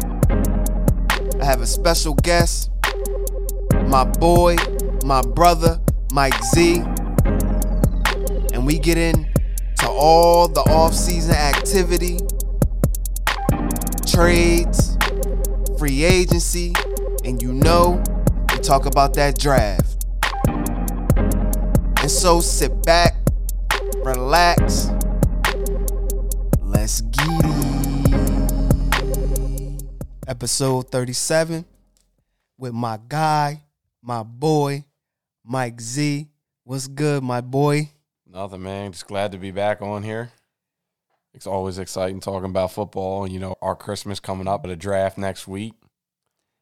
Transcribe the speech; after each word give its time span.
I 1.41 1.47
have 1.47 1.62
a 1.62 1.67
special 1.67 2.12
guest, 2.12 2.70
my 3.87 4.05
boy, 4.05 4.56
my 5.03 5.23
brother, 5.23 5.80
Mike 6.12 6.39
Z. 6.55 6.83
And 8.53 8.67
we 8.67 8.78
get 8.78 8.98
into 9.87 9.98
all 9.98 10.48
the 10.48 10.62
offseason 10.62 11.31
activity, 11.31 12.19
trades, 14.06 14.97
free 15.78 16.05
agency, 16.05 16.73
and 17.25 17.41
you 17.41 17.53
know, 17.53 18.03
we 18.53 18.59
talk 18.59 18.87
about 18.87 19.15
that 19.15 19.39
draft. 19.39 20.05
And 22.01 22.11
so 22.11 22.41
sit 22.41 22.83
back, 22.84 23.15
relax, 24.05 24.91
let's 26.61 27.00
get 27.03 27.45
it. 27.45 27.67
Episode 30.27 30.91
37 30.91 31.65
with 32.59 32.73
my 32.73 32.98
guy, 33.09 33.62
my 34.03 34.23
boy, 34.25 34.84
Mike 35.45 35.81
Z. 35.81 36.27
What's 36.65 36.89
good, 36.89 37.23
my 37.23 37.41
boy? 37.41 37.91
Nothing, 38.37 38.65
man. 38.65 38.92
Just 38.92 39.06
glad 39.06 39.33
to 39.33 39.39
be 39.39 39.51
back 39.51 39.81
on 39.81 40.03
here. 40.03 40.31
It's 41.33 41.47
always 41.47 41.79
exciting 41.79 42.20
talking 42.20 42.51
about 42.51 42.70
football. 42.70 43.27
You 43.27 43.41
know, 43.41 43.56
our 43.62 43.75
Christmas 43.75 44.20
coming 44.20 44.47
up, 44.47 44.61
but 44.61 44.70
a 44.70 44.77
draft 44.77 45.17
next 45.17 45.48
week. 45.48 45.73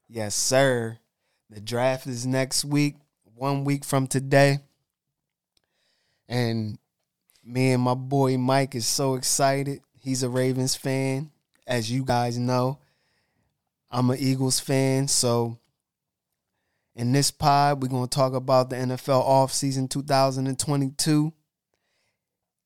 Yes, 0.09 0.37
sir. 0.37 0.99
The 1.51 1.61
draft 1.61 2.07
is 2.07 2.27
next 2.27 2.65
week, 2.65 2.95
one 3.35 3.65
week 3.65 3.85
from 3.85 4.07
today. 4.07 4.61
And 6.29 6.79
me 7.43 7.73
and 7.73 7.83
my 7.83 7.95
boy 7.95 8.39
Mike 8.39 8.77
is 8.77 8.87
so 8.87 9.17
excited. 9.17 9.81
He's 9.99 10.23
a 10.23 10.29
Ravens 10.29 10.77
fan, 10.77 11.33
as 11.67 11.91
you 11.91 12.05
guys 12.05 12.39
know. 12.39 12.79
I'm 13.91 14.11
an 14.11 14.19
Eagles 14.21 14.61
fan, 14.61 15.09
so 15.09 15.59
in 16.95 17.11
this 17.11 17.33
pod, 17.33 17.83
we're 17.83 17.89
going 17.89 18.07
to 18.07 18.17
talk 18.17 18.33
about 18.33 18.71
the 18.71 18.77
NFL 18.77 19.27
offseason 19.27 19.91
2022. 19.91 21.33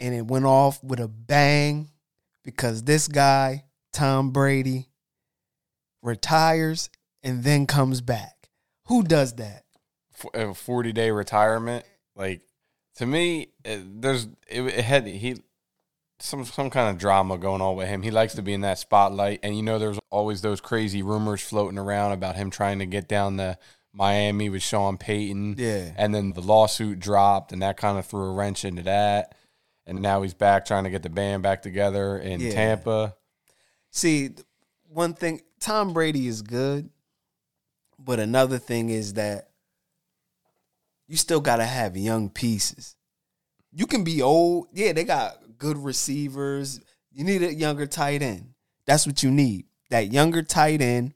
And 0.01 0.15
it 0.15 0.27
went 0.27 0.45
off 0.45 0.83
with 0.83 1.01
a 1.01 1.09
bang 1.09 1.91
because 2.45 2.85
this 2.85 3.09
guy, 3.09 3.65
Tom 3.93 4.31
Brady, 4.31 4.89
retires 6.03 6.91
and 7.23 7.43
then 7.43 7.67
comes 7.67 8.01
back. 8.01 8.51
Who 8.87 9.03
does 9.03 9.35
that? 9.35 9.65
A 10.35 10.55
forty 10.55 10.93
day 10.93 11.11
retirement, 11.11 11.85
like 12.17 12.43
to 12.97 13.07
me, 13.07 13.49
it, 13.65 14.03
there's 14.03 14.27
it, 14.49 14.63
it 14.63 14.85
had 14.85 15.07
he 15.07 15.37
some 16.21 16.45
some 16.45 16.71
kind 16.71 16.91
of 16.91 16.99
drama 16.99 17.39
going 17.39 17.61
on 17.61 17.77
with 17.77 17.89
him. 17.89 18.03
He 18.03 18.11
likes 18.11 18.35
to 18.35 18.43
be 18.43 18.53
in 18.53 18.63
that 18.63 18.79
spotlight, 18.79 19.41
and 19.43 19.57
you 19.57 19.63
know, 19.63 19.79
there's 19.79 19.99
always 20.11 20.41
those 20.41 20.61
crazy 20.61 21.03
rumors 21.03 21.43
floating 21.43 21.79
around 21.79 22.13
about 22.13 22.37
him 22.37 22.51
trying 22.51 22.81
to 22.81 22.87
get 22.87 23.09
down 23.09 23.37
to 23.37 23.59
Miami 23.93 24.49
with 24.49 24.63
Sean 24.63 24.97
Payton. 24.97 25.57
Yeah. 25.59 25.93
and 25.97 26.15
then 26.15 26.33
the 26.33 26.43
lawsuit 26.43 26.99
dropped, 26.99 27.53
and 27.53 27.63
that 27.63 27.77
kind 27.77 27.99
of 27.99 28.07
threw 28.07 28.25
a 28.25 28.33
wrench 28.33 28.65
into 28.65 28.83
that. 28.83 29.35
And 29.89 30.03
now 30.03 30.23
he's 30.23 30.35
back 30.35 30.67
trying 30.67 30.85
to 30.85 30.91
get 30.91 31.03
the 31.03 31.09
band 31.09 31.43
back 31.43 31.63
together 31.63 32.19
in 32.19 32.41
Yeah. 32.41 32.53
Tampa. 32.53 33.17
See, 33.91 34.31
one 34.89 35.15
thing, 35.15 35.41
Tom 35.61 35.93
Brady 35.95 36.29
is 36.29 36.43
good, 36.43 36.91
but 37.99 38.21
another 38.21 38.59
thing 38.59 38.91
is 38.91 39.15
that 39.15 39.49
you 41.07 41.17
still 41.17 41.41
got 41.41 41.57
to 41.57 41.65
have 41.65 41.97
young 41.97 42.29
pieces. 42.29 42.95
You 43.73 43.87
can 43.87 44.05
be 44.05 44.21
old. 44.21 44.69
Yeah, 44.73 44.93
they 44.93 45.05
got 45.05 45.39
good 45.57 45.79
receivers. 45.79 46.81
You 47.11 47.25
need 47.25 47.43
a 47.43 47.53
younger 47.53 47.87
tight 47.87 48.21
end. 48.23 48.53
That's 48.87 49.07
what 49.07 49.23
you 49.23 49.31
need. 49.31 49.67
That 49.91 50.13
younger 50.13 50.43
tight 50.43 50.83
end 50.83 51.15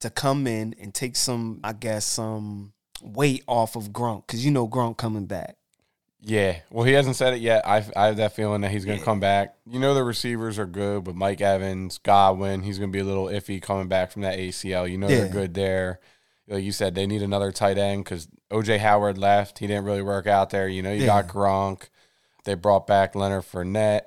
to 0.00 0.08
come 0.08 0.46
in 0.46 0.74
and 0.80 0.94
take 0.94 1.16
some, 1.16 1.60
I 1.62 1.74
guess, 1.74 2.06
some 2.06 2.72
weight 3.02 3.44
off 3.46 3.76
of 3.76 3.90
Gronk 3.90 4.26
because 4.26 4.44
you 4.44 4.50
know 4.50 4.66
Gronk 4.66 4.96
coming 4.96 5.26
back. 5.26 5.56
Yeah, 6.26 6.60
well, 6.70 6.84
he 6.84 6.92
hasn't 6.94 7.16
said 7.16 7.34
it 7.34 7.40
yet. 7.40 7.66
I, 7.68 7.84
I 7.94 8.06
have 8.06 8.16
that 8.16 8.34
feeling 8.34 8.62
that 8.62 8.70
he's 8.70 8.86
going 8.86 8.98
to 8.98 9.04
come 9.04 9.20
back. 9.20 9.54
You 9.70 9.78
know, 9.78 9.92
the 9.92 10.02
receivers 10.02 10.58
are 10.58 10.64
good, 10.66 11.04
but 11.04 11.14
Mike 11.14 11.42
Evans, 11.42 11.98
Godwin, 11.98 12.62
he's 12.62 12.78
going 12.78 12.90
to 12.90 12.96
be 12.96 13.00
a 13.00 13.04
little 13.04 13.26
iffy 13.26 13.60
coming 13.60 13.88
back 13.88 14.10
from 14.10 14.22
that 14.22 14.38
ACL. 14.38 14.90
You 14.90 14.96
know, 14.96 15.08
Yeah. 15.08 15.16
they're 15.18 15.28
good 15.28 15.52
there. 15.52 16.00
Like 16.48 16.64
you 16.64 16.72
said, 16.72 16.94
they 16.94 17.06
need 17.06 17.22
another 17.22 17.52
tight 17.52 17.76
end 17.76 18.04
because 18.04 18.26
OJ 18.50 18.78
Howard 18.78 19.18
left. 19.18 19.58
He 19.58 19.66
didn't 19.66 19.84
really 19.84 20.02
work 20.02 20.26
out 20.26 20.48
there. 20.50 20.66
You 20.68 20.82
know, 20.82 20.92
you 20.92 21.04
got 21.06 21.26
Gronk. 21.28 21.88
They 22.44 22.54
brought 22.54 22.86
back 22.86 23.14
Leonard 23.14 23.44
Fournette. 23.44 24.02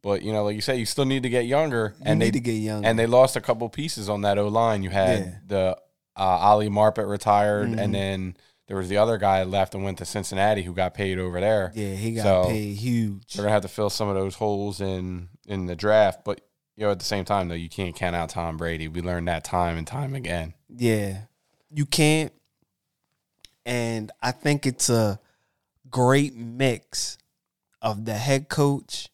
But, 0.00 0.22
you 0.22 0.32
know, 0.32 0.44
like 0.44 0.54
you 0.54 0.60
said, 0.62 0.78
you 0.78 0.86
still 0.86 1.04
need 1.06 1.22
to 1.24 1.28
get 1.28 1.44
younger. 1.46 1.94
You 1.98 2.04
and 2.06 2.18
need 2.18 2.26
they 2.26 2.30
to 2.32 2.40
get 2.40 2.52
young. 2.52 2.84
and 2.84 2.98
they 2.98 3.06
lost 3.06 3.36
a 3.36 3.40
couple 3.42 3.68
pieces 3.68 4.08
on 4.08 4.22
that 4.22 4.38
O 4.38 4.48
line. 4.48 4.82
You 4.82 4.90
had 4.90 5.18
Yeah. 5.18 5.34
the 5.46 5.78
uh, 6.16 6.22
Ali 6.22 6.68
Marpet 6.68 7.08
retired, 7.08 7.68
Mhm. 7.68 7.78
and 7.80 7.94
then 7.94 8.36
there 8.68 8.76
was 8.76 8.88
the 8.88 8.98
other 8.98 9.18
guy 9.18 9.42
left 9.42 9.74
and 9.74 9.82
went 9.82 9.98
to 9.98 10.04
Cincinnati 10.04 10.62
who 10.62 10.72
got 10.72 10.94
paid 10.94 11.18
over 11.18 11.40
there. 11.40 11.72
yeah, 11.74 11.94
he 11.94 12.12
got 12.14 12.22
So, 12.22 12.44
paid 12.50 12.74
huge. 12.76 13.32
They're 13.34 13.42
gonna 13.44 13.52
have 13.52 13.62
to 13.62 13.68
fill 13.68 13.90
some 13.90 14.08
of 14.08 14.14
those 14.14 14.36
holes 14.36 14.80
in 14.80 15.28
in 15.46 15.66
the 15.66 15.74
draft, 15.74 16.24
but 16.24 16.40
you 16.76 16.84
know 16.84 16.92
at 16.92 16.98
the 17.00 17.04
same 17.04 17.24
time 17.24 17.48
though 17.48 17.54
you 17.56 17.68
can't 17.68 17.96
count 17.96 18.14
out 18.14 18.28
Tom 18.30 18.56
Brady. 18.56 18.86
We 18.86 19.00
learned 19.02 19.26
that 19.28 19.42
time 19.42 19.76
and 19.76 19.86
time 19.86 20.14
again. 20.14 20.54
Yeah, 20.68 21.22
you 21.70 21.84
can't. 21.86 22.32
And 23.66 24.10
I 24.22 24.30
think 24.32 24.64
it's 24.66 24.88
a 24.88 25.20
great 25.90 26.34
mix 26.34 27.18
of 27.82 28.04
the 28.04 28.14
head 28.14 28.48
coach, 28.48 29.08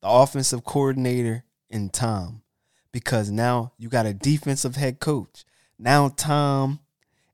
the 0.00 0.08
offensive 0.08 0.64
coordinator, 0.64 1.44
and 1.70 1.92
Tom. 1.92 2.42
Because 2.92 3.30
now 3.30 3.72
you 3.78 3.88
got 3.88 4.06
a 4.06 4.14
defensive 4.14 4.76
head 4.76 4.98
coach. 5.00 5.44
Now 5.78 6.08
Tom 6.08 6.80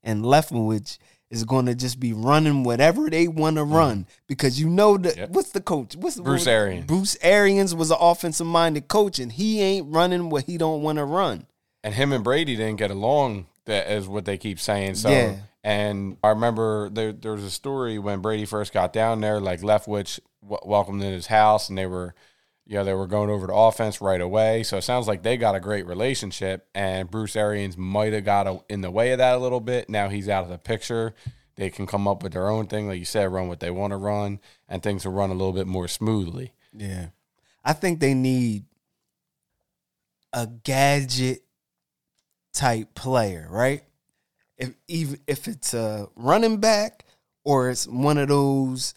and 0.03 0.23
Leftwich 0.23 0.97
is 1.31 1.43
going 1.43 1.65
to 1.65 1.75
just 1.75 1.99
be 1.99 2.13
running 2.13 2.63
whatever 2.63 3.09
they 3.09 3.27
want 3.27 3.57
to 3.57 3.63
mm-hmm. 3.63 3.73
run. 3.73 4.07
Because 4.27 4.59
you 4.59 4.69
know 4.69 4.97
that 4.97 5.17
Yep. 5.17 5.29
what's 5.31 5.51
the 5.51 5.61
coach? 5.61 5.95
What's 5.95 6.19
Bruce 6.19 6.45
what- 6.45 6.51
Arians. 6.51 6.85
Bruce 6.85 7.17
Arians 7.21 7.73
was 7.73 7.91
an 7.91 7.97
offensive 7.99 8.47
minded 8.47 8.87
coach, 8.87 9.19
and 9.19 9.31
he 9.31 9.61
ain't 9.61 9.93
running 9.93 10.29
what 10.29 10.45
he 10.45 10.57
don't 10.57 10.81
want 10.81 10.97
to 10.97 11.05
run. 11.05 11.47
And 11.83 11.93
him 11.93 12.11
and 12.13 12.23
Brady 12.23 12.55
didn't 12.55 12.77
get 12.77 12.91
along. 12.91 13.47
That 13.65 13.89
is 13.91 14.07
what 14.07 14.25
they 14.25 14.37
keep 14.37 14.59
saying. 14.59 14.95
So 14.95 15.09
Yeah. 15.09 15.35
and 15.63 16.17
I 16.23 16.29
remember 16.29 16.89
there 16.89 17.11
there 17.11 17.31
was 17.31 17.43
a 17.43 17.51
story 17.51 17.97
when 17.97 18.19
Brady 18.21 18.45
first 18.45 18.73
got 18.73 18.93
down 18.93 19.21
there. 19.21 19.39
Like 19.39 19.61
Leftwich 19.61 20.19
w- 20.43 20.61
welcomed 20.63 21.03
in 21.03 21.11
his 21.13 21.27
house, 21.27 21.69
and 21.69 21.77
they 21.77 21.87
were. 21.87 22.13
You 22.67 22.77
know, 22.77 22.83
they 22.83 22.93
were 22.93 23.07
going 23.07 23.29
over 23.29 23.45
to 23.47 23.53
offense 23.53 24.01
right 24.01 24.19
away. 24.19 24.63
So 24.63 24.77
it 24.77 24.81
sounds 24.81 25.07
like 25.07 25.21
they 25.21 25.37
got 25.37 25.55
a 25.55 25.59
great 25.59 25.85
relationship. 25.85 26.67
And 26.73 27.09
Bruce 27.09 27.35
Arians 27.35 27.77
might 27.77 28.13
have 28.13 28.25
got 28.25 28.47
a, 28.47 28.59
in 28.69 28.81
the 28.81 28.89
way 28.89 29.11
of 29.11 29.19
that 29.19 29.35
a 29.35 29.37
little 29.37 29.59
bit. 29.59 29.87
Now 29.89 30.09
he's 30.09 30.27
out 30.27 30.43
of 30.43 30.49
the 30.49 30.57
picture. 30.57 31.13
They 31.57 31.69
can 31.69 31.85
come 31.85 32.07
up 32.07 32.23
with 32.23 32.33
their 32.33 32.49
own 32.49 32.67
thing, 32.67 32.87
like 32.87 32.99
you 32.99 33.05
said, 33.05 33.31
run 33.31 33.47
what 33.47 33.59
they 33.59 33.71
want 33.71 33.91
to 33.91 33.97
run, 33.97 34.39
and 34.67 34.83
things 34.83 35.05
will 35.05 35.13
run 35.13 35.29
a 35.29 35.33
little 35.33 35.53
bit 35.53 35.67
more 35.67 35.87
smoothly. 35.87 36.53
Yeah. 36.73 37.07
I 37.63 37.73
think 37.73 37.99
they 37.99 38.13
need 38.13 38.65
a 40.33 40.47
gadget 40.47 41.43
type 42.51 42.93
player, 42.93 43.47
right? 43.49 43.83
If 44.57 44.73
even 44.87 45.19
if 45.27 45.47
it's 45.47 45.73
a 45.73 46.07
running 46.15 46.57
back 46.57 47.05
or 47.43 47.69
it's 47.69 47.87
one 47.87 48.17
of 48.17 48.27
those 48.27 48.93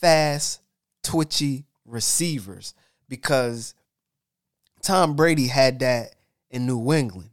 fast, 0.00 0.60
twitchy 1.02 1.64
receivers, 1.86 2.74
because 3.08 3.74
Tom 4.82 5.16
Brady 5.16 5.46
had 5.48 5.80
that 5.80 6.14
in 6.50 6.66
New 6.66 6.92
England. 6.92 7.30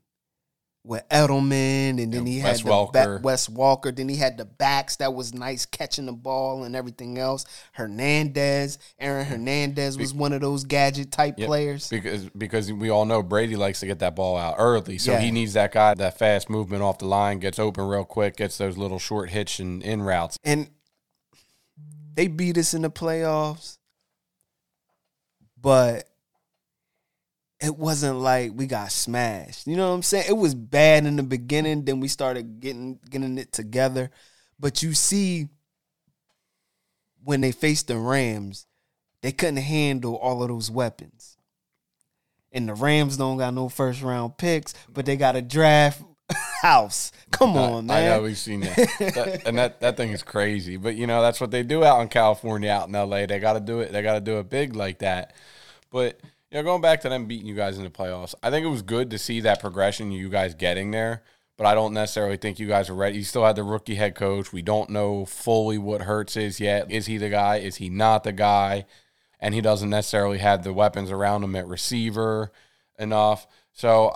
with 0.88 1.02
Edelman, 1.10 2.00
and 2.00 2.14
then 2.14 2.28
he 2.28 2.38
had 2.38 2.58
the 2.58 2.70
Welker. 2.70 2.94
back, 2.94 3.24
Wes 3.24 3.48
Welker. 3.48 3.96
Then 3.96 4.08
he 4.08 4.18
had 4.18 4.38
the 4.38 4.46
backs 4.46 4.98
that 4.98 5.16
was 5.16 5.34
nice 5.34 5.66
catching 5.66 6.06
the 6.06 6.12
ball 6.14 6.64
and 6.64 6.76
everything 6.76 7.18
else. 7.18 7.44
Hernandez, 7.72 8.78
Aaron 9.00 9.26
Hernandez 9.26 9.98
was 9.98 10.14
one 10.14 10.32
of 10.32 10.42
those 10.42 10.64
gadget 10.64 11.12
type 11.12 11.40
Yep. 11.40 11.48
players. 11.48 11.90
because 11.90 12.30
because 12.38 12.72
we 12.72 12.92
all 12.92 13.06
know 13.06 13.24
Brady 13.24 13.56
likes 13.56 13.80
to 13.80 13.88
get 13.88 13.98
that 13.98 14.16
ball 14.16 14.38
out 14.38 14.58
early, 14.60 15.00
so 15.00 15.14
Yeah. 15.14 15.22
he 15.22 15.32
needs 15.32 15.54
that 15.54 15.72
guy 15.72 15.96
that 15.96 16.20
fast 16.20 16.52
movement 16.52 16.84
off 16.84 17.00
the 17.00 17.08
line, 17.08 17.40
gets 17.40 17.58
open 17.58 17.88
real 17.88 18.06
quick, 18.06 18.36
gets 18.38 18.60
those 18.60 18.78
little 18.78 19.00
short 19.00 19.32
hitch 19.32 19.60
and 19.60 19.82
in 19.82 20.04
routes. 20.04 20.38
and 20.44 20.70
they 22.14 22.28
beat 22.28 22.60
us 22.60 22.76
in 22.76 22.84
the 22.84 22.92
playoffs, 22.92 23.80
but 25.66 26.08
it 27.60 27.76
wasn't 27.76 28.20
like 28.20 28.52
we 28.54 28.68
got 28.68 28.92
smashed. 28.92 29.66
You 29.66 29.76
know 29.76 29.90
what 29.90 29.96
I'm 29.96 30.04
saying? 30.04 30.26
It 30.30 30.38
was 30.38 30.54
bad 30.54 31.08
in 31.08 31.16
the 31.16 31.24
beginning, 31.24 31.86
then 31.86 32.00
we 32.00 32.08
started 32.08 32.60
getting 32.60 33.00
getting 33.10 33.40
it 33.40 33.52
together. 33.52 34.12
But 34.60 34.84
you 34.84 34.94
see, 34.94 35.48
when 37.24 37.42
they 37.42 37.52
faced 37.52 37.88
the 37.88 37.98
Rams, 37.98 38.68
they 39.24 39.32
couldn't 39.32 39.58
handle 39.58 40.18
all 40.18 40.44
of 40.44 40.50
those 40.50 40.70
weapons. 40.70 41.36
And 42.52 42.70
the 42.70 42.76
Rams 42.76 43.18
don't 43.18 43.40
got 43.40 43.56
no 43.56 43.68
first 43.68 44.04
round 44.04 44.38
picks, 44.38 44.76
but 44.88 45.08
they 45.08 45.16
got 45.16 45.36
a 45.36 45.42
draft 45.42 46.04
house. 46.66 47.12
Come 47.32 47.58
on, 47.58 47.90
I 47.92 48.02
man. 48.02 48.10
know 48.10 48.24
we've 48.24 48.38
seen 48.38 48.62
that. 48.62 48.76
That- 49.00 49.42
and 49.48 49.58
that 49.58 49.82
that 49.82 49.98
thing 49.98 50.12
is 50.12 50.24
crazy. 50.24 50.78
But 50.78 50.96
you 50.96 51.06
know 51.08 51.22
that's 51.22 51.40
what 51.42 51.52
they 51.52 51.64
do 51.64 51.84
out 51.84 52.02
in 52.02 52.08
California, 52.08 52.70
out 52.70 52.88
in 52.88 52.94
LA. 52.94 53.26
They 53.26 53.40
got 53.40 53.54
to 53.54 53.60
do 53.60 53.80
it. 53.82 53.92
They 53.92 54.02
got 54.02 54.14
to 54.14 54.22
do 54.22 54.40
it 54.40 54.50
big 54.50 54.76
like 54.76 55.00
that. 55.00 55.34
But 55.92 56.20
you 56.52 56.58
know, 56.58 56.64
going 56.64 56.82
back 56.82 57.02
to 57.02 57.10
them 57.10 57.26
beating 57.26 57.48
you 57.48 57.56
guys 57.56 57.78
in 57.78 57.84
the 57.84 57.90
playoffs, 57.90 58.36
I 58.42 58.50
think 58.52 58.66
it 58.66 58.70
was 58.70 58.82
good 58.82 59.10
to 59.12 59.18
see 59.18 59.42
that 59.42 59.60
progression. 59.60 60.12
You 60.12 60.30
guys 60.30 60.54
getting 60.56 60.92
there. 60.92 61.24
But 61.58 61.68
I 61.68 61.74
don't 61.74 61.94
necessarily 61.94 62.36
think 62.36 62.60
you 62.60 62.68
guys 62.68 62.90
are 62.90 62.94
ready. 62.96 63.18
You 63.18 63.24
still 63.24 63.46
had 63.46 63.56
the 63.56 63.64
rookie 63.64 63.96
head 63.96 64.14
coach. 64.14 64.52
We 64.52 64.62
don't 64.62 64.90
know 64.90 65.24
fully 65.24 65.78
what 65.78 66.02
Hurts 66.02 66.36
is 66.36 66.60
yet. 66.60 66.92
Is 66.92 67.06
he 67.06 67.18
the 67.18 67.30
guy? 67.30 67.58
Is 67.58 67.78
he 67.78 67.90
not 67.90 68.26
the 68.26 68.34
guy? 68.34 68.86
And 69.40 69.54
he 69.54 69.62
doesn't 69.62 69.90
necessarily 69.90 70.40
have 70.40 70.64
the 70.64 70.74
weapons 70.74 71.12
around 71.12 71.44
him 71.46 71.56
at 71.56 71.66
receiver 71.66 72.52
enough. 73.00 73.48
So 73.72 74.12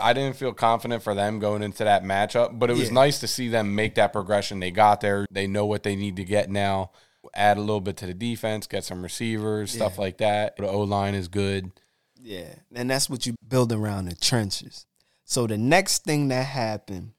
I 0.00 0.12
didn't 0.12 0.36
feel 0.36 0.52
confident 0.52 1.02
for 1.02 1.14
them 1.14 1.38
going 1.38 1.62
into 1.62 1.84
that 1.84 2.04
matchup, 2.04 2.58
but 2.58 2.70
it 2.70 2.76
was 2.76 2.88
Yeah. 2.88 2.94
nice 2.94 3.20
to 3.20 3.26
see 3.28 3.48
them 3.48 3.74
make 3.74 3.94
that 3.94 4.12
progression. 4.12 4.60
They 4.60 4.70
got 4.70 5.00
there. 5.00 5.26
They 5.30 5.46
know 5.46 5.64
what 5.66 5.82
they 5.82 5.96
need 5.96 6.16
to 6.16 6.24
get 6.24 6.50
now. 6.50 6.90
Add 7.34 7.56
a 7.56 7.60
little 7.60 7.80
bit 7.80 7.96
to 7.98 8.06
the 8.06 8.14
defense, 8.14 8.66
get 8.66 8.84
some 8.84 9.02
receivers, 9.02 9.70
stuff 9.72 9.98
like 9.98 10.18
that. 10.18 10.56
The 10.56 10.68
O 10.68 10.80
line 10.80 11.14
is 11.14 11.28
good. 11.28 11.72
Yeah, 12.20 12.54
and 12.74 12.90
that's 12.90 13.08
what 13.08 13.26
you 13.26 13.34
build 13.46 13.72
around 13.72 14.06
the 14.06 14.14
trenches. 14.14 14.86
So 15.24 15.46
the 15.46 15.58
next 15.58 16.04
thing 16.04 16.28
that 16.28 16.44
happened 16.46 17.12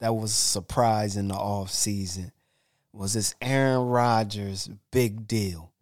that 0.00 0.14
was 0.14 0.30
a 0.30 0.34
surprise 0.34 1.16
in 1.16 1.28
the 1.28 1.34
off 1.34 1.70
season 1.72 2.32
was 2.92 3.14
this 3.14 3.34
Aaron 3.40 3.86
Rodgers 3.86 4.68
big 4.90 5.26
deal. 5.26 5.72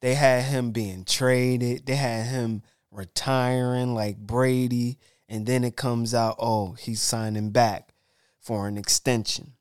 They 0.00 0.14
had 0.14 0.44
him 0.44 0.70
being 0.72 1.04
traded. 1.04 1.86
They 1.86 1.96
had 1.96 2.26
him 2.26 2.62
retiring 2.90 3.94
like 3.94 4.18
Brady, 4.18 4.98
and 5.30 5.46
then 5.46 5.62
it 5.62 5.76
comes 5.76 6.12
out, 6.12 6.34
oh, 6.40 6.72
he's 6.72 7.00
signing 7.00 7.50
back 7.50 7.94
for 8.40 8.66
an 8.66 8.76
extension. 8.76 9.52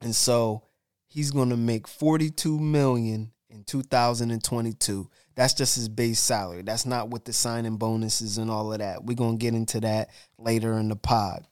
And 0.00 0.14
so 0.14 0.64
he's 1.06 1.30
going 1.30 1.50
to 1.50 1.56
make 1.56 1.86
42 1.86 2.58
million 2.58 3.30
in 3.48 3.62
2022. 3.62 5.08
That's 5.36 5.54
just 5.54 5.76
his 5.76 5.88
base 5.88 6.18
salary. 6.18 6.62
That's 6.62 6.84
not 6.84 7.10
with 7.10 7.24
the 7.24 7.32
signing 7.32 7.76
bonuses 7.76 8.38
and 8.38 8.50
all 8.50 8.72
of 8.72 8.80
that. 8.80 9.04
We're 9.04 9.14
going 9.14 9.38
to 9.38 9.42
get 9.42 9.54
into 9.54 9.80
that 9.80 10.10
later 10.36 10.72
in 10.74 10.88
the 10.88 10.96
pod. 10.96 11.46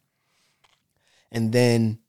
And 1.31 1.53
then 1.53 2.01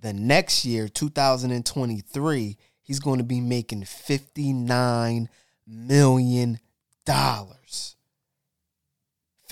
the 0.00 0.14
next 0.14 0.64
year, 0.64 0.88
2023, 0.88 2.56
he's 2.80 3.00
going 3.00 3.18
to 3.18 3.24
be 3.24 3.40
making 3.40 3.84
59 3.84 5.28
million 5.66 6.58
dollars. 7.04 7.61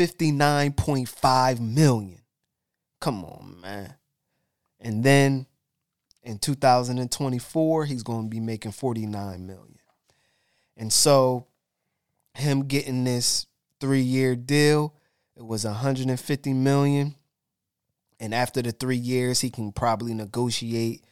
59.5 0.00 1.61
million. 1.61 2.20
Come 3.00 3.25
on, 3.25 3.56
man. 3.61 3.94
And 4.81 5.05
then 5.05 5.47
in 6.23 6.38
2024, 6.38 7.85
he's 7.85 8.02
going 8.02 8.25
to 8.25 8.31
be 8.31 8.41
making 8.41 8.73
49 8.73 9.47
million. 9.47 9.67
And 10.76 10.93
so 10.93 11.47
him 12.35 12.64
getting 12.67 13.05
this 13.05 13.47
3-year 13.81 14.37
deal, 14.37 14.94
it 15.37 15.44
was 15.44 15.64
150 15.64 16.53
million. 16.55 17.14
And 18.19 18.35
after 18.35 18.62
the 18.62 18.73
3 18.73 18.96
years, 18.96 19.41
he 19.41 19.50
can 19.50 19.73
probably 19.73 20.14
negotiate 20.14 21.05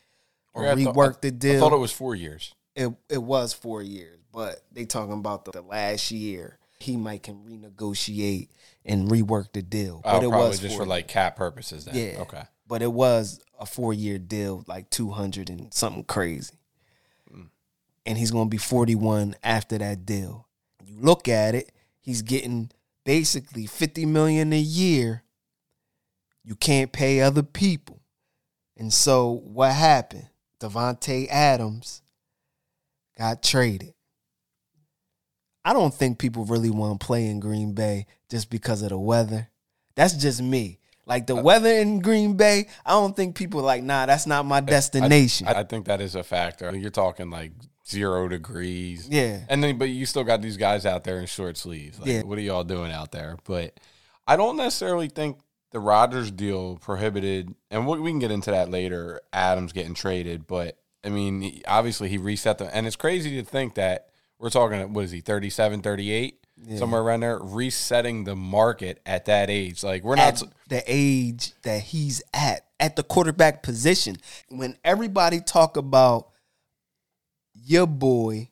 or 0.55 0.65
Yeah, 0.65 0.75
thought- 0.75 0.95
rework 0.95 1.21
the 1.21 1.31
deal 1.31 1.57
I 1.57 1.61
thought 1.61 1.73
it 1.75 1.79
was 1.81 1.93
four 1.93 2.15
years. 2.15 2.55
it 2.75 2.93
it 3.09 3.23
was 3.23 3.53
four 3.53 3.83
years, 3.83 4.19
but 4.33 4.63
they 4.73 4.85
talking 4.87 5.13
about 5.15 5.45
the, 5.45 5.53
the 5.53 5.63
last 5.63 6.11
year. 6.11 6.58
He 6.81 6.97
might 6.97 7.23
can 7.25 7.45
renegotiate 7.45 8.49
and 8.85 9.09
rework 9.11 9.53
the 9.53 9.63
deal. 9.63 10.01
Oh, 10.05 10.13
But 10.13 10.25
it 10.25 10.29
probably 10.29 10.49
was 10.49 10.61
just 10.61 10.77
for 10.77 10.87
like 10.87 11.09
cap 11.09 11.37
purposes. 11.37 11.85
Then. 11.85 11.95
Yeah. 11.95 12.21
Okay. 12.23 12.43
But 12.67 12.83
it 12.83 12.93
was 12.93 13.41
a 13.59 13.67
four 13.67 13.93
year 13.93 14.19
deal, 14.19 14.65
like 14.67 14.91
two 14.91 15.11
hundred 15.11 15.51
and 15.51 15.73
something 15.75 16.05
crazy. 16.05 16.59
Hmm. 17.31 17.47
And 18.07 18.17
he's 18.19 18.31
gonna 18.31 18.49
be 18.49 18.59
forty 18.59 18.95
one 18.95 19.35
after 19.43 19.79
that 19.79 20.07
deal. 20.07 20.47
You 20.85 20.97
look 21.01 21.29
at 21.29 21.55
it, 21.55 21.73
he's 22.01 22.23
getting 22.23 22.71
basically 23.05 23.67
fifty 23.67 24.07
million 24.07 24.53
a 24.53 24.59
year. 24.59 25.25
You 26.45 26.55
can't 26.55 26.93
pay 26.93 27.21
other 27.21 27.43
people. 27.43 28.01
And 28.77 28.93
so 28.93 29.43
what 29.45 29.73
happened? 29.73 30.29
Davante 30.61 31.27
Adams 31.29 32.03
got 33.19 33.43
traded. 33.43 33.95
I 35.65 35.73
don't 35.73 35.93
think 35.95 36.19
people 36.19 36.45
really 36.45 36.71
want 36.71 37.01
to 37.01 37.07
play 37.07 37.27
in 37.27 37.41
Green 37.41 37.73
Bay 37.73 38.07
just 38.31 38.51
because 38.51 38.83
of 38.83 38.91
the 38.91 38.99
weather. 38.99 39.49
That's 39.95 40.15
just 40.15 40.41
me. 40.41 40.79
Like 41.07 41.27
the 41.27 41.37
uh, 41.37 41.43
weather 41.43 41.71
in 41.71 42.01
Green 42.01 42.37
Bay, 42.37 42.69
I 42.85 42.91
don't 42.91 43.17
think 43.17 43.35
people 43.35 43.61
are 43.61 43.65
like, 43.65 43.83
nah, 43.83 44.07
that's 44.07 44.27
not 44.27 44.45
my 44.47 44.61
destination. 44.61 45.49
I, 45.49 45.61
I 45.61 45.65
think 45.65 45.87
that 45.87 46.01
is 46.01 46.15
a 46.15 46.23
factor. 46.23 46.75
You're 46.77 46.91
talking 46.91 47.31
like 47.31 47.53
zero 47.87 48.29
degrees. 48.29 49.09
yeah. 49.09 49.41
And 49.49 49.65
then, 49.65 49.79
but 49.79 49.89
you 49.89 50.05
still 50.07 50.25
got 50.25 50.43
these 50.43 50.57
guys 50.59 50.85
out 50.87 51.05
there 51.05 51.19
in 51.19 51.27
short 51.27 51.57
sleeves. 51.57 51.99
Like, 51.99 52.09
Yeah. 52.09 52.23
what 52.23 52.39
are 52.39 52.43
y'all 52.43 52.65
doing 52.65 52.93
out 52.93 53.13
there? 53.13 53.39
But 53.45 53.81
I 54.27 54.37
don't 54.37 54.57
necessarily 54.59 55.09
think 55.09 55.39
the 55.71 55.81
Rodgers 55.81 56.31
deal 56.31 56.77
prohibited, 56.77 57.55
and 57.71 57.87
we, 57.87 57.99
we 58.01 58.11
can 58.11 58.19
get 58.19 58.31
into 58.31 58.51
that 58.51 58.71
later. 58.71 59.21
Adams 59.33 59.73
getting 59.73 59.95
traded, 59.95 60.47
but 60.47 60.79
I 61.05 61.09
mean, 61.09 61.63
obviously 61.67 62.09
he 62.11 62.19
reset 62.19 62.59
them, 62.59 62.69
and 62.73 62.87
it's 62.87 62.97
crazy 62.97 63.37
to 63.37 63.43
think 63.49 63.75
that 63.75 64.09
we're 64.39 64.51
talking. 64.51 64.93
What 64.93 65.05
is 65.05 65.11
he? 65.11 65.21
37, 65.21 65.83
38? 65.83 66.39
somewhere 66.77 67.01
around 67.01 67.21
there, 67.21 67.39
resetting 67.39 68.25
the 68.25 68.35
market 68.35 69.01
at 69.07 69.27
that 69.27 69.49
age. 69.49 69.85
Like 69.85 70.03
we're 70.03 70.17
not. 70.17 70.43
at 70.43 70.49
the 70.69 70.83
age 70.87 71.53
that 71.63 71.83
he's 71.83 72.23
at 72.35 72.67
at 72.81 72.97
the 72.97 73.03
quarterback 73.03 73.63
position 73.63 74.17
when 74.49 74.77
everybody 74.85 75.41
talk 75.41 75.77
about 75.77 76.29
your 77.55 77.87
boy 77.87 78.49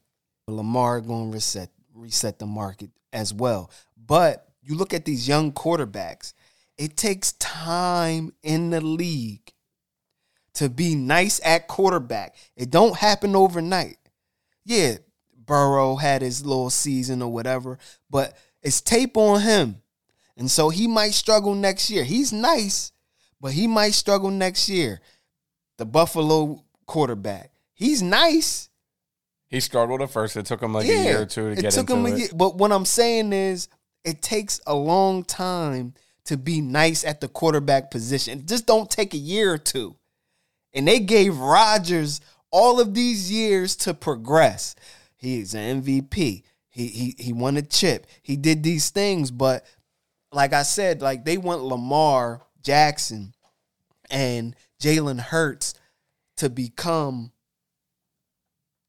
lamar 0.48 1.00
going 1.00 1.30
to 1.30 1.34
reset 1.34 1.70
reset 1.94 2.38
the 2.38 2.46
market 2.46 2.90
as 3.12 3.32
well 3.32 3.70
but 3.96 4.48
you 4.62 4.74
look 4.76 4.92
at 4.92 5.04
these 5.04 5.26
young 5.26 5.52
quarterbacks 5.52 6.34
it 6.76 6.96
takes 6.96 7.32
time 7.32 8.32
in 8.42 8.70
the 8.70 8.80
league 8.80 9.52
to 10.54 10.68
be 10.68 10.94
nice 10.94 11.40
at 11.44 11.66
quarterback 11.68 12.36
it 12.56 12.70
don't 12.70 12.96
happen 12.96 13.34
overnight 13.34 13.96
yeah 14.64 14.96
burrow 15.46 15.96
had 15.96 16.22
his 16.22 16.44
little 16.44 16.70
season 16.70 17.22
or 17.22 17.32
whatever 17.32 17.78
but 18.10 18.36
it's 18.62 18.80
tape 18.80 19.16
on 19.16 19.40
him 19.40 19.80
and 20.36 20.50
so 20.50 20.68
he 20.68 20.86
might 20.86 21.14
struggle 21.14 21.54
next 21.54 21.90
year. 21.90 22.04
He's 22.04 22.32
nice, 22.32 22.92
but 23.40 23.52
he 23.52 23.66
might 23.66 23.94
struggle 23.94 24.30
next 24.30 24.68
year. 24.68 25.00
The 25.78 25.86
Buffalo 25.86 26.64
quarterback. 26.86 27.50
He's 27.72 28.02
nice. 28.02 28.68
he 29.48 29.60
struggled 29.60 30.02
at 30.02 30.10
first. 30.10 30.36
It 30.36 30.46
took 30.46 30.62
him 30.62 30.74
like 30.74 30.86
a 30.86 30.88
year 30.88 31.22
or 31.22 31.26
two 31.26 31.54
to 31.54 31.58
it 31.58 31.62
get 31.62 31.72
took 31.72 31.90
into 31.90 31.96
him 31.96 32.06
a 32.06 32.08
it. 32.10 32.18
year. 32.18 32.28
But 32.34 32.56
what 32.56 32.72
I'm 32.72 32.84
saying 32.84 33.32
is 33.32 33.68
it 34.04 34.22
takes 34.22 34.60
a 34.66 34.74
long 34.74 35.24
time 35.24 35.94
to 36.24 36.36
be 36.36 36.60
nice 36.60 37.04
at 37.04 37.20
the 37.20 37.28
quarterback 37.28 37.90
position. 37.90 38.44
Just 38.46 38.66
don't 38.66 38.90
take 38.90 39.14
a 39.14 39.18
year 39.18 39.52
or 39.52 39.58
two. 39.58 39.96
And 40.74 40.86
they 40.86 41.00
gave 41.00 41.38
Rodgers 41.38 42.20
all 42.50 42.80
of 42.80 42.94
these 42.94 43.30
years 43.30 43.76
to 43.76 43.94
progress. 43.94 44.74
He's 45.16 45.54
an 45.54 45.82
MVP. 45.82 46.42
He 46.68 46.86
he 46.88 47.14
he 47.18 47.32
won 47.32 47.56
a 47.56 47.62
chip. 47.62 48.06
He 48.22 48.36
did 48.36 48.62
these 48.62 48.90
things, 48.90 49.30
but 49.30 49.64
like 50.32 50.52
I 50.52 50.62
said, 50.62 51.00
like 51.00 51.24
they 51.24 51.38
want 51.38 51.62
Lamar 51.62 52.42
Jackson 52.62 53.32
and 54.10 54.54
Jalen 54.80 55.20
Hurts 55.20 55.74
to 56.36 56.50
become 56.50 57.32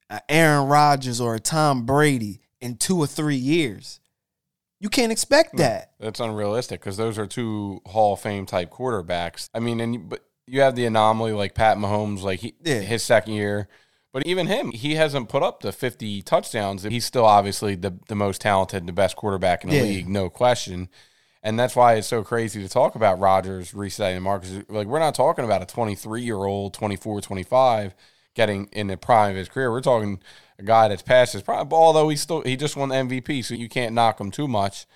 a 0.10 0.19
Aaron 0.29 0.67
Rodgers 0.67 1.22
or 1.22 1.36
a 1.36 1.39
Tom 1.39 1.86
Brady 1.86 2.41
in 2.60 2.75
two 2.75 2.98
or 2.98 3.07
three 3.07 3.36
years. 3.36 4.00
You 4.79 4.89
can't 4.89 5.12
expect 5.12 5.51
hmm. 5.51 5.57
that. 5.57 5.93
That's 6.00 6.19
unrealistic 6.19 6.81
because 6.81 6.98
those 6.98 7.17
are 7.17 7.25
two 7.25 7.81
Hall 7.86 8.13
of 8.13 8.19
Fame 8.19 8.46
type 8.46 8.72
quarterbacks. 8.72 9.50
I 9.53 9.60
mean, 9.60 9.79
and 9.79 9.93
you- 9.93 10.00
but 10.01 10.24
you 10.46 10.62
have 10.62 10.75
the 10.75 10.86
anomaly 10.86 11.34
like 11.34 11.55
Pat 11.55 11.77
Mahomes, 11.77 12.22
like 12.22 12.39
he, 12.39 12.55
Yeah. 12.63 12.79
his 12.79 13.03
second 13.03 13.34
year. 13.34 13.67
But 14.17 14.25
even 14.25 14.47
him, 14.47 14.71
he 14.71 14.95
hasn't 14.95 15.29
put 15.29 15.43
up 15.43 15.59
the 15.59 15.71
50 15.71 16.24
touchdowns. 16.24 16.81
He's 16.81 17.05
still 17.05 17.24
obviously 17.24 17.75
the, 17.75 18.00
the 18.07 18.15
most 18.15 18.41
talented 18.41 18.79
and 18.79 18.89
the 18.89 18.93
best 18.93 19.15
quarterback 19.15 19.63
in 19.63 19.69
the 19.69 19.75
Yeah. 19.75 19.81
league, 19.83 20.09
no 20.09 20.27
question. 20.27 20.89
And 21.43 21.59
that's 21.59 21.75
why 21.75 21.93
it's 21.93 22.07
so 22.07 22.24
crazy 22.24 22.63
to 22.63 22.67
talk 22.67 22.95
about 22.95 23.19
Rodgers 23.19 23.75
resetting 23.75 24.15
the 24.15 24.21
mark. 24.21 24.41
'cause, 24.41 24.63
Like, 24.69 24.88
we're 24.88 24.97
not 24.97 25.13
talking 25.13 25.45
about 25.45 25.62
a 25.62 25.67
23 25.67 26.24
year 26.24 26.38
old, 26.45 26.74
24, 26.74 27.21
25 27.21 27.93
getting 28.33 28.69
in 28.71 28.88
the 28.88 28.97
prime 28.97 29.29
of 29.33 29.38
his 29.38 29.50
career. 29.50 29.69
We're 29.71 29.81
talking 29.81 30.19
a 30.57 30.63
guy 30.63 30.88
that's 30.88 31.03
past 31.03 31.33
his 31.33 31.43
prime, 31.43 31.71
although 31.71 32.09
he 32.09 32.15
still, 32.15 32.41
he 32.41 32.55
just 32.57 32.75
won 32.75 32.89
the 32.89 32.95
MVP, 32.95 33.43
so 33.43 33.53
you 33.53 33.69
can't 33.69 33.93
knock 33.93 34.19
him 34.19 34.31
too 34.31 34.47
much. 34.47 34.88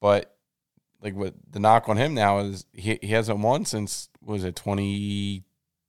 But 0.00 0.34
like 1.02 1.14
what 1.14 1.34
the 1.50 1.60
knock 1.60 1.90
on 1.90 1.98
him 1.98 2.14
now 2.14 2.38
is 2.38 2.64
he, 2.72 2.98
he 3.02 3.08
hasn't 3.08 3.40
won 3.40 3.66
since 3.66 4.08
was 4.22 4.44
it 4.44 4.56
20, 4.56 5.42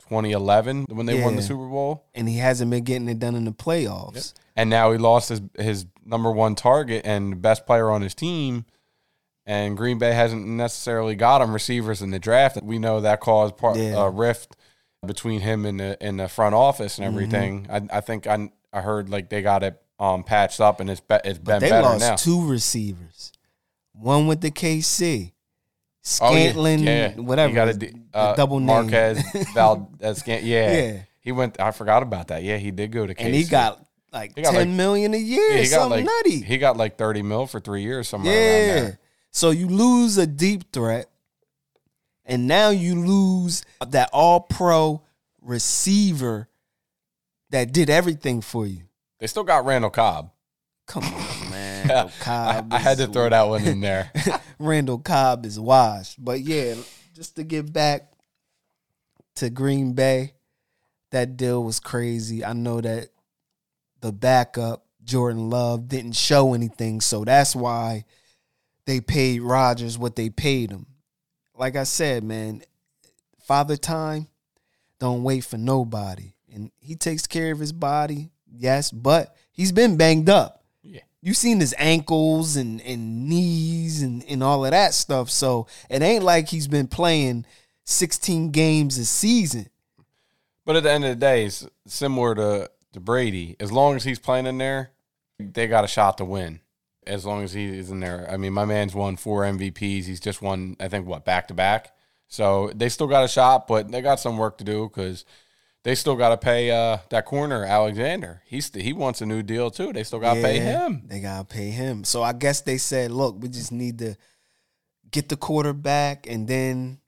2011 0.09 0.85
when 0.89 1.05
they 1.05 1.21
won 1.23 1.35
the 1.35 1.41
Super 1.41 1.67
Bowl 1.67 2.05
And 2.13 2.27
he 2.29 2.37
hasn't 2.37 2.69
been 2.71 2.83
getting 2.83 3.07
it 3.09 3.19
done 3.19 3.35
in 3.35 3.45
the 3.45 3.51
playoffs. 3.51 4.33
and 4.55 4.69
now 4.69 4.91
he 4.91 4.97
lost 4.97 5.29
his 5.29 5.41
his 5.57 5.85
number 6.05 6.31
one 6.31 6.55
target 6.55 7.01
and 7.05 7.41
best 7.41 7.65
player 7.65 7.89
on 7.89 8.01
his 8.01 8.13
team 8.15 8.65
and 9.45 9.75
Green 9.75 9.97
Bay 9.97 10.13
hasn't 10.13 10.45
necessarily 10.45 11.15
got 11.15 11.41
him 11.41 11.53
receivers 11.53 12.01
in 12.01 12.11
the 12.11 12.19
draft 12.19 12.61
we 12.63 12.79
know 12.79 13.01
that 13.01 13.19
caused 13.21 13.57
part 13.57 13.77
Yeah. 13.77 14.05
a 14.05 14.09
rift 14.09 14.55
between 15.05 15.41
him 15.41 15.65
and 15.65 15.79
the 15.79 15.97
in 16.05 16.17
the 16.17 16.27
front 16.29 16.55
office 16.55 16.97
and 16.97 17.05
everything 17.05 17.63
Mm-hmm. 17.67 17.87
I, 17.91 17.97
I 17.97 18.01
think 18.01 18.27
I, 18.27 18.49
I 18.71 18.81
heard 18.81 19.09
like 19.09 19.29
they 19.29 19.41
got 19.41 19.63
it 19.63 19.81
um 19.99 20.23
patched 20.23 20.59
up 20.61 20.79
and 20.79 20.89
it's 20.89 21.01
be, 21.01 21.15
it's 21.23 21.39
been 21.39 21.59
They 21.59 21.69
better 21.69 21.83
lost 21.87 21.99
now 22.01 22.15
two 22.15 22.45
receivers. 22.47 23.31
One 23.93 24.25
with 24.27 24.41
the 24.41 24.49
KC. 24.51 25.33
Oh, 26.21 26.33
yeah, 26.35 26.43
Scantling, 26.49 26.79
yeah. 26.79 27.13
whatever. 27.15 27.49
He 27.49 27.55
got 27.55 27.79
d- 27.79 27.93
uh, 28.13 28.35
double 28.35 28.59
name. 28.59 28.65
Marquez 28.67 29.23
Valdes. 29.53 30.19
Scant- 30.19 30.43
yeah. 30.43 30.73
Yeah. 30.73 31.01
He 31.21 31.31
went. 31.31 31.59
I 31.61 31.71
forgot 31.71 32.03
about 32.03 32.27
that. 32.27 32.43
Yeah, 32.43 32.57
he 32.57 32.71
did 32.71 32.91
go 32.91 33.07
to. 33.07 33.15
KC. 33.15 33.25
and 33.25 33.33
he 33.33 33.45
got 33.45 33.81
like 34.11 34.33
He 34.35 34.41
got, 34.41 34.51
ten 34.51 34.59
like- 34.67 34.75
million 34.75 35.13
a 35.13 35.17
year, 35.17 35.51
Yeah, 35.51 35.61
he 35.63 35.69
got 35.69 35.89
like 35.89 36.03
nutty. 36.05 36.41
he 36.41 36.57
got 36.57 36.75
like 36.75 36.97
thirty 36.97 37.21
mil 37.21 37.47
for 37.47 37.59
three 37.61 37.83
years 37.83 38.09
somewhere 38.09 38.33
around 38.33 38.41
Yeah. 38.67 38.81
there. 38.81 38.99
So 39.31 39.51
you 39.51 39.67
lose 39.67 40.17
a 40.17 40.27
deep 40.27 40.71
threat, 40.73 41.09
and 42.25 42.47
now 42.47 42.69
you 42.69 42.95
lose 42.95 43.63
that 43.87 44.09
all 44.11 44.41
pro 44.41 45.01
receiver 45.41 46.49
that 47.51 47.71
did 47.71 47.89
everything 47.89 48.41
for 48.41 48.67
you. 48.67 48.83
They 49.19 49.27
still 49.27 49.43
got 49.43 49.63
Randall 49.65 49.89
Cobb. 49.89 50.31
Come 50.85 51.05
on, 51.05 51.11
I, 51.91 52.09
Cobb 52.19 52.73
I 52.73 52.79
had 52.79 52.97
to 52.97 53.07
throw 53.07 53.29
that 53.29 53.43
one 53.43 53.63
in 53.65 53.81
there. 53.81 54.11
Randall 54.59 54.99
Cobb 54.99 55.45
is 55.45 55.59
washed. 55.59 56.23
But 56.23 56.41
yeah, 56.41 56.75
just 57.13 57.35
to 57.35 57.43
get 57.43 57.71
back 57.71 58.11
to 59.35 59.49
Green 59.49 59.93
Bay, 59.93 60.33
that 61.11 61.37
deal 61.37 61.63
was 61.63 61.79
crazy. 61.79 62.43
I 62.43 62.53
know 62.53 62.81
that 62.81 63.09
the 64.01 64.11
backup, 64.11 64.85
Jordan 65.03 65.49
Love, 65.49 65.87
didn't 65.87 66.15
show 66.15 66.53
anything. 66.53 67.01
So 67.01 67.23
that's 67.23 67.55
why 67.55 68.05
they 68.85 68.99
paid 68.99 69.41
Rodgers 69.41 69.97
what 69.97 70.15
they 70.15 70.29
paid 70.29 70.71
him. 70.71 70.87
Like 71.55 71.75
I 71.75 71.83
said, 71.83 72.23
man, 72.23 72.63
father 73.43 73.77
time, 73.77 74.27
don't 74.99 75.23
wait 75.23 75.43
for 75.43 75.57
nobody. 75.57 76.33
And 76.51 76.71
he 76.79 76.95
takes 76.95 77.27
care 77.27 77.51
of 77.51 77.59
his 77.59 77.71
body, 77.71 78.31
yes, 78.51 78.91
but 78.91 79.35
he's 79.51 79.71
been 79.71 79.97
banged 79.97 80.29
up. 80.29 80.62
You 81.23 81.33
seen 81.33 81.61
his 81.61 81.73
ankles 81.77 82.57
and, 82.57 82.81
and 82.81 83.29
knees 83.29 84.01
and, 84.01 84.25
and 84.27 84.43
all 84.43 84.65
of 84.65 84.71
that 84.71 84.93
stuff. 84.93 85.29
So 85.29 85.67
it 85.89 86.01
ain't 86.01 86.23
like 86.23 86.49
he's 86.49 86.67
been 86.67 86.87
playing 86.87 87.45
16 87.85 88.51
games 88.51 88.97
a 88.97 89.05
season. 89.05 89.69
But 90.65 90.75
at 90.75 90.83
the 90.83 90.91
end 90.91 91.05
of 91.05 91.11
the 91.11 91.15
day, 91.15 91.45
it's 91.45 91.65
similar 91.87 92.35
to, 92.35 92.69
to 92.91 92.99
Brady. 92.99 93.55
As 93.61 93.71
long 93.71 93.95
as 93.95 94.03
he's 94.03 94.19
playing 94.19 94.47
in 94.47 94.57
there, 94.57 94.91
they 95.39 95.67
got 95.67 95.85
a 95.85 95.87
shot 95.87 96.17
to 96.17 96.25
win. 96.25 96.59
As 97.07 97.25
long 97.25 97.43
as 97.43 97.53
he 97.53 97.67
is 97.67 97.89
in 97.89 98.01
there. 98.01 98.27
I 98.29 98.35
mean, 98.35 98.51
my 98.51 98.65
man's 98.65 98.93
won 98.93 99.15
four 99.15 99.43
MVPs. 99.43 100.03
He's 100.03 100.19
just 100.19 100.41
won, 100.41 100.75
I 100.81 100.89
think, 100.89 101.07
what, 101.07 101.23
back 101.23 101.47
to 101.47 101.53
back? 101.53 101.95
So 102.27 102.69
they 102.75 102.89
still 102.89 103.07
got 103.07 103.23
a 103.23 103.29
shot, 103.29 103.67
but 103.67 103.89
they 103.89 104.01
got 104.01 104.19
some 104.19 104.37
work 104.37 104.57
to 104.57 104.65
do 104.65 104.89
because 104.89 105.23
they 105.83 105.95
still 105.95 106.15
got 106.15 106.29
to 106.29 106.37
pay 106.37 106.71
uh, 106.71 106.97
that 107.09 107.25
corner, 107.25 107.65
Alexander. 107.65 108.41
He's 108.45 108.73
he 108.73 108.93
wants 108.93 109.21
a 109.21 109.25
new 109.25 109.43
deal 109.43 109.69
too. 109.69 109.93
They 109.93 110.03
still 110.03 110.19
got 110.19 110.35
to 110.35 110.41
pay 110.41 110.59
him. 110.59 111.03
They 111.05 111.19
gotta 111.19 111.45
pay 111.45 111.69
him. 111.69 112.03
So 112.03 112.23
I 112.23 112.33
guess 112.33 112.61
they 112.61 112.77
said, 112.77 113.11
look, 113.11 113.41
we 113.41 113.49
just 113.49 113.71
need 113.71 113.99
to 113.99 114.15
get 115.11 115.29
the 115.29 115.37
quarterback 115.37 116.25
and 116.27 116.47
then 116.47 116.99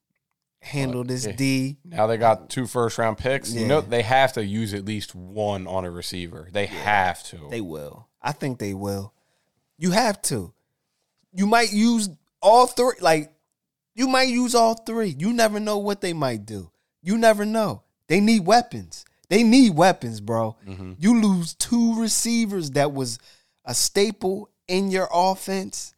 handle 0.61 1.03
this 1.03 1.25
yeah. 1.25 1.31
D. 1.33 1.77
Now 1.85 2.07
they 2.07 2.17
got 2.17 2.49
two 2.49 2.67
first 2.67 2.97
round 2.97 3.17
picks. 3.17 3.53
You 3.53 3.67
know 3.67 3.81
they 3.81 4.01
have 4.01 4.33
to 4.33 4.45
use 4.45 4.73
at 4.73 4.83
least 4.83 5.15
one 5.15 5.67
on 5.67 5.85
a 5.85 5.91
receiver. 5.91 6.49
They 6.51 6.65
have 6.65 7.23
to. 7.25 7.47
They 7.49 7.61
will. 7.61 8.07
I 8.21 8.33
think 8.33 8.59
they 8.59 8.73
will. 8.73 9.13
You 9.77 9.91
have 9.91 10.21
to. 10.23 10.53
You 11.33 11.47
might 11.47 11.71
use 11.71 12.09
all 12.41 12.67
three. 12.67 12.95
Like, 12.99 13.31
you 13.93 14.07
might 14.07 14.29
use 14.29 14.55
all 14.55 14.73
three. 14.73 15.15
You 15.17 15.33
never 15.33 15.59
know 15.59 15.77
what 15.77 16.01
they 16.01 16.13
might 16.13 16.45
do. 16.45 16.71
You 17.01 17.17
never 17.17 17.45
know. 17.45 17.83
They 18.07 18.19
need 18.19 18.45
weapons. 18.45 19.05
They 19.29 19.41
need 19.43 19.75
weapons, 19.75 20.21
bro. 20.21 20.55
Mm-hmm. 20.67 20.93
You 20.99 21.19
lose 21.21 21.53
two 21.55 21.99
receivers 21.99 22.71
that 22.71 22.91
was 22.93 23.17
a 23.65 23.73
staple 23.73 24.49
in 24.67 24.91
your 24.91 25.07
offense, 25.11 25.93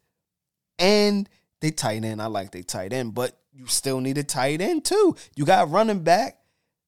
and 0.78 1.28
they 1.60 1.70
tight 1.70 2.04
end. 2.04 2.22
I 2.22 2.26
like 2.26 2.52
they 2.52 2.62
tight 2.62 2.92
end, 2.92 3.14
but 3.14 3.36
you 3.52 3.66
still 3.66 4.00
need 4.00 4.18
a 4.18 4.24
tight 4.24 4.60
end 4.60 4.84
too. 4.84 5.16
You 5.36 5.44
got 5.44 5.70
running 5.70 6.00
back. 6.02 6.36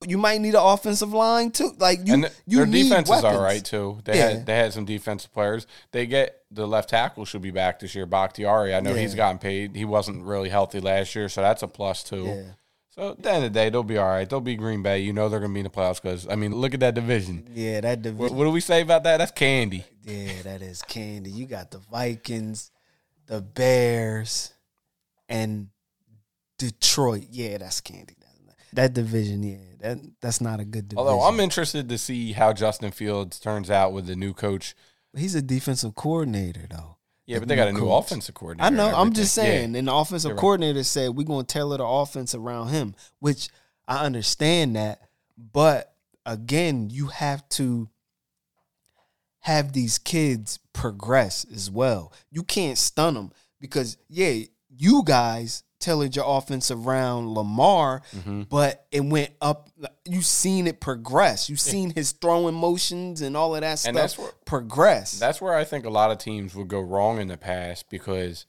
You 0.07 0.17
might 0.17 0.41
need 0.41 0.55
an 0.55 0.62
offensive 0.62 1.12
line 1.12 1.50
too. 1.50 1.73
Like 1.79 2.07
you, 2.07 2.15
and 2.15 2.23
th- 2.23 2.35
you 2.47 2.57
their 2.59 2.67
need 2.67 2.85
defense 2.85 3.11
is 3.11 3.23
all 3.23 3.43
right 3.43 3.62
too. 3.62 3.99
They 4.05 4.17
Yeah. 4.17 4.29
had 4.31 4.47
they 4.47 4.57
had 4.57 4.73
some 4.73 4.87
defensive 4.87 5.31
players. 5.35 5.67
They 5.93 6.07
get 6.07 6.37
the 6.50 6.67
left 6.67 6.89
tackle 6.89 7.27
should 7.27 7.43
be 7.43 7.50
back 7.50 7.81
this 7.81 7.95
year. 7.95 8.07
Bakhtiari. 8.07 8.75
I 8.75 8.81
know 8.81 8.95
he's 8.95 9.15
gotten 9.15 9.39
paid. 9.39 9.77
He 9.77 9.85
wasn't 9.85 10.25
really 10.25 10.49
healthy 10.49 10.81
last 10.81 11.15
year, 11.15 11.29
so 11.29 11.43
that's 11.43 11.62
a 11.62 11.69
plus 11.69 12.03
too. 12.03 12.25
Yeah. 12.25 12.43
So 13.00 13.12
at 13.12 13.23
the 13.23 13.33
end 13.33 13.45
of 13.47 13.52
the 13.54 13.59
day, 13.59 13.71
they'll 13.71 13.83
be 13.83 13.97
all 13.97 14.07
right. 14.11 14.28
They'll 14.28 14.42
be 14.42 14.57
Green 14.57 14.83
Bay. 14.83 14.99
You 14.99 15.14
know 15.14 15.30
they're 15.30 15.40
gonna 15.40 15.54
be 15.54 15.61
in 15.61 15.64
the 15.64 15.71
playoffs 15.71 16.02
because 16.02 16.28
I 16.28 16.35
mean, 16.35 16.54
look 16.54 16.75
at 16.75 16.80
that 16.80 16.95
division. 16.95 17.49
Yeah, 17.54 17.80
that 17.80 17.99
What, 17.99 18.02
division. 18.02 18.37
what 18.37 18.45
do 18.45 18.50
we 18.50 18.61
say 18.61 18.83
about 18.83 19.04
that? 19.04 19.16
That's 19.16 19.33
candy. 19.33 19.87
Yeah, 20.04 20.42
that 20.42 20.61
is 20.61 20.83
candy. 20.83 21.30
You 21.30 21.47
got 21.47 21.71
the 21.71 21.78
Vikings, 21.78 22.71
the 23.25 23.40
Bears, 23.40 24.52
and 25.30 25.69
Detroit. 26.59 27.28
Yeah, 27.30 27.57
that's 27.57 27.80
candy. 27.80 28.16
That 28.75 28.92
division, 28.92 29.42
yeah, 29.42 29.57
that 29.80 29.99
that's 30.21 30.42
not 30.42 30.61
a 30.61 30.64
good 30.66 30.88
division. 30.88 30.99
Although 30.99 31.25
I'm 31.25 31.40
interested 31.40 31.88
to 31.88 31.97
see 31.97 32.33
how 32.33 32.52
Justin 32.52 32.90
Fields 32.90 33.40
turns 33.40 33.71
out 33.71 33.95
with 33.95 34.07
the 34.09 34.14
new 34.14 34.35
coach. 34.35 34.75
he's 35.16 35.35
a 35.35 35.42
defensive 35.42 35.95
coordinator 35.95 36.66
though. 36.71 36.99
Yeah, 37.27 37.39
but 37.39 37.49
they 37.49 37.57
got 37.57 37.69
a 37.69 37.73
new 37.73 37.81
coach. 37.81 38.07
offensive 38.07 38.35
coordinator. 38.35 38.67
I 38.67 38.71
know. 38.71 38.95
I'm 38.95 39.12
just 39.12 39.39
everything. 39.39 39.59
saying. 39.59 39.77
And 39.77 39.89
the 39.89 39.95
offensive 39.95 40.33
right. 40.33 40.41
coordinator 40.41 40.83
said 40.83 41.11
we're 41.11 41.27
going 41.27 41.47
to 41.47 41.53
tailor 41.53 41.79
the 41.79 41.85
offense 41.85 42.35
around 42.35 42.69
him, 42.69 42.95
which 43.21 43.49
I 43.87 44.05
understand 44.05 44.77
that. 44.77 45.00
But 45.37 45.95
again, 46.27 46.91
you 46.91 47.07
have 47.07 47.49
to 47.50 47.89
have 49.41 49.73
these 49.73 49.99
kids 49.99 50.59
progress 50.73 51.47
as 51.53 51.71
well. 51.71 52.12
You 52.31 52.43
can't 52.43 52.79
stun 52.79 53.15
them 53.15 53.33
because 53.61 53.97
yeah, 54.09 54.45
you 54.69 55.03
guys 55.05 55.62
tailored 55.80 56.14
your 56.14 56.25
offense 56.28 56.70
around 56.70 57.34
Lamar, 57.34 58.02
Mm-hmm. 58.16 58.42
but 58.42 58.87
it 58.92 59.00
went 59.04 59.30
up. 59.40 59.68
You've 60.04 60.26
seen 60.26 60.66
it 60.66 60.78
progress. 60.80 61.49
You've 61.49 61.60
seen 61.60 61.90
his 61.90 62.12
throwing 62.12 62.54
motions 62.54 63.22
and 63.22 63.37
all 63.37 63.54
of 63.54 63.62
that 63.62 63.70
And 63.70 63.78
stuff 63.78 63.94
that's 63.94 64.18
where- 64.18 64.32
progress. 64.44 65.18
That's 65.18 65.40
where 65.40 65.54
I 65.54 65.64
think 65.64 65.84
a 65.84 65.90
lot 65.90 66.10
of 66.10 66.18
teams 66.18 66.54
would 66.54 66.68
go 66.68 66.80
wrong 66.80 67.18
in 67.20 67.28
the 67.28 67.37
past 67.38 67.88
because 67.90 68.46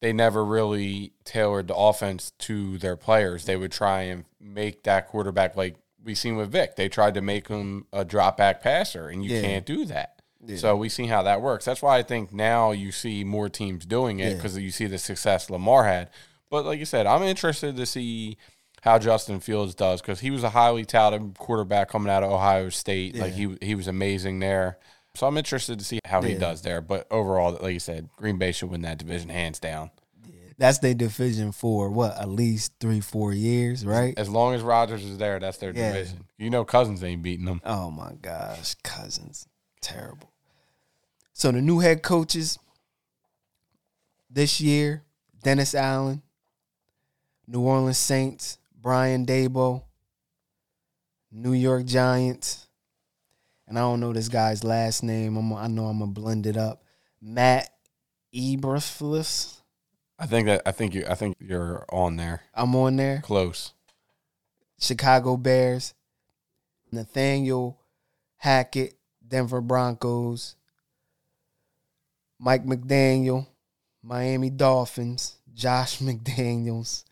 they 0.00 0.12
never 0.12 0.44
really 0.44 1.12
tailored 1.24 1.68
the 1.68 1.76
offense 1.76 2.32
to 2.40 2.78
their 2.78 2.96
players. 2.96 3.44
They 3.44 3.56
would 3.56 3.72
try 3.72 4.02
and 4.02 4.24
make 4.40 4.82
that 4.84 5.08
quarterback 5.08 5.56
like 5.56 5.76
we 6.02 6.14
seen 6.14 6.36
with 6.36 6.50
Vic. 6.52 6.76
They 6.76 6.88
tried 6.88 7.14
to 7.14 7.22
make 7.22 7.48
him 7.48 7.86
a 7.92 8.04
drop 8.04 8.36
back 8.36 8.62
passer, 8.62 9.08
and 9.08 9.24
you 9.24 9.34
Yeah. 9.34 9.40
can't 9.42 9.66
do 9.66 9.84
that. 9.86 10.12
So 10.56 10.76
we 10.76 10.88
see 10.88 11.06
how 11.08 11.24
that 11.24 11.40
works. 11.42 11.64
That's 11.64 11.82
why 11.82 11.98
I 11.98 12.04
think 12.04 12.32
now 12.32 12.70
you 12.70 12.92
see 12.92 13.24
more 13.24 13.48
teams 13.48 13.84
doing 13.84 14.20
it 14.20 14.28
Yeah. 14.28 14.34
because 14.34 14.56
you 14.56 14.70
see 14.70 14.86
the 14.86 14.98
success 14.98 15.50
Lamar 15.50 15.84
had. 15.86 16.08
But 16.50 16.64
like 16.64 16.78
you 16.78 16.84
said, 16.84 17.06
I'm 17.06 17.22
interested 17.22 17.76
to 17.76 17.86
see 17.86 18.36
how 18.82 18.98
Justin 18.98 19.40
Fields 19.40 19.74
does 19.74 20.00
because 20.00 20.20
he 20.20 20.30
was 20.30 20.44
a 20.44 20.50
highly 20.50 20.84
touted 20.84 21.34
quarterback 21.38 21.88
coming 21.88 22.10
out 22.12 22.22
of 22.22 22.30
Ohio 22.30 22.68
State. 22.68 23.16
Like 23.16 23.32
he 23.32 23.56
he 23.60 23.74
was 23.74 23.88
amazing 23.88 24.38
there. 24.38 24.78
So 25.14 25.26
I'm 25.26 25.36
interested 25.38 25.78
to 25.78 25.84
see 25.84 25.98
how 26.04 26.20
he 26.22 26.34
does 26.34 26.60
there. 26.62 26.80
But 26.82 27.06
overall, 27.10 27.58
like 27.60 27.72
you 27.72 27.80
said, 27.80 28.10
Green 28.16 28.36
Bay 28.36 28.52
should 28.52 28.70
win 28.70 28.82
that 28.82 28.98
division 28.98 29.30
hands 29.30 29.58
down. 29.58 29.90
That's 30.58 30.78
their 30.78 30.94
division 30.94 31.52
for 31.52 31.90
what 31.90 32.16
at 32.18 32.28
least 32.28 32.72
three, 32.80 33.00
four 33.00 33.32
years, 33.32 33.84
right? 33.84 34.14
As 34.18 34.28
long 34.28 34.54
as 34.54 34.62
Rodgers 34.62 35.04
is 35.04 35.18
there, 35.18 35.38
that's 35.38 35.58
their 35.58 35.70
Yeah. 35.72 35.92
division. 35.92 36.24
You 36.38 36.48
know, 36.48 36.64
Cousins 36.64 37.02
ain't 37.04 37.22
beating 37.22 37.44
them. 37.44 37.60
Oh 37.64 37.90
my 37.90 38.12
gosh, 38.22 38.74
Cousins, 38.82 39.46
terrible. 39.82 40.30
So 41.34 41.52
the 41.52 41.60
new 41.60 41.80
head 41.80 42.02
coaches, 42.02 42.58
this 44.30 44.60
year, 44.60 45.02
Dennis 45.42 45.74
Allen, 45.74 46.22
New 47.46 47.60
Orleans 47.60 47.98
Saints, 47.98 48.58
Brian 48.80 49.24
Daboll, 49.24 49.82
New 51.30 51.52
York 51.52 51.84
Giants, 51.86 52.66
and 53.68 53.78
I 53.78 53.82
don't 53.82 54.00
know 54.00 54.12
this 54.12 54.28
guy's 54.28 54.64
last 54.64 55.02
name. 55.02 55.36
I'm, 55.36 55.52
I 55.52 55.66
know 55.66 55.86
I'm 55.86 55.98
gonna 55.98 56.12
blend 56.12 56.46
it 56.46 56.56
up. 56.56 56.82
Matt 57.20 57.70
Eberflus. 58.34 59.60
I 60.18 60.26
think 60.26 60.46
that 60.46 60.62
I 60.64 60.72
think 60.72 60.94
you 60.94 61.04
I 61.08 61.14
think 61.14 61.36
you're 61.40 61.84
on 61.90 62.16
there. 62.16 62.42
I'm 62.54 62.74
on 62.76 62.96
there. 62.96 63.20
Close. 63.22 63.72
Chicago 64.78 65.36
Bears, 65.36 65.94
Nathaniel 66.92 67.78
Hackett, 68.36 68.98
Denver 69.26 69.60
Broncos, 69.60 70.54
Mike 72.38 72.64
McDaniel, 72.64 73.46
Miami 74.02 74.50
Dolphins, 74.50 75.36
Josh 75.54 75.98
McDaniels. 76.00 77.04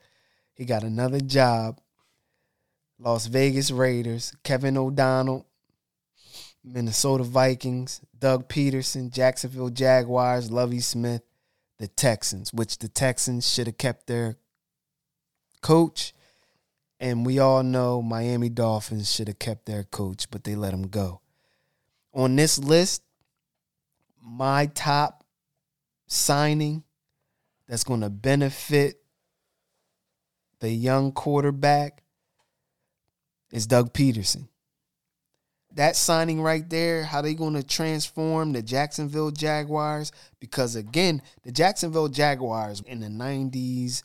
He 0.54 0.64
got 0.64 0.84
another 0.84 1.20
job. 1.20 1.80
Las 2.98 3.26
Vegas 3.26 3.70
Raiders, 3.70 4.32
Kevin 4.44 4.78
O'Donnell, 4.78 5.46
Minnesota 6.62 7.24
Vikings, 7.24 8.00
Doug 8.18 8.48
Pederson, 8.48 9.10
Jacksonville 9.10 9.68
Jaguars, 9.68 10.50
Lovie 10.50 10.80
Smith, 10.80 11.22
the 11.78 11.88
Texans, 11.88 12.52
which 12.52 12.78
the 12.78 12.88
Texans 12.88 13.52
should 13.52 13.66
have 13.66 13.78
kept 13.78 14.06
their 14.06 14.36
coach. 15.60 16.14
And 17.00 17.26
we 17.26 17.38
all 17.38 17.62
know 17.62 18.00
Miami 18.00 18.48
Dolphins 18.48 19.12
should 19.12 19.28
have 19.28 19.38
kept 19.38 19.66
their 19.66 19.82
coach, 19.82 20.30
but 20.30 20.44
they 20.44 20.54
let 20.54 20.72
him 20.72 20.86
go. 20.86 21.20
On 22.14 22.36
this 22.36 22.58
list, 22.58 23.02
my 24.22 24.66
top 24.66 25.24
signing 26.06 26.84
that's 27.68 27.84
going 27.84 28.00
to 28.00 28.10
benefit 28.10 29.03
the 30.64 30.70
young 30.70 31.12
quarterback 31.12 32.02
is 33.52 33.66
Doug 33.66 33.92
Pederson. 33.92 34.48
That 35.74 35.94
signing 35.94 36.40
right 36.40 36.66
there, 36.70 37.04
how 37.04 37.20
they 37.20 37.34
going 37.34 37.52
to 37.52 37.62
transform 37.62 38.54
the 38.54 38.62
Jacksonville 38.62 39.30
Jaguars? 39.30 40.10
Because 40.40 40.74
again, 40.74 41.20
the 41.42 41.52
Jacksonville 41.52 42.08
Jaguars 42.08 42.80
in 42.80 43.00
the 43.00 43.08
90s 43.08 44.02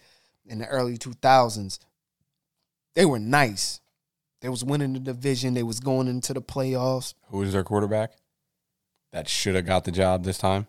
and 0.50 0.60
the 0.60 0.68
early 0.68 0.98
2000s, 0.98 1.80
they 2.94 3.06
were 3.06 3.20
nice. 3.20 3.80
They 4.42 4.50
was 4.50 4.66
winning 4.66 4.92
the 4.92 5.00
division. 5.00 5.54
They 5.54 5.63
was 5.63 5.80
going 5.80 6.10
into 6.10 6.34
the 6.34 6.42
playoffs. 6.42 7.13
Who 7.28 7.38
was 7.38 7.54
their 7.54 7.63
quarterback? 7.63 8.12
That 9.13 9.30
should 9.30 9.56
have 9.56 9.66
got 9.66 9.86
the 9.86 9.92
job 9.92 10.25
this 10.25 10.38
time. 10.38 10.68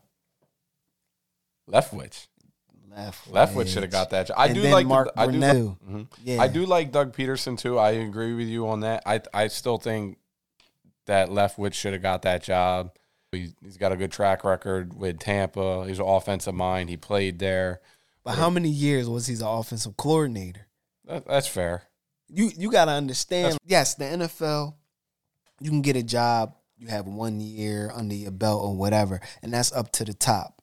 Leftwich. 1.68 2.28
Left, 2.90 3.30
Leftwich 3.32 3.68
should 3.68 3.82
have 3.82 3.92
got 3.92 4.11
that 4.11 4.26
job. 4.26 4.37
I 4.38 4.47
And 4.47 4.54
do 4.54 4.62
like 4.62 4.87
Mark 4.87 5.14
the, 5.14 5.20
I 5.20 5.26
do 5.26 5.38
like, 5.38 5.56
Mhm. 5.56 6.06
Yeah, 6.25 6.42
I 6.42 6.49
do 6.49 6.66
like 6.66 6.90
Doug 6.92 7.14
Pederson 7.14 7.56
too. 7.56 7.78
I 7.78 7.90
agree 7.92 8.35
with 8.35 8.49
you 8.49 8.68
on 8.68 8.80
that. 8.80 9.02
I 9.06 9.20
I 9.32 9.47
still 9.49 9.78
think 9.78 10.18
that 11.06 11.28
Leftwich 11.28 11.75
should 11.75 11.92
have 11.92 12.02
got 12.02 12.23
that 12.23 12.42
job. 12.42 12.92
He's, 13.32 13.54
he's 13.62 13.76
got 13.76 13.92
a 13.92 13.97
good 13.97 14.11
track 14.11 14.42
record 14.42 14.92
with 14.92 15.20
Tampa. 15.20 15.87
He's 15.87 16.00
an 16.00 16.06
offensive 16.06 16.54
mind. 16.54 16.90
He 16.90 16.97
played 16.97 17.38
there. 17.38 17.80
But 18.25 18.35
how 18.35 18.50
many 18.50 18.68
years 18.68 19.09
was 19.09 19.26
he 19.28 19.35
the 19.37 19.49
offensive 19.49 19.97
coordinator? 19.97 20.66
That, 21.06 21.26
that's 21.26 21.47
fair. 21.47 21.85
You 22.28 22.50
you 22.56 22.70
got 22.70 22.85
to 22.87 22.92
understand. 22.92 23.59
yes, 23.64 23.94
the 23.94 24.04
NFL, 24.04 24.75
you 25.61 25.70
can 25.70 25.82
get 25.82 25.97
a 25.97 26.02
job. 26.02 26.54
You 26.76 26.88
have 26.88 27.06
one 27.06 27.40
year 27.40 27.90
under 27.94 28.14
your 28.14 28.30
belt 28.30 28.62
or 28.62 28.75
whatever, 28.76 29.20
and 29.42 29.52
that's 29.52 29.73
up 29.73 29.92
to 29.92 30.04
the 30.04 30.14
top 30.14 30.60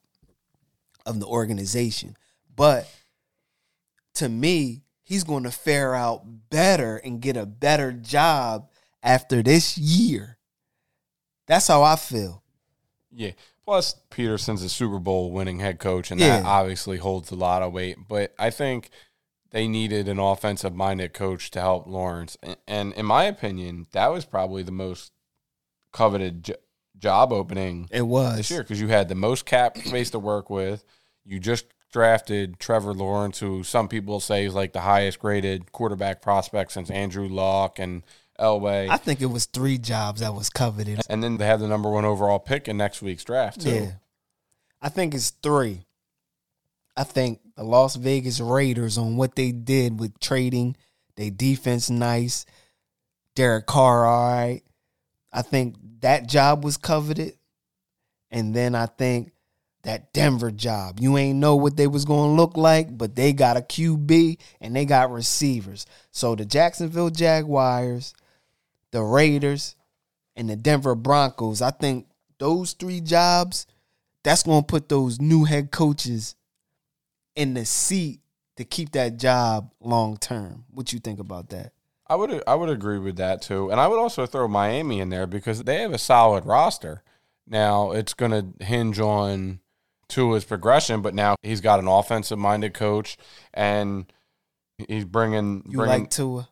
of 1.08 1.20
the 1.20 1.26
organization. 1.26 2.16
But 2.54 2.88
to 4.14 4.28
me, 4.28 4.82
he's 5.02 5.24
going 5.24 5.44
to 5.44 5.50
fare 5.50 5.94
out 5.94 6.22
better 6.50 6.96
and 6.98 7.20
get 7.20 7.36
a 7.36 7.46
better 7.46 7.92
job 7.92 8.68
after 9.02 9.42
this 9.42 9.78
year. 9.78 10.38
That's 11.46 11.66
how 11.68 11.82
I 11.82 11.96
feel. 11.96 12.42
Yeah. 13.10 13.32
Plus, 13.64 13.96
Pederson's 14.10 14.62
a 14.62 14.68
Super 14.68 14.98
Bowl 14.98 15.30
winning 15.30 15.60
head 15.60 15.78
coach, 15.78 16.10
and 16.10 16.20
Yeah. 16.20 16.40
that 16.40 16.46
obviously 16.46 16.98
holds 16.98 17.30
a 17.30 17.34
lot 17.36 17.62
of 17.62 17.72
weight. 17.72 17.96
But 18.08 18.34
I 18.38 18.50
think 18.50 18.90
they 19.50 19.66
needed 19.68 20.08
an 20.08 20.18
offensive 20.18 20.74
minded 20.74 21.14
coach 21.14 21.50
to 21.52 21.60
help 21.60 21.86
Lawrence. 21.86 22.36
And, 22.42 22.56
and 22.66 22.92
in 22.94 23.06
my 23.06 23.24
opinion, 23.24 23.86
that 23.92 24.08
was 24.08 24.24
probably 24.24 24.62
the 24.62 24.72
most 24.72 25.12
coveted 25.92 26.54
job 26.98 27.32
opening 27.32 27.88
It 27.90 28.02
was 28.02 28.36
this 28.36 28.50
year 28.50 28.62
because 28.62 28.80
you 28.80 28.88
had 28.88 29.08
the 29.08 29.14
most 29.14 29.46
cap 29.46 29.78
space 29.78 30.10
to 30.10 30.18
work 30.18 30.50
with. 30.50 30.84
You 31.28 31.38
just 31.38 31.66
drafted 31.92 32.58
Trevor 32.58 32.94
Lawrence, 32.94 33.38
who 33.38 33.62
some 33.62 33.86
people 33.86 34.18
say 34.18 34.46
is 34.46 34.54
like 34.54 34.72
the 34.72 34.80
highest 34.80 35.18
graded 35.18 35.72
quarterback 35.72 36.22
prospect 36.22 36.72
since 36.72 36.90
Andrew 36.90 37.28
Luck 37.28 37.78
and 37.78 38.02
Elway. 38.40 38.88
I 38.88 38.96
think 38.96 39.20
it 39.20 39.26
was 39.26 39.44
three 39.44 39.76
jobs 39.76 40.20
that 40.20 40.34
was 40.34 40.48
coveted. 40.48 41.00
and 41.10 41.22
then 41.22 41.36
they 41.36 41.44
have 41.44 41.60
the 41.60 41.68
number 41.68 41.90
one 41.90 42.06
overall 42.06 42.38
pick 42.38 42.66
in 42.66 42.78
next 42.78 43.02
week's 43.02 43.24
draft, 43.24 43.60
too. 43.60 43.70
Yeah. 43.70 43.90
I 44.80 44.88
think 44.88 45.14
it's 45.14 45.30
three. 45.30 45.84
I 46.96 47.04
think 47.04 47.40
the 47.56 47.62
Las 47.62 47.96
Vegas 47.96 48.40
Raiders 48.40 48.96
on 48.96 49.16
what 49.16 49.34
they 49.36 49.52
did 49.52 50.00
with 50.00 50.18
trading, 50.20 50.76
they 51.16 51.30
defense 51.30 51.90
nice. 51.90 52.46
Derek 53.34 53.66
Carr, 53.66 54.06
all 54.06 54.32
right. 54.32 54.62
I 55.32 55.42
think 55.42 55.76
that 56.00 56.26
job 56.26 56.64
was 56.64 56.76
coveted. 56.76 57.34
And 58.30 58.54
then 58.54 58.74
I 58.74 58.86
think 58.86 59.32
that 59.88 60.12
Denver 60.12 60.50
job. 60.50 61.00
You 61.00 61.16
ain't 61.16 61.38
know 61.38 61.56
what 61.56 61.78
they 61.78 61.86
was 61.86 62.04
going 62.04 62.28
to 62.28 62.36
look 62.36 62.58
like, 62.58 62.98
but 62.98 63.16
they 63.16 63.32
got 63.32 63.56
a 63.56 63.62
QB 63.62 64.36
and 64.60 64.76
they 64.76 64.84
got 64.84 65.10
receivers. 65.10 65.86
So 66.10 66.34
the 66.34 66.44
Jacksonville 66.44 67.08
Jaguars, 67.08 68.12
the 68.90 69.02
Raiders, 69.02 69.76
and 70.36 70.50
the 70.50 70.56
Denver 70.56 70.94
Broncos, 70.94 71.62
I 71.62 71.70
think 71.70 72.06
those 72.36 72.74
three 72.74 73.00
jobs, 73.00 73.66
that's 74.22 74.42
going 74.42 74.60
to 74.60 74.66
put 74.66 74.90
those 74.90 75.22
new 75.22 75.44
head 75.44 75.70
coaches 75.70 76.36
in 77.34 77.54
the 77.54 77.64
seat 77.64 78.20
to 78.58 78.66
keep 78.66 78.92
that 78.92 79.16
job 79.16 79.72
long 79.80 80.18
term. 80.18 80.66
What 80.70 80.92
you 80.92 80.98
think 80.98 81.18
about 81.18 81.48
that? 81.48 81.72
I 82.06 82.14
would 82.14 82.42
I 82.46 82.56
would 82.56 82.68
agree 82.68 82.98
with 82.98 83.16
that 83.16 83.40
too, 83.40 83.70
and 83.70 83.80
I 83.80 83.88
would 83.88 83.98
also 83.98 84.26
throw 84.26 84.48
Miami 84.48 85.00
in 85.00 85.08
there 85.08 85.26
because 85.26 85.62
they 85.62 85.80
have 85.80 85.92
a 85.94 85.98
solid 85.98 86.44
roster. 86.44 87.02
Now 87.46 87.92
it's 87.92 88.12
going 88.12 88.32
to 88.32 88.64
hinge 88.64 89.00
on 89.00 89.60
Tua's 90.08 90.44
progression, 90.44 91.02
but 91.02 91.14
now 91.14 91.36
he's 91.42 91.60
got 91.60 91.78
an 91.78 91.88
offensive 91.88 92.38
minded 92.38 92.74
coach, 92.74 93.16
and 93.54 94.10
he's 94.88 95.04
bringing 95.04 95.62
You 95.68 95.78
bringing. 95.78 96.00
like 96.02 96.10
Tua? 96.10 96.48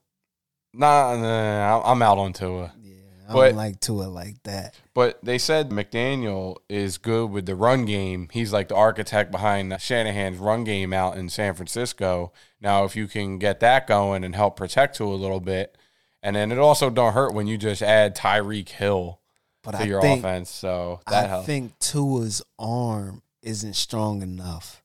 nah, 0.73 1.17
nah, 1.17 1.83
I'm 1.85 2.03
out 2.03 2.19
on 2.19 2.33
Tua. 2.33 2.73
Yeah, 2.81 2.93
I 3.29 3.33
But- 3.33 3.49
don't 3.49 3.57
like 3.57 3.81
Tua 3.81 4.05
like 4.05 4.43
that. 4.45 4.75
But 4.95 5.19
they 5.23 5.39
said 5.39 5.71
McDaniel 5.71 6.57
is 6.69 6.99
good 6.99 7.31
with 7.31 7.47
the 7.47 7.55
run 7.57 7.85
game. 7.85 8.29
He's 8.33 8.53
like 8.53 8.69
the 8.69 8.77
architect 8.77 9.31
behind 9.31 9.75
Shanahan's 9.81 10.39
run 10.39 10.65
game 10.65 10.93
out 10.93 11.17
in 11.17 11.29
San 11.29 11.55
Francisco. 11.55 12.33
Now, 12.61 12.85
if 12.85 12.97
you 12.97 13.07
can 13.09 13.39
get 13.39 13.61
that 13.61 13.87
going 13.87 14.25
and 14.25 14.35
help 14.35 14.57
protect 14.57 14.97
Tua 14.97 15.15
a 15.15 15.17
little 15.17 15.41
bit, 15.41 15.77
and 16.23 16.35
then 16.37 16.51
it 16.51 16.59
also 16.59 16.91
don't 16.91 17.13
hurt 17.13 17.35
when 17.35 17.47
you 17.47 17.57
just 17.59 17.83
add 17.83 18.17
Tyreek 18.17 18.69
Hill 18.71 19.21
But 19.63 19.73
to 19.73 19.79
I 19.79 19.83
your 19.83 20.01
think 20.01 20.21
offense. 20.21 20.51
So 20.51 21.01
that 21.09 21.25
I 21.25 21.29
helps. 21.29 21.47
think 21.47 21.79
Tua's 21.79 22.43
arm 22.59 23.23
isn't 23.47 23.75
strong 23.75 24.21
enough. 24.23 24.83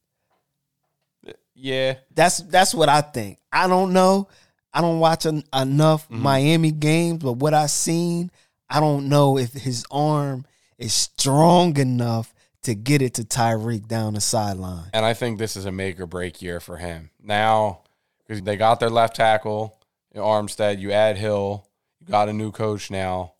yeah, 1.54 1.96
That's 2.14 2.38
that's 2.40 2.74
what 2.74 2.90
I 2.90 3.02
think. 3.02 3.38
I 3.52 3.68
don't 3.68 3.94
know. 3.94 4.28
I 4.74 4.82
don't 4.82 5.00
watch 5.00 5.26
en- 5.26 5.44
enough 5.54 6.06
Mm-hmm. 6.10 6.22
Miami 6.22 6.72
games, 6.72 7.22
but 7.24 7.34
what 7.34 7.54
I've 7.54 7.72
seen, 7.72 8.32
I 8.70 8.80
don't 8.80 9.10
know 9.10 9.38
if 9.38 9.52
his 9.54 9.86
arm 9.92 10.46
is 10.78 10.94
strong 10.94 11.78
enough 11.78 12.34
to 12.64 12.74
get 12.76 13.02
it 13.02 13.16
to 13.16 13.24
Tyreek 13.24 13.88
down 13.88 14.14
the 14.14 14.22
sideline. 14.22 14.86
and 14.94 15.06
I 15.06 15.14
think 15.14 15.40
this 15.40 15.56
is 15.58 15.66
a 15.66 15.72
make 15.72 16.00
or 16.00 16.06
break 16.06 16.42
year 16.42 16.60
for 16.60 16.78
him 16.78 17.10
now 17.22 17.82
because 18.20 18.42
they 18.44 18.56
got 18.56 18.80
their 18.80 18.90
left 18.90 19.16
tackle 19.16 19.78
Armstead. 20.16 20.80
You 20.80 20.92
add 20.92 21.18
Hill. 21.18 21.66
You 22.00 22.08
got 22.08 22.30
a 22.30 22.34
new 22.34 22.52
coach 22.52 22.92
now. 22.92 23.34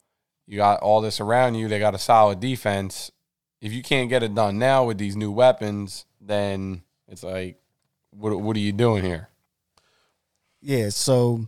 You 0.48 0.58
got 0.58 0.80
all 0.82 1.02
this 1.02 1.20
around 1.20 1.56
you. 1.56 1.68
They 1.68 1.80
got 1.80 1.96
a 1.96 2.00
solid 2.00 2.40
defense. 2.40 3.12
If 3.62 3.74
you 3.74 3.84
can't 3.84 4.10
get 4.10 4.24
it 4.24 4.34
done 4.34 4.58
now 4.58 4.86
with 4.86 4.98
these 4.98 5.16
new 5.16 5.32
weapons, 5.32 6.06
then 6.20 6.82
it's 7.08 7.24
like, 7.24 7.62
what 8.10 8.40
what 8.40 8.56
are 8.56 8.60
you 8.60 8.72
doing 8.72 9.04
here? 9.04 9.30
Yeah, 10.62 10.90
so 10.90 11.48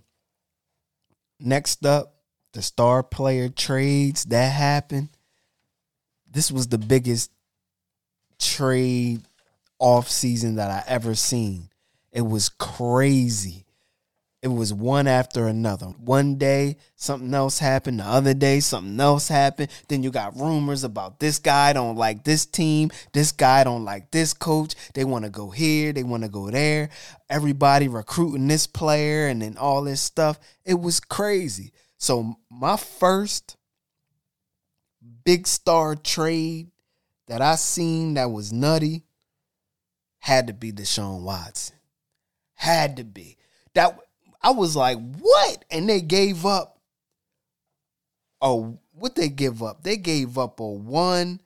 next 1.40 1.86
up, 1.86 2.16
the 2.54 2.62
star 2.62 3.04
player 3.04 3.50
trades 3.50 4.26
that 4.26 4.52
happened. 4.52 5.10
This 6.30 6.52
was 6.52 6.68
the 6.68 6.78
biggest 6.78 7.32
trade 8.40 9.22
off 9.80 10.10
season 10.10 10.56
that 10.56 10.70
I 10.70 10.84
ever 10.88 11.16
seen. 11.16 11.70
It 12.12 12.22
was 12.22 12.50
crazy. 12.50 13.63
It 14.44 14.50
was 14.50 14.74
one 14.74 15.08
after 15.08 15.48
another. 15.48 15.86
One 15.86 16.36
day 16.36 16.76
something 16.98 17.34
else 17.34 17.60
happened, 17.60 18.02
the 18.02 18.04
other 18.04 18.34
day 18.34 18.60
something 18.60 19.00
else 19.00 19.30
happened. 19.30 19.72
Then 19.88 20.04
you 20.04 20.12
got 20.12 20.38
rumors 20.38 20.84
about 20.84 21.22
this 21.22 21.40
guy 21.40 21.72
don't 21.72 21.96
like 21.96 22.26
this 22.26 22.46
team, 22.46 22.92
this 23.14 23.32
guy 23.32 23.64
don't 23.64 23.86
like 23.86 24.12
this 24.12 24.34
coach. 24.34 24.76
They 24.96 25.06
want 25.06 25.24
to 25.24 25.32
go 25.32 25.50
here, 25.50 25.94
they 25.94 26.04
want 26.04 26.24
to 26.24 26.30
go 26.30 26.52
there. 26.52 26.90
Everybody 27.30 27.88
recruiting 27.88 28.50
this 28.50 28.68
player 28.68 29.28
and 29.28 29.42
then 29.42 29.58
all 29.58 29.82
this 29.82 30.02
stuff. 30.02 30.38
It 30.66 30.78
was 30.78 31.00
crazy. 31.00 31.72
So 31.98 32.36
my 32.52 32.76
first 32.76 33.56
big 35.24 35.48
star 35.48 35.96
trade 35.96 36.70
that 37.28 37.42
I 37.42 37.56
seen 37.56 38.16
that 38.16 38.30
was 38.30 38.52
nutty 38.52 39.06
had 40.20 40.48
to 40.48 40.54
be 40.54 40.74
Deshaun 40.74 41.22
Watson. 41.22 41.78
Had 42.56 42.98
to 42.98 43.06
be. 43.06 43.38
That 43.74 43.98
I 44.44 44.52
was 44.52 44.76
like, 44.76 44.98
what? 45.20 45.64
And 45.72 45.88
they 45.88 46.02
gave 46.02 46.46
up. 46.46 46.80
Oh, 48.42 48.80
what 48.92 49.16
they 49.16 49.30
give 49.30 49.64
up? 49.64 49.84
They 49.84 49.96
gave 49.98 50.38
up 50.38 50.60
a 50.60 50.68
one, 50.68 51.40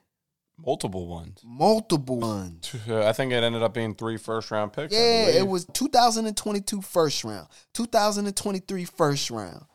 Multiple 0.59 1.05
ones. 1.07 1.39
multiple 1.45 2.17
ones. 2.17 2.75
I 2.89 3.13
think 3.13 3.31
it 3.31 3.43
ended 3.43 3.61
up 3.61 3.75
being 3.75 3.93
three 3.93 4.17
first 4.17 4.49
round 4.49 4.73
picks. 4.73 4.91
Yeah, 4.91 5.27
it 5.27 5.47
was 5.47 5.65
2022 5.73 6.81
first 6.81 7.23
round, 7.23 7.47
2023 7.75 8.85
first 8.85 9.29
round, 9.29 9.65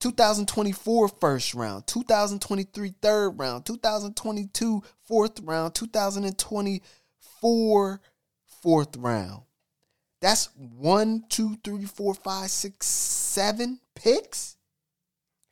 2024 0.00 1.08
first 1.08 1.54
round, 1.54 1.86
2023 1.86 2.92
third 3.00 3.30
round, 3.30 3.64
2022 3.64 4.82
fourth 5.06 5.40
round, 5.40 5.74
2024 5.74 8.00
fourth 8.62 8.96
round. 8.98 9.42
That's 10.26 10.48
one, 10.56 11.22
two, 11.28 11.56
three, 11.62 11.84
four, 11.84 12.12
five, 12.12 12.50
six, 12.50 12.88
seven 12.88 13.78
picks. 13.94 14.56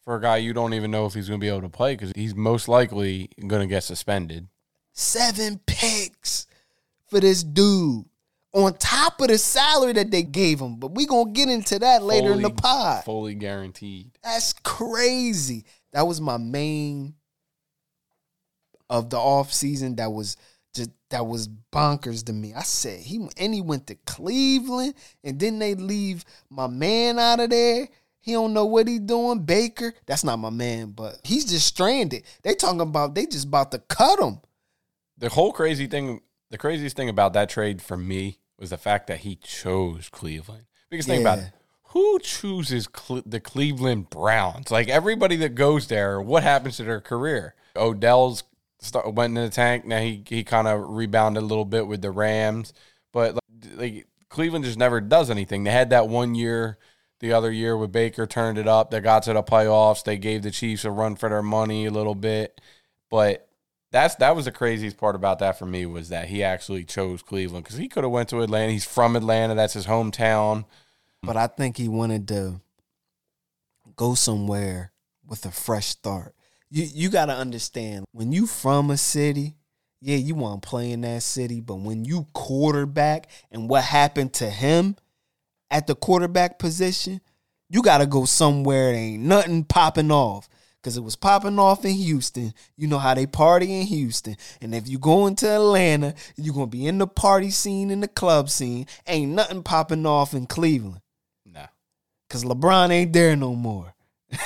for 0.02 0.16
a 0.16 0.20
guy 0.20 0.38
you 0.38 0.52
don't 0.52 0.74
even 0.74 0.90
know 0.90 1.06
if 1.06 1.14
he's 1.14 1.28
going 1.28 1.38
to 1.38 1.44
be 1.44 1.48
able 1.48 1.60
to 1.60 1.68
play 1.68 1.94
because 1.94 2.10
he's 2.16 2.34
most 2.34 2.66
likely 2.66 3.30
going 3.46 3.62
to 3.62 3.72
get 3.72 3.84
suspended. 3.84 4.48
Seven 4.92 5.60
picks 5.64 6.48
for 7.06 7.20
this 7.20 7.44
dude 7.44 8.04
on 8.52 8.74
top 8.74 9.20
of 9.20 9.28
the 9.28 9.38
salary 9.38 9.92
that 9.92 10.10
they 10.10 10.24
gave 10.24 10.58
him. 10.58 10.80
But 10.80 10.92
we 10.96 11.06
gonna 11.06 11.30
get 11.30 11.48
into 11.48 11.78
that 11.78 12.02
later 12.02 12.32
in 12.32 12.42
the 12.42 12.50
pod. 12.50 13.04
Fully 13.04 13.34
guaranteed. 13.34 14.10
That's 14.24 14.54
crazy. 14.64 15.66
That 15.92 16.08
was 16.08 16.20
my 16.20 16.36
main 16.36 17.14
of 18.90 19.08
the 19.08 19.18
off 19.18 19.52
season. 19.52 19.94
That 19.96 20.10
was 20.10 20.36
just 20.74 20.90
that 21.10 21.26
was 21.26 21.48
bonkers 21.72 22.24
to 22.26 22.32
me. 22.32 22.52
I 22.54 22.62
said 22.62 23.00
he 23.00 23.28
and 23.36 23.54
he 23.54 23.60
went 23.60 23.86
to 23.86 23.94
Cleveland, 24.06 24.94
and 25.22 25.38
then 25.38 25.58
they 25.58 25.74
leave 25.74 26.24
my 26.50 26.66
man 26.66 27.18
out 27.18 27.40
of 27.40 27.50
there. 27.50 27.88
He 28.20 28.32
don't 28.32 28.54
know 28.54 28.64
what 28.64 28.88
he 28.88 28.98
doing. 28.98 29.40
Baker, 29.40 29.92
that's 30.06 30.24
not 30.24 30.38
my 30.38 30.50
man, 30.50 30.92
but 30.92 31.18
he's 31.24 31.44
just 31.44 31.66
stranded. 31.66 32.24
They 32.42 32.54
talking 32.54 32.80
about 32.80 33.14
they 33.14 33.26
just 33.26 33.46
about 33.46 33.70
to 33.72 33.78
cut 33.78 34.18
him. 34.18 34.40
The 35.18 35.28
whole 35.28 35.52
crazy 35.52 35.86
thing, 35.86 36.20
the 36.50 36.58
craziest 36.58 36.96
thing 36.96 37.08
about 37.08 37.34
that 37.34 37.48
trade 37.48 37.80
for 37.80 37.96
me 37.96 38.38
was 38.58 38.70
the 38.70 38.78
fact 38.78 39.06
that 39.06 39.18
he 39.18 39.36
chose 39.36 40.08
Cleveland. 40.08 40.64
Because 40.90 41.06
think 41.06 41.20
about 41.20 41.38
it. 41.38 41.50
Who 41.88 42.18
chooses 42.18 42.88
Cle- 42.88 43.22
the 43.24 43.40
Cleveland 43.40 44.10
Browns? 44.10 44.70
Like 44.70 44.88
everybody 44.88 45.36
that 45.36 45.54
goes 45.54 45.86
there, 45.86 46.20
what 46.20 46.42
happens 46.42 46.78
to 46.78 46.84
their 46.84 47.00
career? 47.00 47.54
Odell's 47.76 48.42
start, 48.84 49.12
went 49.12 49.36
in 49.36 49.44
the 49.44 49.50
tank. 49.50 49.84
Now 49.84 50.00
he 50.00 50.22
he 50.26 50.44
kind 50.44 50.68
of 50.68 50.88
rebounded 50.88 51.42
a 51.42 51.46
little 51.46 51.64
bit 51.64 51.86
with 51.86 52.02
the 52.02 52.10
Rams, 52.10 52.72
but 53.12 53.34
like, 53.34 53.76
like 53.76 54.06
Cleveland 54.28 54.64
just 54.64 54.78
never 54.78 55.00
does 55.00 55.30
anything. 55.30 55.64
They 55.64 55.70
had 55.70 55.90
that 55.90 56.08
one 56.08 56.34
year, 56.34 56.78
the 57.20 57.32
other 57.32 57.52
year 57.52 57.76
with 57.76 57.92
Baker 57.92 58.26
turned 58.26 58.58
it 58.58 58.68
up. 58.68 58.90
They 58.90 59.00
got 59.00 59.22
to 59.24 59.32
the 59.32 59.42
playoffs. 59.42 60.04
They 60.04 60.18
gave 60.18 60.42
the 60.42 60.50
Chiefs 60.50 60.84
a 60.84 60.90
run 60.90 61.16
for 61.16 61.28
their 61.28 61.42
money 61.42 61.86
a 61.86 61.90
little 61.90 62.14
bit, 62.14 62.60
but 63.10 63.48
that's 63.90 64.16
that 64.16 64.34
was 64.34 64.46
the 64.46 64.52
craziest 64.52 64.96
part 64.96 65.14
about 65.14 65.38
that 65.38 65.56
for 65.56 65.66
me 65.66 65.86
was 65.86 66.08
that 66.08 66.26
he 66.26 66.42
actually 66.42 66.84
chose 66.84 67.22
Cleveland 67.22 67.64
because 67.64 67.78
he 67.78 67.88
could 67.88 68.02
have 68.02 68.10
went 68.10 68.28
to 68.30 68.42
Atlanta. 68.42 68.72
He's 68.72 68.84
from 68.84 69.14
Atlanta. 69.14 69.54
That's 69.54 69.74
his 69.74 69.86
hometown. 69.86 70.64
But 71.22 71.36
I 71.36 71.46
think 71.46 71.76
he 71.76 71.88
wanted 71.88 72.26
to 72.28 72.60
go 73.96 74.14
somewhere 74.14 74.92
with 75.26 75.46
a 75.46 75.50
fresh 75.50 75.86
start. 75.86 76.34
You 76.74 76.88
you 76.92 77.08
got 77.08 77.26
to 77.26 77.32
understand 77.32 78.04
when 78.10 78.32
you 78.32 78.48
from 78.48 78.90
a 78.90 78.96
city, 78.96 79.54
yeah, 80.00 80.16
you 80.16 80.34
want 80.34 80.60
to 80.60 80.68
play 80.68 80.90
in 80.90 81.02
that 81.02 81.22
city, 81.22 81.60
but 81.60 81.76
when 81.76 82.04
you 82.04 82.26
quarterback 82.32 83.30
and 83.52 83.68
what 83.70 83.84
happened 83.84 84.32
to 84.34 84.50
him 84.50 84.96
at 85.70 85.86
the 85.86 85.94
quarterback 85.94 86.58
position, 86.58 87.20
you 87.70 87.80
got 87.80 87.98
to 87.98 88.06
go 88.06 88.24
somewhere 88.24 88.90
that 88.90 88.98
ain't 88.98 89.22
nothing 89.22 89.62
popping 89.62 90.10
off. 90.10 90.48
Cause 90.82 90.96
it 90.96 91.04
was 91.04 91.16
popping 91.16 91.60
off 91.60 91.84
in 91.84 91.92
Houston. 91.92 92.52
You 92.76 92.88
know 92.88 92.98
how 92.98 93.14
they 93.14 93.26
party 93.26 93.80
in 93.80 93.86
Houston. 93.86 94.36
And 94.60 94.74
if 94.74 94.88
you 94.88 94.98
go 94.98 95.28
into 95.28 95.48
Atlanta, 95.48 96.14
you're 96.36 96.54
gonna 96.54 96.66
be 96.66 96.86
in 96.86 96.98
the 96.98 97.06
party 97.06 97.50
scene 97.50 97.90
in 97.90 98.00
the 98.00 98.08
club 98.08 98.50
scene. 98.50 98.86
Ain't 99.06 99.32
nothing 99.32 99.62
popping 99.62 100.04
off 100.04 100.34
in 100.34 100.46
Cleveland. 100.46 101.00
No, 101.46 101.66
Cause 102.28 102.44
LeBron 102.44 102.90
ain't 102.90 103.12
there 103.12 103.36
no 103.36 103.54
more. 103.54 103.93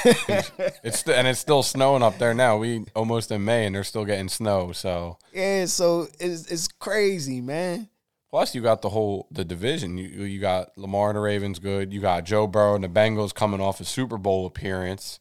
It's 0.04 1.00
st- 1.00 1.16
and 1.16 1.26
it's 1.26 1.40
still 1.40 1.62
snowing 1.62 2.02
up 2.02 2.18
there 2.18 2.34
now. 2.34 2.56
We 2.58 2.84
almost 2.94 3.30
in 3.30 3.44
May 3.44 3.66
and 3.66 3.74
they're 3.74 3.84
still 3.84 4.04
getting 4.04 4.28
snow. 4.28 4.72
So 4.72 5.18
Yeah, 5.32 5.66
so 5.66 6.08
it's 6.18 6.50
it's 6.50 6.68
crazy, 6.68 7.40
man. 7.40 7.88
plus 8.30 8.54
you 8.54 8.60
got 8.62 8.82
the 8.82 8.88
whole 8.90 9.26
the 9.30 9.44
division. 9.44 9.98
You 9.98 10.24
you 10.24 10.40
got 10.40 10.76
Lamar 10.76 11.10
and 11.10 11.16
the 11.16 11.20
Ravens 11.20 11.58
good. 11.58 11.92
You 11.92 12.00
got 12.00 12.24
Joe 12.24 12.46
Burrow 12.46 12.74
and 12.74 12.84
the 12.84 12.88
Bengals 12.88 13.34
coming 13.34 13.60
off 13.60 13.80
a 13.80 13.84
Super 13.84 14.18
Bowl 14.18 14.46
appearance. 14.46 15.20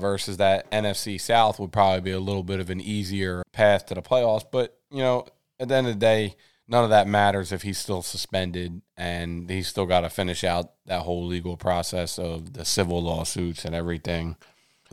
Versus 0.00 0.38
that 0.38 0.70
NFC 0.70 1.20
South 1.20 1.60
would 1.60 1.70
probably 1.70 2.00
be 2.00 2.12
a 2.12 2.18
little 2.18 2.42
bit 2.42 2.60
of 2.60 2.70
an 2.70 2.80
easier 2.80 3.42
path 3.52 3.84
to 3.86 3.94
the 3.94 4.00
playoffs. 4.00 4.42
But 4.50 4.78
you 4.90 5.02
know, 5.02 5.26
at 5.60 5.68
the 5.68 5.74
end 5.74 5.86
of 5.86 5.92
the 5.92 5.98
day, 6.00 6.34
none 6.68 6.84
of 6.84 6.90
that 6.90 7.06
matters 7.06 7.52
if 7.52 7.62
he's 7.62 7.78
still 7.78 8.02
suspended 8.02 8.80
and 8.96 9.48
he's 9.50 9.68
still 9.68 9.86
got 9.86 10.00
to 10.00 10.10
finish 10.10 10.44
out 10.44 10.72
that 10.86 11.02
whole 11.02 11.26
legal 11.26 11.56
process 11.56 12.18
of 12.18 12.52
the 12.54 12.64
civil 12.64 13.02
lawsuits 13.02 13.64
and 13.64 13.74
everything 13.74 14.36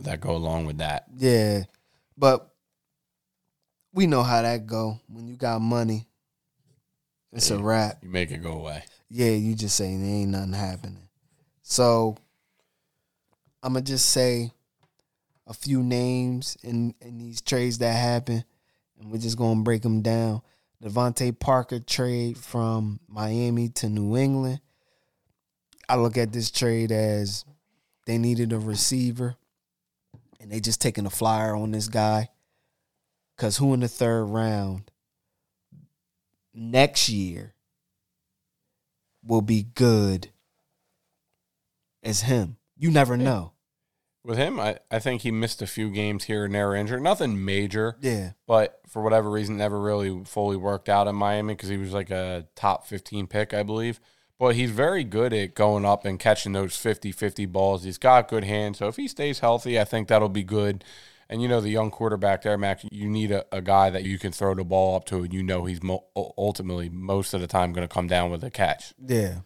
that 0.00 0.20
go 0.20 0.34
along 0.34 0.66
with 0.66 0.78
that. 0.78 1.04
Yeah. 1.16 1.64
But 2.16 2.50
we 3.92 4.06
know 4.06 4.22
how 4.22 4.42
that 4.42 4.66
go. 4.66 5.00
When 5.08 5.26
you 5.26 5.36
got 5.36 5.60
money, 5.60 6.06
it's 7.32 7.50
a 7.50 7.54
Yeah. 7.56 7.60
wrap. 7.62 7.98
You 8.02 8.10
make 8.10 8.30
it 8.30 8.42
go 8.42 8.52
away. 8.52 8.84
Yeah, 9.08 9.30
you 9.30 9.54
just 9.54 9.76
say 9.76 9.96
there 9.96 10.06
ain't 10.06 10.30
nothing 10.30 10.52
happening. 10.52 11.08
So 11.62 12.16
I'm 13.62 13.74
gonna 13.74 13.84
just 13.84 14.08
say 14.10 14.52
a 15.46 15.52
few 15.54 15.82
names 15.82 16.56
in 16.62 16.94
in 17.00 17.18
these 17.18 17.40
trades 17.40 17.78
that 17.78 17.92
happen, 17.92 18.44
and 18.98 19.10
we're 19.10 19.18
just 19.18 19.36
gonna 19.36 19.62
break 19.62 19.82
them 19.82 20.00
down. 20.02 20.42
DeVante 20.82 21.38
Parker 21.38 21.78
trade 21.78 22.38
from 22.38 23.00
Miami 23.06 23.68
to 23.68 23.88
New 23.88 24.16
England. 24.16 24.60
I 25.88 25.96
look 25.96 26.16
at 26.16 26.32
this 26.32 26.50
trade 26.50 26.90
as 26.90 27.44
they 28.06 28.16
needed 28.16 28.52
a 28.52 28.58
receiver, 28.58 29.36
and 30.40 30.50
they 30.50 30.60
just 30.60 30.80
taking 30.80 31.04
a 31.04 31.10
flyer 31.10 31.54
on 31.54 31.72
this 31.72 31.88
guy. 31.88 32.30
Cause 33.36 33.56
who 33.56 33.74
in 33.74 33.80
the 33.80 33.88
third 33.88 34.24
round 34.24 34.90
next 36.54 37.08
year 37.08 37.54
will 39.24 39.40
be 39.40 39.62
good 39.62 40.28
as 42.02 42.22
him. 42.22 42.56
You 42.76 42.90
never 42.90 43.16
know. 43.16 43.49
With 44.24 44.36
him, 44.36 44.60
I, 44.60 44.78
I 44.90 44.98
think 44.98 45.22
he 45.22 45.30
missed 45.30 45.62
a 45.62 45.66
few 45.66 45.90
games 45.90 46.24
here 46.24 46.44
and 46.44 46.54
there 46.54 46.74
injured. 46.74 47.02
Nothing 47.02 47.42
major, 47.44 47.96
Yeah. 48.02 48.32
but 48.46 48.80
for 48.86 49.02
whatever 49.02 49.30
reason, 49.30 49.56
never 49.56 49.80
really 49.80 50.24
fully 50.24 50.56
worked 50.58 50.88
out 50.90 51.08
in 51.08 51.14
Miami 51.16 51.54
because 51.54 51.70
he 51.70 51.78
was 51.78 51.92
like 51.94 52.10
a 52.10 52.46
top 52.54 52.86
15 52.86 53.26
pick, 53.28 53.54
I 53.54 53.62
believe. 53.62 53.98
But 54.38 54.56
he's 54.56 54.70
very 54.70 55.04
good 55.04 55.32
at 55.32 55.54
going 55.54 55.84
up 55.84 56.04
and 56.04 56.18
catching 56.18 56.52
those 56.52 56.76
50 56.76 57.12
50 57.12 57.46
balls. 57.46 57.84
He's 57.84 57.98
got 57.98 58.28
good 58.28 58.44
hands. 58.44 58.78
So 58.78 58.88
if 58.88 58.96
he 58.96 59.06
stays 59.08 59.38
healthy, 59.40 59.78
I 59.80 59.84
think 59.84 60.08
that'll 60.08 60.28
be 60.30 60.42
good. 60.44 60.84
And 61.28 61.40
you 61.40 61.46
know, 61.48 61.60
the 61.60 61.68
young 61.70 61.90
quarterback 61.90 62.42
there, 62.42 62.58
Max, 62.58 62.84
you 62.90 63.08
need 63.08 63.30
a, 63.30 63.44
a 63.52 63.60
guy 63.62 63.88
that 63.90 64.02
you 64.04 64.18
can 64.18 64.32
throw 64.32 64.54
the 64.54 64.64
ball 64.64 64.96
up 64.96 65.04
to, 65.06 65.18
and 65.22 65.32
you 65.32 65.42
know 65.42 65.64
he's 65.64 65.82
mo- 65.82 66.04
ultimately, 66.16 66.88
most 66.88 67.32
of 67.34 67.40
the 67.40 67.46
time, 67.46 67.72
going 67.72 67.86
to 67.86 67.92
come 67.94 68.06
down 68.08 68.30
with 68.30 68.42
a 68.42 68.50
catch. 68.50 68.92
Yeah. 69.06 69.40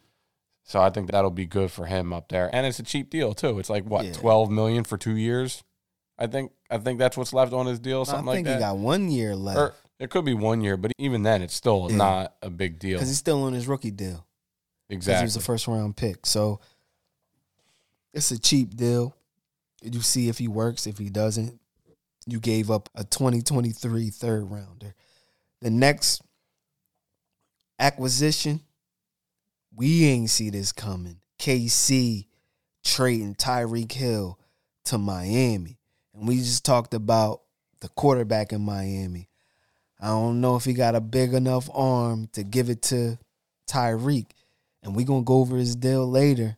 So 0.67 0.81
I 0.81 0.89
think 0.91 1.11
that'll 1.11 1.31
be 1.31 1.45
good 1.47 1.71
for 1.71 1.85
him 1.87 2.13
up 2.13 2.29
there, 2.31 2.49
and 2.55 2.67
it's 2.67 2.79
a 2.79 2.83
cheap 2.83 3.11
deal 3.11 3.35
too. 3.35 3.59
It's 3.59 3.69
like 3.71 3.85
what 3.85 4.07
Yeah. 4.07 4.13
twelve 4.15 4.51
million 4.51 4.83
for 4.85 4.97
two 4.97 5.17
years. 5.17 5.63
I 6.19 6.27
think 6.27 6.53
I 6.71 6.79
think 6.79 6.99
that's 6.99 7.17
what's 7.17 7.33
left 7.35 7.53
on 7.53 7.67
his 7.67 7.79
deal, 7.79 8.01
I 8.01 8.05
something 8.05 8.33
think 8.35 8.47
like 8.47 8.55
that. 8.59 8.67
he 8.67 8.73
got 8.73 8.79
one 8.79 9.11
year 9.11 9.37
left 9.37 9.59
or 9.59 9.75
it 9.99 10.11
could 10.11 10.25
be 10.25 10.33
one 10.35 10.61
year, 10.63 10.77
but 10.77 10.91
even 10.99 11.23
then, 11.23 11.43
it's 11.43 11.55
still 11.55 11.89
Yeah. 11.91 11.97
not 11.97 12.35
a 12.43 12.51
big 12.51 12.79
deal. 12.79 12.97
because 12.99 13.09
he's 13.09 13.19
still 13.19 13.43
on 13.45 13.53
his 13.53 13.67
rookie 13.69 13.91
deal. 13.91 14.27
Exactly. 14.89 15.21
he 15.21 15.25
was 15.25 15.37
a 15.37 15.41
first 15.41 15.67
round 15.69 15.97
pick. 15.97 16.25
So 16.27 16.61
it's 18.13 18.31
a 18.31 18.39
cheap 18.39 18.75
deal. 18.77 19.15
You 19.83 20.01
see 20.01 20.29
if 20.29 20.39
he 20.39 20.49
works. 20.49 20.87
If 20.87 20.97
he 20.99 21.11
doesn't, 21.11 21.61
you 22.27 22.41
gave 22.41 22.71
up 22.71 22.89
a 22.95 23.05
2023 23.05 24.09
third 24.11 24.51
rounder. 24.51 24.95
The 25.61 25.71
next 25.71 26.23
acquisition, 27.79 28.61
we 29.77 30.05
ain't 30.05 30.31
see 30.31 30.51
this 30.51 30.73
coming. 30.73 31.21
KC 31.39 32.27
trading 32.85 33.35
Tyreek 33.35 33.93
Hill 33.93 34.39
to 34.87 34.99
Miami. 34.99 35.79
And 36.15 36.29
we 36.29 36.37
just 36.37 36.65
talked 36.65 36.95
about 36.95 37.43
the 37.81 37.89
quarterback 37.89 38.53
in 38.53 38.61
Miami. 38.61 39.29
I 40.01 40.09
don't 40.09 40.41
know 40.41 40.57
if 40.57 40.65
he 40.65 40.75
got 40.75 40.95
a 40.95 41.01
big 41.01 41.35
enough 41.35 41.69
arm 41.73 42.29
to 42.33 42.45
give 42.45 42.69
it 42.69 42.83
to 42.83 43.19
Tyreek. 43.69 44.27
And 44.83 44.95
we 44.95 45.05
going 45.05 45.23
to 45.23 45.27
go 45.27 45.39
over 45.39 45.57
his 45.57 45.75
deal 45.75 46.09
later. 46.09 46.57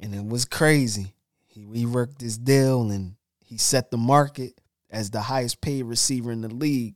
And 0.00 0.14
it 0.14 0.24
was 0.24 0.44
crazy. 0.44 1.14
He 1.46 1.64
reworked 1.64 2.20
his 2.20 2.38
deal 2.38 2.90
and 2.90 3.14
he 3.44 3.56
set 3.56 3.90
the 3.90 3.96
market 3.96 4.60
as 4.90 5.10
the 5.10 5.22
highest 5.22 5.60
paid 5.60 5.84
receiver 5.84 6.32
in 6.32 6.42
the 6.42 6.48
league. 6.48 6.94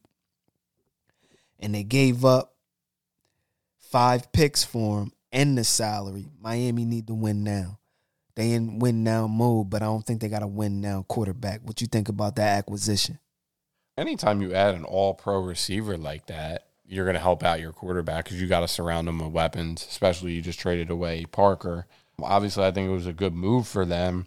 And 1.59 1.75
they 1.75 1.85
gave 1.85 2.25
up 2.25 2.55
five 3.79 4.33
picks 4.33 4.65
for 4.65 5.03
him 5.03 5.13
and 5.33 5.57
the 5.57 5.65
salary. 5.65 6.29
Miami 6.41 6.85
need 6.85 7.07
to 7.07 7.15
win 7.15 7.43
now. 7.43 7.79
They 8.35 8.53
in 8.53 8.79
win 8.79 9.05
now 9.05 9.27
mode, 9.27 9.71
but 9.71 9.83
I 9.83 9.87
don't 9.87 10.07
think 10.07 10.21
they 10.21 10.29
got 10.29 10.43
a 10.43 10.47
win 10.47 10.81
now 10.81 11.05
quarterback. 11.09 11.61
What 11.65 11.81
you 11.81 11.87
think 11.87 12.09
about 12.09 12.37
that 12.37 12.59
acquisition? 12.59 13.19
Anytime 13.97 14.41
you 14.41 14.55
add 14.55 14.75
an 14.75 14.85
all 14.85 15.15
pro 15.15 15.41
receiver 15.41 15.99
like 15.99 16.27
that, 16.27 16.69
you're 16.87 17.05
going 17.05 17.15
to 17.15 17.21
help 17.21 17.43
out 17.43 17.61
your 17.61 17.73
quarterback 17.73 18.25
because 18.25 18.41
you 18.41 18.47
got 18.47 18.61
to 18.61 18.69
surround 18.69 19.09
him 19.09 19.19
with 19.19 19.33
weapons, 19.33 19.87
especially 19.89 20.33
you 20.33 20.43
just 20.43 20.59
traded 20.59 20.91
away 20.91 21.25
Parker. 21.27 21.87
Obviously, 22.23 22.65
I 22.65 22.71
think 22.71 22.89
it 22.89 22.95
was 22.95 23.07
a 23.07 23.13
good 23.13 23.35
move 23.35 23.67
for 23.67 23.85
them. 23.85 24.27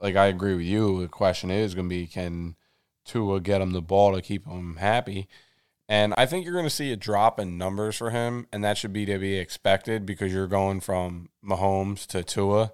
Like, 0.00 0.16
I 0.16 0.26
agree 0.26 0.54
with 0.54 0.64
you. 0.64 1.02
The 1.02 1.08
question 1.08 1.50
is 1.50 1.74
going 1.74 1.88
to 1.88 1.94
be 1.94 2.06
can 2.06 2.56
Tua 3.04 3.40
get 3.40 3.60
him 3.60 3.72
the 3.72 3.82
ball 3.82 4.14
to 4.14 4.22
keep 4.22 4.46
him 4.46 4.76
happy? 4.76 5.28
And 5.90 6.14
I 6.16 6.24
think 6.24 6.44
you're 6.44 6.54
going 6.54 6.66
to 6.66 6.70
see 6.70 6.92
a 6.92 6.96
drop 6.96 7.40
in 7.40 7.58
numbers 7.58 7.96
for 7.96 8.10
him, 8.10 8.46
and 8.52 8.62
that 8.62 8.78
should 8.78 8.92
be 8.92 9.06
to 9.06 9.18
be 9.18 9.36
expected 9.38 10.06
because 10.06 10.32
you're 10.32 10.46
going 10.46 10.78
from 10.78 11.30
Mahomes 11.44 12.06
to 12.06 12.22
Tua, 12.22 12.72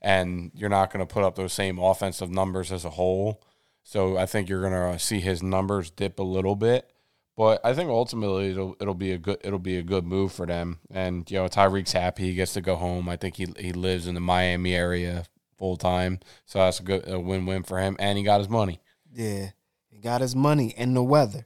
and 0.00 0.52
you're 0.54 0.70
not 0.70 0.92
going 0.92 1.04
to 1.04 1.12
put 1.12 1.24
up 1.24 1.34
those 1.34 1.52
same 1.52 1.80
offensive 1.80 2.30
numbers 2.30 2.70
as 2.70 2.84
a 2.84 2.90
whole. 2.90 3.42
So 3.82 4.16
I 4.16 4.26
think 4.26 4.48
you're 4.48 4.60
going 4.60 4.92
to 4.92 4.96
see 5.00 5.18
his 5.18 5.42
numbers 5.42 5.90
dip 5.90 6.20
a 6.20 6.22
little 6.22 6.54
bit, 6.54 6.88
but 7.36 7.60
I 7.64 7.74
think 7.74 7.90
ultimately 7.90 8.52
it'll 8.52 8.76
it'll 8.78 8.94
be 8.94 9.10
a 9.10 9.18
good 9.18 9.38
it'll 9.42 9.58
be 9.58 9.76
a 9.78 9.82
good 9.82 10.04
move 10.04 10.30
for 10.30 10.46
them. 10.46 10.78
And 10.88 11.28
you 11.28 11.38
know 11.38 11.46
Tyreek's 11.46 11.90
happy; 11.90 12.26
he 12.26 12.34
gets 12.34 12.52
to 12.52 12.60
go 12.60 12.76
home. 12.76 13.08
I 13.08 13.16
think 13.16 13.38
he 13.38 13.48
he 13.58 13.72
lives 13.72 14.06
in 14.06 14.14
the 14.14 14.20
Miami 14.20 14.76
area 14.76 15.24
full 15.58 15.76
time, 15.76 16.20
so 16.46 16.60
that's 16.60 16.78
a 16.78 16.84
good 16.84 17.08
a 17.08 17.18
win 17.18 17.44
win 17.44 17.64
for 17.64 17.80
him, 17.80 17.96
and 17.98 18.16
he 18.16 18.22
got 18.22 18.38
his 18.38 18.48
money. 18.48 18.80
Yeah, 19.12 19.50
he 19.88 19.98
got 19.98 20.20
his 20.20 20.36
money 20.36 20.74
and 20.76 20.94
the 20.94 21.02
weather. 21.02 21.44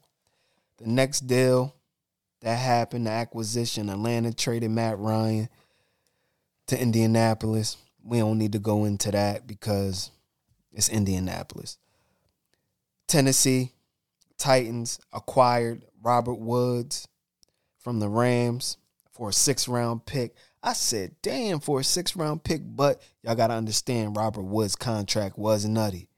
The 0.79 0.89
next 0.89 1.27
deal 1.27 1.75
that 2.43 2.57
happened, 2.59 3.07
the 3.07 3.11
acquisition, 3.11 3.89
Atlanta 3.89 4.33
traded 4.33 4.71
Matt 4.71 4.99
Ryan 4.99 5.49
to 6.67 6.81
Indianapolis. 6.81 7.77
We 8.03 8.19
don't 8.19 8.39
need 8.39 8.53
to 8.53 8.59
go 8.59 8.85
into 8.85 9.11
that 9.11 9.47
because 9.47 10.11
it's 10.73 10.89
Indianapolis. 10.89 11.79
Tennessee 13.09 13.73
Titans 14.39 15.01
acquired 15.13 15.85
Robert 16.03 16.39
Woods 16.39 17.09
from 17.79 18.01
the 18.01 18.09
Rams 18.09 18.77
for 19.11 19.31
a 19.31 19.33
six 19.33 19.67
round 19.67 20.05
pick. 20.05 20.35
I 20.63 20.73
said, 20.73 21.15
damn, 21.23 21.61
for 21.61 21.81
a 21.81 21.85
six 21.85 22.17
round 22.17 22.45
pick, 22.45 22.61
but 22.65 23.01
y'all 23.23 23.35
got 23.35 23.47
to 23.49 23.55
understand 23.55 24.17
Robert 24.17 24.43
Woods' 24.43 24.77
contract 24.77 25.39
was 25.39 25.65
nutty. 25.65 26.09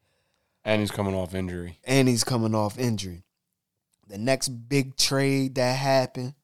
And 0.65 0.81
he's 0.81 0.91
coming 0.91 1.15
off 1.15 1.35
injury. 1.35 1.79
And 1.85 2.09
he's 2.09 2.25
coming 2.25 2.55
off 2.55 2.79
injury. 2.79 3.23
The 4.09 4.19
next 4.19 4.49
big 4.49 4.97
trade 4.97 5.57
that 5.57 5.77
happened 5.77 6.35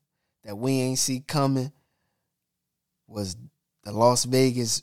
that 0.44 0.56
we 0.56 0.72
ain't 0.72 0.98
see 0.98 1.20
coming 1.20 1.72
was 3.06 3.36
the 3.84 3.92
Las 3.92 4.24
Vegas 4.24 4.82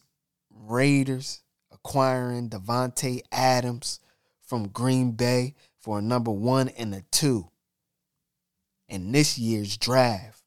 Raiders 0.49 1.43
acquiring 1.71 2.49
Davante 2.49 3.21
Adams 3.31 3.99
from 4.41 4.67
Green 4.67 5.11
Bay 5.11 5.53
for 5.79 5.99
a 5.99 6.01
number 6.01 6.31
one 6.31 6.69
and 6.69 6.93
a 6.95 7.01
two 7.11 7.49
in 8.87 9.11
this 9.11 9.37
year's 9.37 9.77
draft. 9.77 10.43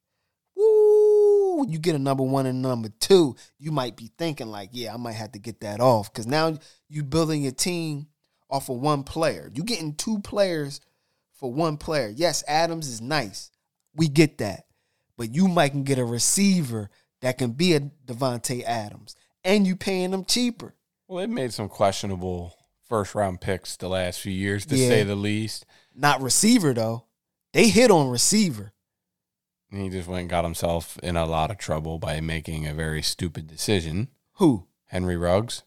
Woo! 0.56 1.66
You 1.68 1.78
get 1.78 1.94
a 1.94 2.00
number 2.00 2.24
one 2.24 2.46
and 2.46 2.62
number 2.62 2.88
two, 3.00 3.36
you 3.58 3.70
might 3.70 3.96
be 3.96 4.10
thinking 4.18 4.48
like, 4.48 4.70
yeah, 4.72 4.92
I 4.92 4.96
might 4.96 5.12
have 5.12 5.32
to 5.32 5.38
get 5.38 5.60
that 5.60 5.80
off 5.80 6.12
because 6.12 6.26
now 6.26 6.58
you 6.88 7.04
building 7.04 7.42
your 7.42 7.52
team 7.52 8.08
off 8.50 8.68
of 8.68 8.76
one 8.76 9.04
player. 9.04 9.50
You 9.54 9.62
getting 9.62 9.94
two 9.94 10.18
players 10.20 10.80
for 11.34 11.52
one 11.52 11.76
player. 11.76 12.12
Yes, 12.14 12.42
Adams 12.48 12.88
is 12.88 13.00
nice. 13.00 13.50
We 13.94 14.08
get 14.08 14.38
that. 14.38 14.64
But 15.16 15.34
you 15.34 15.48
might 15.48 15.70
can 15.70 15.84
get 15.84 15.98
a 15.98 16.04
receiver 16.04 16.90
that 17.20 17.38
can 17.38 17.52
be 17.52 17.74
a 17.74 17.80
Davante 17.80 18.62
Adams. 18.64 19.14
And 19.44 19.66
you 19.66 19.76
paying 19.76 20.10
them 20.10 20.24
cheaper. 20.24 20.74
Well, 21.06 21.18
they 21.18 21.26
made 21.26 21.52
some 21.52 21.68
questionable 21.68 22.56
first 22.88 23.14
round 23.14 23.40
picks 23.40 23.76
the 23.76 23.88
last 23.88 24.20
few 24.20 24.32
years, 24.32 24.66
to 24.66 24.76
yeah. 24.76 24.88
say 24.88 25.02
the 25.02 25.14
least. 25.14 25.66
Not 25.94 26.22
receiver 26.22 26.72
though. 26.72 27.04
They 27.52 27.68
hit 27.68 27.90
on 27.90 28.08
receiver. 28.08 28.72
He 29.70 29.88
just 29.88 30.08
went 30.08 30.22
and 30.22 30.30
got 30.30 30.44
himself 30.44 30.98
in 31.02 31.16
a 31.16 31.26
lot 31.26 31.50
of 31.50 31.58
trouble 31.58 31.98
by 31.98 32.20
making 32.20 32.66
a 32.66 32.74
very 32.74 33.02
stupid 33.02 33.46
decision. 33.46 34.08
Who? 34.34 34.66
Henry 34.86 35.16
Ruggs. 35.16 35.62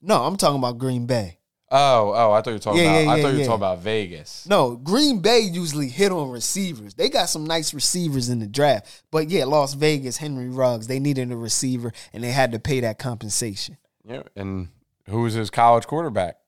No, 0.00 0.22
I'm 0.22 0.36
talking 0.36 0.58
about 0.58 0.78
Green 0.78 1.06
Bay. 1.06 1.38
Oh, 1.70 2.12
oh, 2.14 2.32
I 2.32 2.40
thought 2.40 2.46
you 2.50 2.52
were 2.54 2.58
talking 2.58 2.82
yeah, 2.82 3.00
about. 3.00 3.04
Yeah, 3.04 3.10
I 3.12 3.22
thought 3.22 3.32
you 3.32 3.38
were 3.38 3.44
talking 3.44 3.54
about 3.56 3.78
Vegas. 3.80 4.46
No, 4.48 4.76
Green 4.76 5.20
Bay 5.20 5.40
usually 5.40 5.88
hit 5.88 6.10
on 6.10 6.30
receivers. 6.30 6.94
They 6.94 7.10
got 7.10 7.28
some 7.28 7.44
nice 7.44 7.74
receivers 7.74 8.30
in 8.30 8.38
the 8.38 8.46
draft, 8.46 9.04
but 9.10 9.28
yeah, 9.28 9.44
Las 9.44 9.74
Vegas, 9.74 10.16
Henry 10.16 10.48
Ruggs, 10.48 10.86
they 10.86 10.98
needed 10.98 11.30
a 11.30 11.36
receiver, 11.36 11.92
and 12.12 12.24
they 12.24 12.30
had 12.30 12.52
to 12.52 12.58
pay 12.58 12.80
that 12.80 12.98
compensation. 12.98 13.76
Yeah, 14.04 14.22
and 14.34 14.68
who 15.08 15.22
was 15.22 15.34
his 15.34 15.50
college 15.50 15.86
quarterback? 15.86 16.38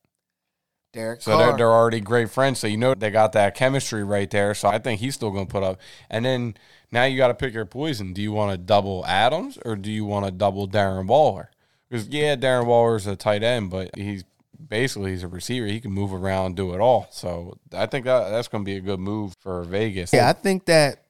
Derek. 0.93 1.21
So 1.21 1.37
they're, 1.37 1.55
they're 1.55 1.71
already 1.71 2.01
great 2.01 2.29
friends. 2.29 2.59
So 2.59 2.67
you 2.67 2.77
know 2.77 2.93
they 2.93 3.11
got 3.11 3.33
that 3.33 3.55
chemistry 3.55 4.03
right 4.03 4.29
there. 4.29 4.53
So 4.53 4.67
I 4.67 4.79
think 4.79 4.99
he's 4.99 5.15
still 5.15 5.31
going 5.31 5.45
to 5.47 5.51
put 5.51 5.63
up. 5.63 5.79
And 6.09 6.25
then 6.25 6.55
now 6.91 7.05
you 7.05 7.17
got 7.17 7.29
to 7.29 7.33
pick 7.33 7.53
your 7.53 7.65
poison. 7.65 8.13
Do 8.13 8.21
you 8.21 8.31
want 8.31 8.51
to 8.51 8.57
double 8.57 9.05
Adams 9.05 9.57
or 9.63 9.75
do 9.75 9.91
you 9.91 10.05
want 10.05 10.25
to 10.25 10.31
double 10.31 10.67
Darren 10.67 11.07
Waller? 11.07 11.49
Because 11.89 12.07
yeah, 12.07 12.35
Darren 12.35 12.65
Waller's 12.65 13.07
a 13.07 13.15
tight 13.15 13.43
end, 13.43 13.69
but 13.69 13.95
he's 13.95 14.23
basically 14.67 15.11
he's 15.11 15.23
a 15.23 15.27
receiver. 15.27 15.65
He 15.65 15.79
can 15.79 15.91
move 15.91 16.13
around, 16.13 16.55
do 16.55 16.73
it 16.73 16.79
all. 16.79 17.07
So 17.11 17.57
I 17.73 17.85
think 17.85 18.05
that 18.05 18.29
that's 18.29 18.47
going 18.47 18.63
to 18.63 18.65
be 18.65 18.77
a 18.77 18.81
good 18.81 18.99
move 18.99 19.35
for 19.39 19.63
Vegas. 19.63 20.13
Yeah, 20.13 20.29
I 20.29 20.33
think 20.33 20.65
that 20.65 21.03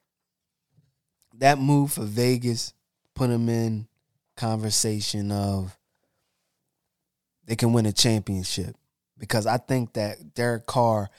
that 1.38 1.58
move 1.58 1.92
for 1.92 2.04
Vegas 2.04 2.74
put 3.14 3.30
him 3.30 3.48
in 3.48 3.86
conversation 4.36 5.30
of 5.32 5.76
they 7.44 7.56
can 7.56 7.72
win 7.72 7.86
a 7.86 7.92
championship 7.92 8.76
because 9.18 9.46
I 9.46 9.56
think 9.56 9.94
that 9.94 10.34
Derek 10.34 10.66
Carr 10.66 11.10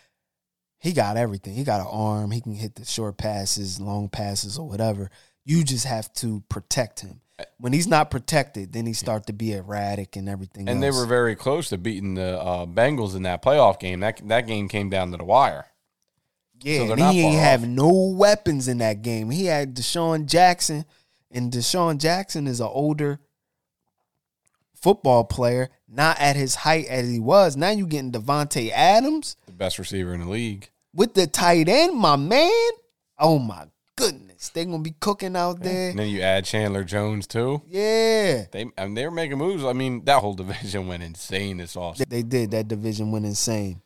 he 0.84 0.92
got 0.92 1.16
everything. 1.16 1.54
He 1.54 1.64
got 1.64 1.80
an 1.80 1.88
arm. 1.90 2.30
He 2.32 2.42
can 2.42 2.56
hit 2.56 2.76
the 2.76 2.84
short 2.84 3.16
passes, 3.16 3.80
long 3.80 4.10
passes, 4.10 4.58
or 4.58 4.68
whatever. 4.68 5.10
You 5.46 5.64
just 5.64 5.86
have 5.86 6.14
to 6.16 6.44
protect 6.50 7.00
him 7.00 7.22
when 7.58 7.74
he's 7.74 7.88
not 7.88 8.12
protected, 8.12 8.74
then 8.74 8.86
he 8.86 8.94
start 8.94 9.28
to 9.28 9.34
be 9.34 9.54
erratic 9.54 10.16
and 10.16 10.30
everything. 10.30 10.70
And 10.70 10.84
else. 10.84 10.96
they 10.96 11.00
were 11.00 11.08
very 11.08 11.36
close 11.36 11.70
to 11.70 11.78
beating 11.78 12.14
the 12.16 12.40
uh, 12.40 12.66
Bengals 12.66 13.16
in 13.16 13.24
that 13.24 13.42
playoff 13.42 13.80
game. 13.80 14.00
That 14.02 14.22
that 14.28 14.48
game 14.48 14.68
came 14.68 14.90
down 14.90 15.12
to 15.12 15.18
the 15.18 15.24
wire. 15.24 15.66
Yeah, 16.62 16.88
so 16.88 16.96
he 16.96 17.22
ain't 17.22 17.40
have 17.40 17.68
no 17.68 18.14
weapons 18.16 18.68
in 18.68 18.78
that 18.78 19.02
game. 19.02 19.32
He 19.32 19.46
had 19.48 19.76
DeSean 19.76 20.28
Jackson, 20.28 20.86
and 21.30 21.52
DeSean 21.52 21.98
Jackson 21.98 22.48
is 22.48 22.62
an 22.62 22.70
older 22.72 23.20
football 24.74 25.26
player, 25.26 25.70
not 25.90 26.20
at 26.20 26.38
his 26.38 26.56
height 26.56 26.86
as 26.88 27.10
he 27.10 27.20
was. 27.20 27.58
Now 27.58 27.72
you 27.72 27.86
getting 27.86 28.12
Davante 28.12 28.72
Adams, 28.72 29.36
the 29.46 29.52
best 29.52 29.78
receiver 29.78 30.14
in 30.14 30.22
the 30.22 30.30
league, 30.30 30.70
with 30.94 31.16
the 31.16 31.28
tight 31.28 31.68
end, 31.68 31.98
my 31.98 32.16
man. 32.16 32.52
Oh 33.20 33.40
my 33.40 33.68
goodness, 33.96 34.50
they're 34.50 34.66
gonna 34.66 34.80
be 34.80 34.96
cooking 35.00 35.36
out 35.36 35.62
there. 35.62 35.90
And 35.90 36.00
then 36.00 36.10
you 36.10 36.22
add 36.22 36.46
Chandler 36.46 36.84
Jones 36.84 37.28
too. 37.28 37.62
Yeah, 37.68 38.46
they 38.52 38.66
I 38.78 38.86
mean, 38.86 38.94
they 38.94 39.06
were 39.06 39.12
making 39.12 39.38
moves. 39.38 39.64
I 39.64 39.74
mean, 39.74 40.04
that 40.06 40.22
whole 40.22 40.34
division 40.36 40.88
went 40.88 41.04
insane 41.04 41.58
this 41.58 41.76
offseason. 41.76 42.10
They 42.10 42.24
did. 42.24 42.52
That 42.52 42.68
division 42.68 43.12
went 43.12 43.26
insane. 43.26 43.82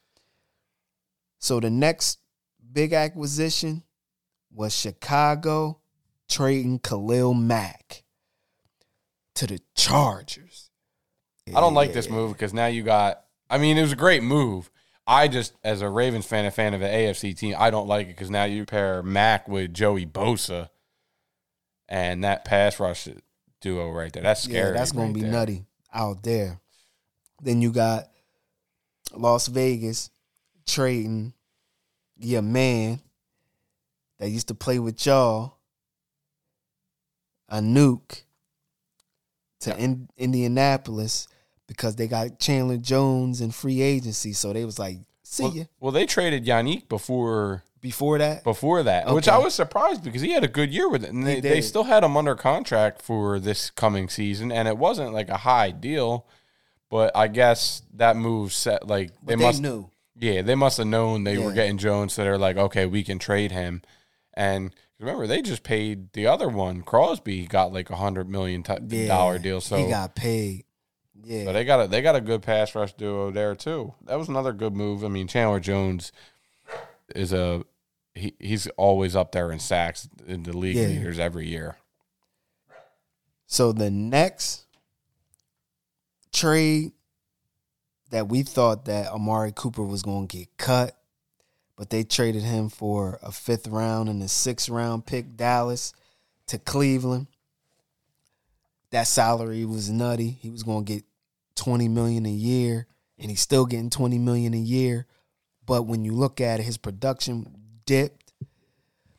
So 1.39 1.59
the 1.59 1.69
next 1.69 2.19
big 2.71 2.93
acquisition 2.93 3.83
was 4.51 4.75
Chicago 4.75 5.79
trading 6.27 6.79
Khalil 6.79 7.33
Mack 7.33 8.03
to 9.35 9.47
the 9.47 9.59
Chargers. 9.75 10.69
I 11.55 11.61
don't 11.61 11.73
like 11.73 11.93
this 11.93 12.09
move 12.09 12.33
because 12.33 12.53
now 12.53 12.67
you 12.67 12.83
got. 12.83 13.23
I 13.49 13.57
mean, 13.57 13.77
it 13.77 13.81
was 13.81 13.93
a 13.93 13.97
great 13.97 14.23
move. 14.23 14.69
I 15.07 15.29
just, 15.29 15.53
as 15.63 15.81
a 15.81 15.89
Ravens 15.89 16.25
fan, 16.25 16.45
a 16.45 16.51
fan 16.51 16.73
of 16.73 16.81
an 16.81 16.91
AFC 16.91 17.37
team, 17.37 17.55
I 17.57 17.69
don't 17.69 17.87
like 17.87 18.07
it 18.07 18.09
because 18.09 18.29
now 18.29 18.43
you 18.43 18.65
pair 18.65 19.01
Mack 19.01 19.47
with 19.47 19.73
Joey 19.73 20.05
Bosa, 20.05 20.69
and 21.87 22.25
that 22.25 22.43
pass 22.43 22.77
rush 22.79 23.07
duo 23.61 23.89
right 23.91 24.11
there. 24.11 24.23
That's 24.23 24.43
scary. 24.43 24.73
Yeah, 24.73 24.77
that's 24.77 24.91
going 24.91 25.13
to 25.13 25.13
be 25.13 25.21
there. 25.21 25.31
nutty 25.31 25.65
out 25.93 26.23
there. 26.23 26.59
Then 27.41 27.61
you 27.61 27.71
got 27.71 28.09
Las 29.13 29.47
Vegas 29.47 30.09
trading 30.65 31.33
your 32.17 32.41
man 32.41 32.99
that 34.19 34.29
used 34.29 34.49
to 34.49 34.55
play 34.55 34.79
with 34.79 35.05
y'all, 35.05 35.57
a 37.47 37.59
nuke, 37.59 38.23
to 39.61 39.77
in, 39.77 40.09
Indianapolis 40.17 41.27
because 41.67 41.95
they 41.95 42.07
got 42.07 42.39
Chandler 42.39 42.77
Jones 42.77 43.41
in 43.41 43.51
free 43.51 43.81
agency. 43.81 44.33
So 44.33 44.53
they 44.53 44.65
was 44.65 44.79
like, 44.79 44.97
see 45.23 45.43
Well, 45.43 45.55
ya. 45.55 45.63
well, 45.79 45.91
they 45.91 46.05
traded 46.05 46.45
Yannick 46.45 46.87
before 46.89 47.63
Before 47.81 48.17
that, 48.17 48.43
before 48.43 48.83
that, 48.83 49.13
which 49.13 49.27
I 49.27 49.37
was 49.37 49.53
surprised 49.53 50.03
because 50.03 50.21
he 50.21 50.31
had 50.31 50.43
a 50.43 50.47
good 50.47 50.73
year 50.73 50.89
with 50.89 51.03
it, 51.03 51.11
and 51.11 51.25
they, 51.27 51.39
they 51.39 51.61
still 51.61 51.83
had 51.83 52.03
him 52.03 52.17
under 52.17 52.35
contract 52.35 53.01
for 53.01 53.39
this 53.39 53.69
coming 53.69 54.09
season, 54.09 54.51
and 54.51 54.67
it 54.67 54.77
wasn't 54.77 55.13
like 55.13 55.29
a 55.29 55.37
high 55.37 55.71
deal, 55.71 56.25
but 56.89 57.15
I 57.15 57.27
guess 57.27 57.83
that 57.93 58.15
move 58.15 58.51
set 58.53 58.87
like 58.87 59.11
they, 59.23 59.35
they, 59.35 59.43
must 59.45 59.61
knew. 59.61 59.89
yeah 60.19 60.41
they 60.41 60.55
must 60.55 60.77
have 60.79 60.87
known 60.87 61.23
they 61.23 61.37
were 61.37 61.53
getting 61.53 61.77
Jones, 61.77 62.13
so 62.13 62.23
they're 62.23 62.37
like 62.37 62.57
okay 62.57 62.85
we 62.85 63.03
can 63.03 63.19
trade 63.19 63.51
him, 63.51 63.81
and 64.33 64.73
remember 64.99 65.27
they 65.27 65.41
just 65.41 65.63
paid 65.63 66.11
the 66.13 66.25
other 66.25 66.49
one 66.49 66.81
Crosby 66.81 67.45
got 67.45 67.71
like 67.73 67.89
a 67.89 67.97
hundred 67.97 68.27
million 68.29 68.63
t- 68.63 68.73
Yeah, 68.87 69.07
dollar 69.07 69.37
deal, 69.37 69.61
so 69.61 69.77
he 69.77 69.87
got 69.89 70.15
paid. 70.15 70.63
Yeah, 71.23 71.45
so 71.45 71.53
they 71.53 71.65
got 71.65 71.85
a 71.85 71.87
they 71.87 72.01
got 72.01 72.15
a 72.15 72.21
good 72.21 72.41
pass 72.41 72.73
rush 72.75 72.93
duo 72.93 73.31
there 73.31 73.55
too. 73.55 73.93
That 74.05 74.17
was 74.17 74.29
another 74.29 74.53
good 74.53 74.75
move. 74.75 75.03
I 75.03 75.07
mean, 75.07 75.27
Chandler 75.27 75.59
Jones 75.59 76.11
is 77.15 77.33
a 77.33 77.63
he, 78.15 78.33
he's 78.39 78.67
always 78.77 79.15
up 79.15 79.31
there 79.31 79.51
in 79.51 79.59
sacks 79.59 80.07
in 80.25 80.43
the 80.43 80.55
league 80.55 80.75
Yeah. 80.75 80.87
leaders 80.87 81.19
every 81.19 81.47
year. 81.47 81.77
So 83.45 83.71
the 83.71 83.89
next 83.89 84.65
trade 86.33 86.91
that 88.09 88.27
we 88.27 88.43
thought 88.43 88.85
that 88.85 89.07
Amari 89.11 89.51
Cooper 89.53 89.83
was 89.83 90.01
going 90.03 90.27
to 90.27 90.37
get 90.37 90.57
cut, 90.57 90.95
but 91.75 91.89
they 91.89 92.03
traded 92.03 92.43
him 92.43 92.69
for 92.69 93.19
a 93.21 93.31
fifth 93.31 93.67
round 93.67 94.09
and 94.09 94.21
a 94.23 94.27
sixth 94.27 94.69
round 94.69 95.05
pick, 95.05 95.35
Dallas 95.35 95.93
to 96.47 96.57
Cleveland. 96.57 97.27
That 98.91 99.07
salary 99.07 99.65
was 99.65 99.89
nutty. 99.89 100.29
He 100.29 100.49
was 100.49 100.63
going 100.63 100.85
to 100.85 100.93
get 100.93 101.03
20 101.55 101.87
million 101.87 102.25
a 102.25 102.31
year 102.31 102.87
and 103.19 103.29
he's 103.29 103.41
still 103.41 103.65
getting 103.65 103.89
20 103.89 104.17
million 104.19 104.53
a 104.53 104.57
year. 104.57 105.05
But 105.65 105.83
when 105.83 106.05
you 106.05 106.13
look 106.13 106.39
at 106.39 106.59
it, 106.59 106.63
his 106.63 106.77
production 106.77 107.47
dipped. 107.85 108.33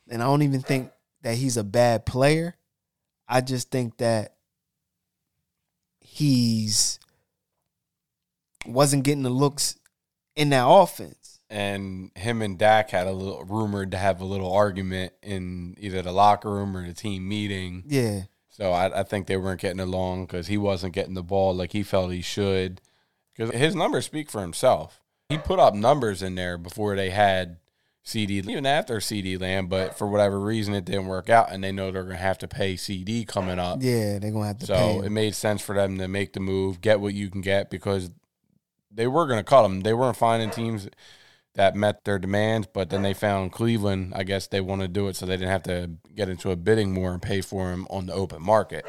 And 0.09 0.23
I 0.23 0.25
don't 0.25 0.41
even 0.41 0.61
think 0.61 0.91
that 1.21 1.35
he's 1.35 1.57
a 1.57 1.63
bad 1.63 2.05
player. 2.05 2.55
I 3.27 3.41
just 3.41 3.69
think 3.69 3.97
that 3.97 4.35
he's 5.99 6.99
wasn't 8.65 9.03
getting 9.03 9.23
the 9.23 9.29
looks 9.29 9.77
in 10.35 10.49
that 10.49 10.67
offense. 10.67 11.39
And 11.49 12.11
him 12.15 12.41
and 12.41 12.57
Dak 12.57 12.91
had 12.91 13.07
a 13.07 13.11
little 13.11 13.43
rumored 13.43 13.91
to 13.91 13.97
have 13.97 14.21
a 14.21 14.25
little 14.25 14.51
argument 14.51 15.13
in 15.23 15.75
either 15.79 16.01
the 16.01 16.11
locker 16.11 16.49
room 16.49 16.75
or 16.77 16.85
the 16.85 16.93
team 16.93 17.27
meeting. 17.27 17.83
Yeah. 17.87 18.23
So 18.59 18.71
I, 18.71 18.99
I 18.99 19.03
think 19.03 19.27
they 19.27 19.37
weren't 19.37 19.61
getting 19.61 19.79
along 19.79 20.25
because 20.25 20.47
he 20.47 20.57
wasn't 20.57 20.93
getting 20.93 21.13
the 21.13 21.23
ball 21.23 21.55
like 21.55 21.71
he 21.71 21.81
felt 21.81 22.11
he 22.11 22.21
should. 22.21 22.81
Because 23.33 23.55
his 23.55 23.73
numbers 23.73 24.05
speak 24.05 24.29
for 24.29 24.41
himself. 24.41 24.99
He 25.29 25.37
put 25.37 25.59
up 25.59 25.73
numbers 25.73 26.21
in 26.21 26.35
there 26.35 26.57
before 26.57 26.95
they 26.95 27.11
had 27.11 27.57
CD, 28.03 28.37
even 28.37 28.65
after 28.65 28.99
CD 28.99 29.37
land, 29.37 29.69
but 29.69 29.97
for 29.97 30.07
whatever 30.07 30.39
reason 30.39 30.73
it 30.73 30.83
didn't 30.83 31.07
work 31.07 31.29
out, 31.29 31.51
and 31.51 31.63
they 31.63 31.71
know 31.71 31.91
they're 31.91 32.03
going 32.03 32.15
to 32.15 32.21
have 32.21 32.39
to 32.39 32.47
pay 32.47 32.75
CD 32.75 33.23
coming 33.23 33.59
up. 33.59 33.79
Yeah, 33.81 34.19
they're 34.19 34.31
gonna 34.31 34.47
have 34.47 34.57
to 34.59 34.67
pay. 34.67 34.73
So 34.73 35.03
it 35.03 35.11
made 35.11 35.35
sense 35.35 35.61
for 35.61 35.75
them 35.75 35.97
to 35.99 36.07
make 36.07 36.33
the 36.33 36.39
move, 36.39 36.81
get 36.81 36.99
what 36.99 37.13
you 37.13 37.29
can 37.29 37.41
get, 37.41 37.69
because 37.69 38.09
they 38.91 39.07
were 39.07 39.27
going 39.27 39.39
to 39.39 39.43
cut 39.43 39.63
him. 39.63 39.81
They 39.81 39.93
weren't 39.93 40.17
finding 40.17 40.49
teams 40.49 40.89
that 41.55 41.75
met 41.75 42.03
their 42.05 42.19
demands, 42.19 42.67
but 42.71 42.89
then 42.89 43.01
they 43.01 43.13
found 43.13 43.51
Cleveland. 43.51 44.13
I 44.15 44.23
guess 44.23 44.47
they 44.47 44.61
want 44.61 44.81
to 44.81 44.87
do 44.87 45.07
it 45.07 45.15
so 45.15 45.25
they 45.25 45.35
didn't 45.37 45.49
have 45.49 45.63
to 45.63 45.91
get 46.15 46.29
into 46.29 46.51
a 46.51 46.55
bidding 46.55 46.95
war 46.95 47.11
and 47.11 47.21
pay 47.21 47.41
for 47.41 47.71
him 47.71 47.87
on 47.89 48.05
the 48.05 48.13
open 48.13 48.41
market. 48.41 48.85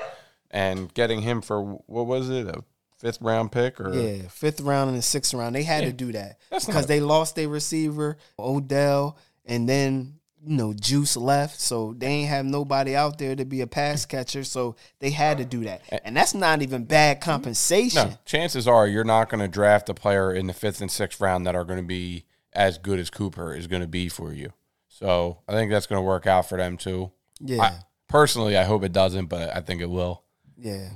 And 0.50 0.92
getting 0.94 1.22
him 1.22 1.40
for 1.42 1.62
what 1.62 2.06
was 2.06 2.28
it, 2.28 2.46
a 2.46 2.62
fifth 2.98 3.20
round 3.22 3.50
pick 3.52 3.80
or 3.80 3.92
Yeah, 3.92 4.28
fifth 4.28 4.60
round 4.60 4.90
and 4.90 4.98
the 4.98 5.02
sixth 5.02 5.32
round. 5.32 5.54
They 5.54 5.62
had 5.62 5.84
Yeah. 5.84 5.90
to 5.90 5.96
do 5.96 6.12
that 6.12 6.38
That's 6.50 6.66
because 6.66 6.86
they 6.86 7.00
lost 7.00 7.34
their 7.36 7.48
receiver, 7.48 8.18
Odell, 8.38 9.16
and 9.46 9.68
then 9.68 10.18
you 10.44 10.56
know 10.56 10.72
Juice 10.72 11.16
left, 11.16 11.60
so 11.60 11.94
they 11.96 12.06
ain't 12.06 12.28
have 12.28 12.44
nobody 12.44 12.96
out 12.96 13.18
there 13.18 13.36
to 13.36 13.44
be 13.44 13.60
a 13.60 13.66
pass 13.66 14.04
catcher. 14.06 14.42
So 14.44 14.74
they 14.98 15.10
had 15.10 15.38
to 15.38 15.44
do 15.44 15.64
that, 15.64 15.82
and 16.04 16.16
that's 16.16 16.34
not 16.34 16.62
even 16.62 16.84
bad 16.84 17.20
compensation. 17.20 18.10
no, 18.10 18.18
chances 18.24 18.66
are 18.68 18.86
you're 18.86 19.04
not 19.04 19.28
going 19.28 19.40
to 19.40 19.48
draft 19.48 19.88
a 19.88 19.94
player 19.94 20.32
in 20.32 20.46
the 20.46 20.52
fifth 20.54 20.80
and 20.80 20.90
sixth 20.90 21.20
round 21.20 21.46
that 21.46 21.54
are 21.54 21.64
going 21.64 21.78
to 21.80 21.86
be 21.86 22.24
as 22.52 22.78
good 22.78 22.98
as 22.98 23.10
Cooper 23.10 23.54
is 23.54 23.66
going 23.66 23.82
to 23.82 23.88
be 23.88 24.08
for 24.08 24.32
you. 24.32 24.52
So 24.88 25.38
I 25.48 25.52
think 25.52 25.70
that's 25.70 25.86
going 25.86 25.98
to 25.98 26.06
work 26.06 26.26
out 26.26 26.48
for 26.48 26.58
them 26.58 26.76
too. 26.76 27.10
Yeah, 27.40 27.62
I, 27.62 27.78
personally, 28.08 28.56
I 28.56 28.64
hope 28.64 28.84
it 28.84 28.92
doesn't, 28.92 29.26
but 29.26 29.54
I 29.54 29.60
think 29.60 29.80
it 29.80 29.90
will. 29.90 30.22
yeah. 30.58 30.90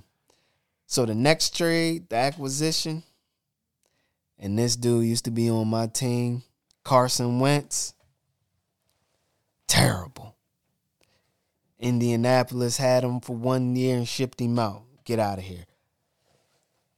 So 0.87 1.07
the 1.07 1.15
next 1.15 1.57
trade, 1.57 2.09
the 2.11 2.17
acquisition, 2.17 3.03
and 4.39 4.59
this 4.59 4.77
dude 4.77 5.07
used 5.07 5.25
to 5.25 5.31
be 5.31 5.49
on 5.49 5.67
my 5.69 5.87
team, 5.87 6.43
Carson 6.85 7.41
Wentz. 7.41 7.95
Terrible. 9.67 10.37
Indianapolis 11.81 12.77
had 12.77 13.03
him 13.03 13.21
for 13.21 13.35
one 13.35 13.75
year 13.75 13.97
and 13.97 14.07
shipped 14.07 14.41
him 14.41 14.59
out. 14.59 14.83
Get 15.05 15.19
out 15.19 15.39
of 15.39 15.45
here. 15.45 15.65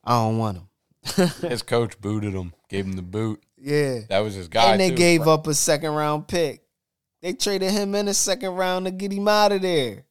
I 0.05 0.19
don't 0.19 0.39
want 0.39 0.59
him. 0.59 1.29
His 1.49 1.63
coach 1.63 2.01
booted 2.01 2.35
him, 2.35 2.53
gave 2.69 2.85
him 2.85 2.95
the 2.95 3.03
boot. 3.03 3.43
Yeah. 3.67 4.01
That 4.09 4.21
was 4.21 4.35
his 4.35 4.47
guy. 4.47 4.71
and 4.71 4.81
they 4.81 4.91
too. 4.91 4.97
gave 4.97 5.27
up 5.27 5.49
a 5.49 5.55
second 5.55 5.91
round 5.91 6.29
pick. 6.29 6.63
They 7.21 7.33
traded 7.33 7.73
him 7.73 7.97
in 7.97 8.07
the 8.07 8.15
second 8.15 8.53
round 8.53 8.87
to 8.87 8.93
get 8.93 9.13
him 9.13 9.27
out 9.27 9.51
of 9.51 9.61
there. 9.63 10.05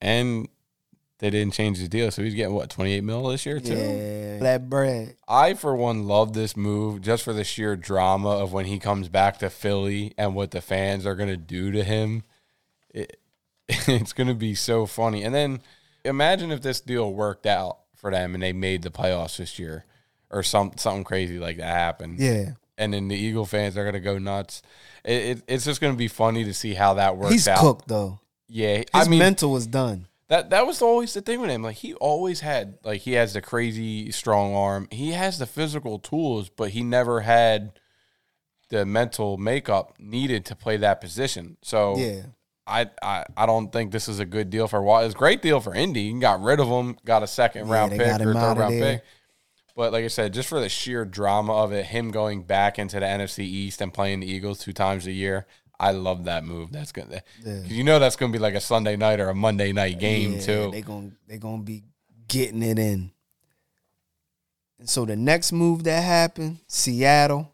and 0.00 0.48
they 1.18 1.28
didn't 1.30 1.52
change 1.52 1.76
his 1.78 1.88
deal, 1.90 2.10
so 2.10 2.22
he's 2.22 2.34
getting 2.34 2.54
what 2.54 2.70
twenty 2.70 2.94
eight 2.94 3.04
mil 3.04 3.28
this 3.28 3.44
year 3.44 3.60
too. 3.60 3.74
Yeah. 3.74 4.38
That 4.38 4.70
bread. 4.70 5.16
I, 5.28 5.52
for 5.52 5.76
one, 5.76 6.08
love 6.08 6.32
this 6.32 6.56
move 6.56 7.02
just 7.02 7.22
for 7.22 7.34
the 7.34 7.44
sheer 7.44 7.76
drama 7.76 8.30
of 8.30 8.52
when 8.54 8.64
he 8.64 8.78
comes 8.78 9.08
back 9.10 9.38
to 9.38 9.50
Philly 9.50 10.14
and 10.16 10.34
what 10.34 10.50
the 10.50 10.62
fans 10.62 11.06
are 11.06 11.14
going 11.14 11.28
to 11.28 11.36
do 11.36 11.70
to 11.72 11.84
him. 11.84 12.22
It, 12.90 13.20
it's 13.68 14.14
going 14.14 14.28
to 14.28 14.34
be 14.34 14.54
so 14.54 14.86
funny. 14.86 15.22
And 15.22 15.34
then 15.34 15.60
imagine 16.04 16.50
if 16.50 16.62
this 16.62 16.80
deal 16.80 17.12
worked 17.12 17.46
out 17.46 17.78
for 17.94 18.10
them 18.10 18.34
and 18.34 18.42
they 18.42 18.52
made 18.54 18.82
the 18.82 18.90
playoffs 18.90 19.36
this 19.36 19.58
year 19.58 19.84
or 20.32 20.42
some 20.42 20.72
something 20.76 21.04
crazy 21.04 21.38
like 21.38 21.58
that 21.58 21.66
happened. 21.76 22.18
Yeah. 22.18 22.52
And 22.78 22.94
then 22.94 23.08
the 23.08 23.16
Eagle 23.16 23.46
fans 23.46 23.76
are 23.76 23.82
going 23.84 23.94
to 23.94 24.00
go 24.00 24.18
nuts. 24.18 24.62
It, 25.04 25.22
it, 25.38 25.42
it's 25.46 25.64
just 25.64 25.80
going 25.80 25.92
to 25.92 25.98
be 25.98 26.08
funny 26.08 26.44
to 26.44 26.54
see 26.54 26.74
how 26.74 26.94
that 26.94 27.16
works 27.16 27.32
He's 27.32 27.48
out. 27.48 27.58
cooked 27.58 27.88
though. 27.88 28.18
Yeah. 28.48 28.78
His 28.78 28.86
I 28.94 29.08
mean, 29.08 29.18
mental 29.18 29.50
was 29.52 29.66
done. 29.66 30.06
that 30.28 30.50
that 30.50 30.66
was 30.66 30.80
always 30.82 31.12
the 31.14 31.20
thing 31.20 31.40
with 31.40 31.50
him. 31.50 31.62
Like 31.62 31.76
he 31.76 31.94
always 31.94 32.40
had 32.40 32.78
like 32.82 33.02
he 33.02 33.12
has 33.12 33.34
the 33.34 33.42
crazy 33.42 34.10
strong 34.10 34.54
arm. 34.54 34.88
He 34.90 35.12
has 35.12 35.38
the 35.38 35.46
physical 35.46 35.98
tools, 35.98 36.48
but 36.48 36.70
he 36.70 36.82
never 36.82 37.20
had 37.20 37.78
the 38.70 38.86
mental 38.86 39.36
makeup 39.36 39.94
needed 39.98 40.46
to 40.46 40.56
play 40.56 40.76
that 40.78 41.00
position. 41.00 41.56
So 41.62 41.96
Yeah. 41.98 42.22
I, 42.66 42.88
I 43.02 43.24
I 43.36 43.44
don't 43.46 43.72
think 43.72 43.90
this 43.92 44.08
is 44.08 44.18
a 44.20 44.24
good 44.24 44.48
deal 44.48 44.68
for 44.68 44.80
Watt. 44.80 45.04
It's 45.04 45.14
a 45.14 45.18
great 45.18 45.42
deal 45.42 45.60
for 45.60 45.74
Indy. 45.74 46.02
You 46.02 46.20
got 46.20 46.40
rid 46.40 46.60
of 46.60 46.68
him, 46.68 46.96
got 47.04 47.22
a 47.22 47.26
second 47.26 47.66
Yeah, 47.66 47.72
round 47.74 47.90
pick 47.92 48.00
or 48.20 48.32
third 48.32 48.34
round 48.58 48.74
there. 48.80 48.94
pick. 48.98 49.04
But 49.74 49.92
like 49.92 50.04
I 50.04 50.08
said, 50.08 50.34
just 50.34 50.48
for 50.48 50.60
the 50.60 50.68
sheer 50.68 51.04
drama 51.04 51.54
of 51.54 51.72
it, 51.72 51.86
him 51.86 52.10
going 52.10 52.42
back 52.42 52.78
into 52.78 53.00
the 53.00 53.06
NFC 53.06 53.40
East 53.40 53.80
and 53.80 53.92
playing 53.92 54.20
the 54.20 54.26
Eagles 54.30 54.58
two 54.58 54.72
times 54.74 55.06
a 55.06 55.12
year, 55.12 55.46
I 55.80 55.92
love 55.92 56.24
that 56.24 56.44
move. 56.44 56.70
That's 56.72 56.92
gonna, 56.92 57.22
Yeah. 57.44 57.62
you 57.64 57.82
know 57.82 57.98
that's 57.98 58.16
gonna 58.16 58.32
be 58.32 58.38
like 58.38 58.54
a 58.54 58.60
Sunday 58.60 58.96
night 58.96 59.18
or 59.18 59.30
a 59.30 59.34
Monday 59.34 59.72
night 59.72 59.98
game 59.98 60.34
yeah, 60.34 60.40
too. 60.40 60.70
They 60.70 60.82
gonna 60.82 61.10
they 61.26 61.38
gonna 61.38 61.62
be 61.62 61.82
getting 62.28 62.62
it 62.62 62.78
in. 62.78 63.10
And 64.78 64.88
so 64.88 65.04
the 65.04 65.16
next 65.16 65.52
move 65.52 65.84
that 65.84 66.02
happened, 66.02 66.58
Seattle, 66.66 67.50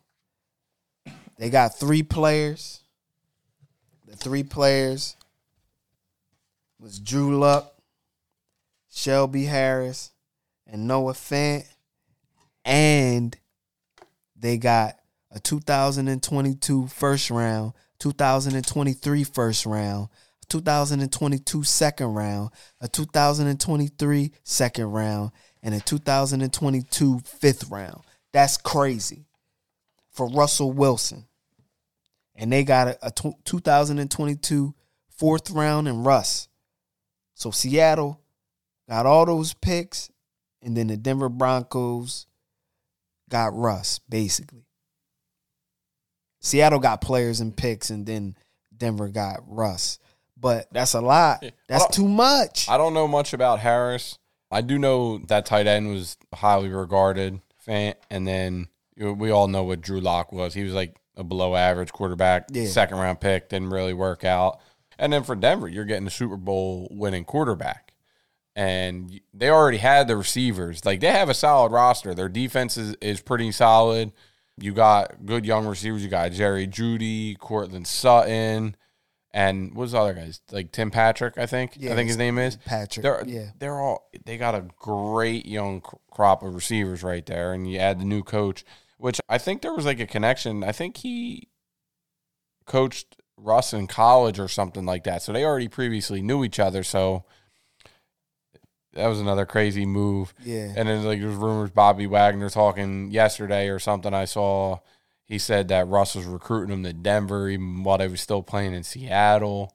they 1.39 1.51
got 1.51 1.79
three 1.79 2.03
players. 2.03 2.81
The 4.07 4.17
three 4.17 4.43
players 4.43 5.15
was 6.81 6.99
Drew 6.99 7.39
Lock, 7.39 7.75
Shelby 8.91 9.45
Harris, 9.45 10.11
and 10.67 10.89
Noah 10.89 11.13
Fant. 11.13 11.67
And 12.69 13.35
they 14.37 14.59
got 14.59 14.97
a 15.31 15.41
2022 15.41 16.87
first 16.89 17.31
round, 17.31 17.73
2023 17.99 19.25
first 19.25 19.65
round, 19.65 20.09
2022 20.51 21.65
second 21.65 22.13
round, 22.13 22.51
a 22.83 22.87
2023 22.87 24.33
second 24.45 24.85
round, 24.85 25.31
and 25.63 25.75
a 25.75 25.81
2022 25.81 27.21
fifth 27.21 27.71
round. 27.71 28.03
That's 28.35 28.59
crazy 28.59 29.25
for 30.11 30.29
Russell 30.29 30.71
Wilson. 30.71 31.25
And 32.35 32.53
they 32.53 32.65
got 32.65 32.89
a, 32.89 32.99
a 33.01 33.11
2022 33.11 34.75
fourth 35.09 35.51
round 35.51 35.89
and 35.89 36.05
Russ. 36.05 36.49
So 37.33 37.51
Seattle 37.51 38.21
got 38.91 39.07
all 39.07 39.25
those 39.25 39.55
picks, 39.55 40.11
and 40.61 40.77
then 40.77 40.89
the 40.89 40.99
Denver 40.99 41.31
Broncos 41.31 42.27
got 43.29 43.55
Russ, 43.57 43.99
basically. 44.09 44.65
Seattle 46.41 46.79
got 46.79 47.01
players 47.01 47.41
and 47.41 47.57
picks, 47.57 47.91
and 47.91 48.07
then 48.07 48.37
Denver 48.77 49.09
got 49.09 49.41
Russ. 49.47 49.99
but 50.41 50.69
that's 50.73 50.95
a 50.95 51.01
lot. 51.01 51.45
That's 51.69 51.89
too 51.97 52.07
much. 52.07 52.69
I 52.69 52.77
don't 52.77 52.95
know 52.95 53.09
much 53.09 53.33
about 53.33 53.59
Harris. 53.59 54.19
I 54.53 54.61
do 54.61 54.79
know 54.79 55.19
that 55.27 55.47
tight 55.47 55.67
end 55.67 55.89
was 55.91 56.17
highly 56.33 56.69
regarded, 56.69 57.41
Fant, 57.67 57.95
and 58.09 58.27
then 58.27 58.69
we 58.97 59.31
all 59.33 59.49
know 59.49 59.65
what 59.65 59.81
Drew 59.81 60.01
Lock 60.01 60.31
was. 60.33 60.55
He 60.55 60.63
was 60.63 60.73
like 60.75 60.95
a 61.17 61.25
below 61.25 61.57
average 61.57 61.93
quarterback, 61.93 62.47
Yeah. 62.53 62.67
second 62.69 62.99
round 62.99 63.21
pick, 63.21 63.49
didn't 63.49 63.71
really 63.71 63.95
work 63.95 64.25
out. 64.25 64.61
And 64.97 65.13
then 65.13 65.25
for 65.25 65.35
Denver, 65.35 65.67
you're 65.69 65.85
getting 65.85 66.07
a 66.07 66.11
Super 66.11 66.37
Bowl 66.37 66.87
winning 66.93 67.25
quarterback. 67.25 67.88
And 68.59 69.21
they 69.33 69.51
already 69.51 69.79
had 69.79 70.09
the 70.09 70.17
receivers. 70.17 70.85
Like 70.85 70.99
they 70.99 71.13
have 71.13 71.29
a 71.29 71.35
solid 71.35 71.71
roster. 71.71 72.13
Their 72.13 72.29
defense 72.29 72.77
is, 72.77 72.97
is 73.01 73.21
pretty 73.21 73.53
solid. 73.53 74.11
You 74.57 74.73
got 74.73 75.25
good 75.25 75.47
young 75.47 75.65
receivers. 75.65 76.03
You 76.03 76.09
got 76.09 76.33
Jerry 76.33 76.67
Jeudy, 76.67 77.39
Courtland 77.39 77.87
Sutton, 77.87 78.75
and 79.33 79.73
what's 79.77 79.93
the 79.93 79.99
other 79.99 80.15
guys? 80.15 80.41
Like 80.51 80.73
Tim 80.73 80.91
Patrick, 80.91 81.39
I 81.39 81.47
think. 81.47 81.75
Yeah, 81.77 81.93
I 81.93 81.95
think 81.95 82.09
his 82.09 82.17
name 82.17 82.37
is. 82.37 82.57
Patrick. 82.57 83.05
They're 83.05 83.23
yeah. 83.25 83.51
they're 83.61 83.79
all 83.79 84.11
they 84.27 84.37
got 84.37 84.57
a 84.57 84.65
great 84.77 85.47
young 85.47 85.81
crop 86.11 86.43
of 86.43 86.57
receivers 86.57 87.05
right 87.05 87.25
there, 87.25 87.53
and 87.53 87.71
you 87.71 87.79
add 87.79 88.01
the 88.01 88.05
new 88.05 88.25
coach, 88.25 88.65
which 88.97 89.21
I 89.29 89.39
think 89.39 89.63
there 89.63 89.73
was 89.73 89.87
like 89.87 90.01
a 90.01 90.07
connection. 90.07 90.65
I 90.65 90.73
think 90.73 90.97
he 90.97 91.47
coached 92.67 93.15
Russ 93.37 93.73
in 93.73 93.87
college 93.87 94.41
or 94.41 94.49
something 94.49 94.85
like 94.85 95.05
that, 95.05 95.23
so 95.23 95.33
they 95.33 95.45
already 95.45 95.69
previously 95.69 96.21
knew 96.21 96.43
each 96.43 96.59
other. 96.59 96.83
So 96.83 97.25
that 98.95 99.07
was 99.07 99.21
another 99.21 99.47
crazy 99.47 99.87
move. 99.87 100.35
Yeah. 100.43 100.73
And 100.77 100.89
then 100.89 101.05
like 101.05 101.21
there's 101.21 101.35
rumors 101.35 101.71
Bobby 101.71 102.07
Wagner 102.07 102.51
talking 102.51 103.11
yesterday 103.11 103.69
or 103.69 103.79
something 103.79 104.15
I 104.15 104.25
saw. 104.25 104.79
He 105.27 105.39
said 105.39 105.69
that 105.69 105.89
Russ 105.89 106.15
was 106.15 106.25
recruiting 106.25 106.73
him 106.73 106.85
to 106.85 106.93
Denver 106.93 107.51
even 107.51 107.83
while 107.83 107.99
they 107.99 108.09
were 108.09 108.17
still 108.17 108.43
playing 108.43 108.73
in 108.73 108.83
Seattle. 108.83 109.75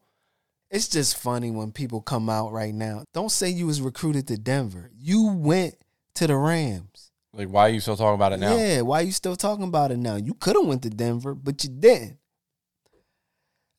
It's 0.72 0.88
just 0.88 1.16
funny 1.16 1.51
when 1.51 1.72
people 1.72 2.01
come 2.01 2.28
out 2.28 2.51
right 2.51 2.74
now. 2.74 3.03
Don't 3.14 3.32
say 3.32 3.49
you 3.49 3.68
was 3.68 3.80
recruited 3.80 4.28
to 4.30 4.38
Denver. 4.38 4.89
You 4.97 5.28
went 5.28 5.76
to 6.16 6.26
the 6.26 6.36
Rams. 6.36 7.11
Like, 7.32 7.49
why 7.49 7.68
are 7.68 7.70
you 7.70 7.80
still 7.80 7.95
talking 7.95 8.16
about 8.16 8.34
it 8.34 8.39
now? 8.39 8.55
Yeah, 8.55 8.82
why 8.82 9.01
are 9.01 9.03
you 9.03 9.11
still 9.11 9.36
talking 9.36 9.66
about 9.66 9.91
it 9.91 9.97
now? 9.97 10.16
You 10.16 10.34
could 10.34 10.55
have 10.55 10.66
went 10.66 10.82
to 10.84 10.89
Denver, 10.89 11.36
but 11.36 11.64
you 11.64 11.70
didn't. 11.70 12.18